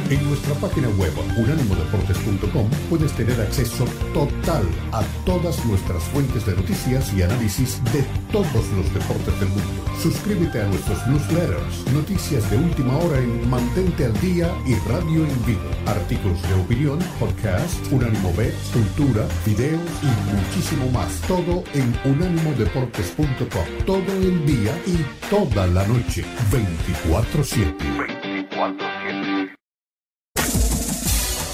En 0.10 0.28
nuestra 0.28 0.56
página 0.56 0.90
web 0.90 1.14
unánimodeportes.com 1.38 2.68
puedes 2.90 3.14
tener 3.14 3.40
acceso 3.40 3.86
total 4.12 4.64
a 4.92 5.04
todas 5.24 5.64
nuestras 5.66 6.04
fuentes 6.06 6.48
de 6.48 6.56
noticias 6.56 7.14
y 7.14 7.22
análisis 7.22 7.80
de 7.94 8.04
todos 8.32 8.68
los 8.76 8.92
deportes 8.92 9.40
del 9.40 9.50
mundo. 9.50 9.86
Suscríbete 10.02 10.62
a 10.62 10.68
nuestros 10.68 11.06
newsletters, 11.06 11.94
noticias 11.94 12.50
de 12.50 12.58
última 12.58 12.98
hora 12.98 13.20
en 13.20 13.48
Mantente 13.52 14.06
al 14.06 14.20
Día 14.20 14.52
y 14.66 14.74
Radio 14.90 15.28
en 15.28 15.46
Vivo, 15.46 15.70
artículos 15.86 16.42
de 16.42 16.54
opinión, 16.56 16.98
podcast, 17.20 17.92
Unánimo 17.92 18.34
B, 18.36 18.52
cultura, 18.74 19.28
videos 19.46 19.82
y 20.02 20.08
muchísimo 20.34 20.90
más. 20.90 21.22
Todo 21.28 21.64
en 21.76 21.94
unánimodeportes.com. 22.06 23.86
Todo 23.86 24.14
el 24.14 24.44
día 24.48 24.76
y 24.88 25.06
toda 25.30 25.68
la 25.68 25.86
noche. 25.88 26.26
24-7. 26.50 27.76
24-7. 28.50 28.99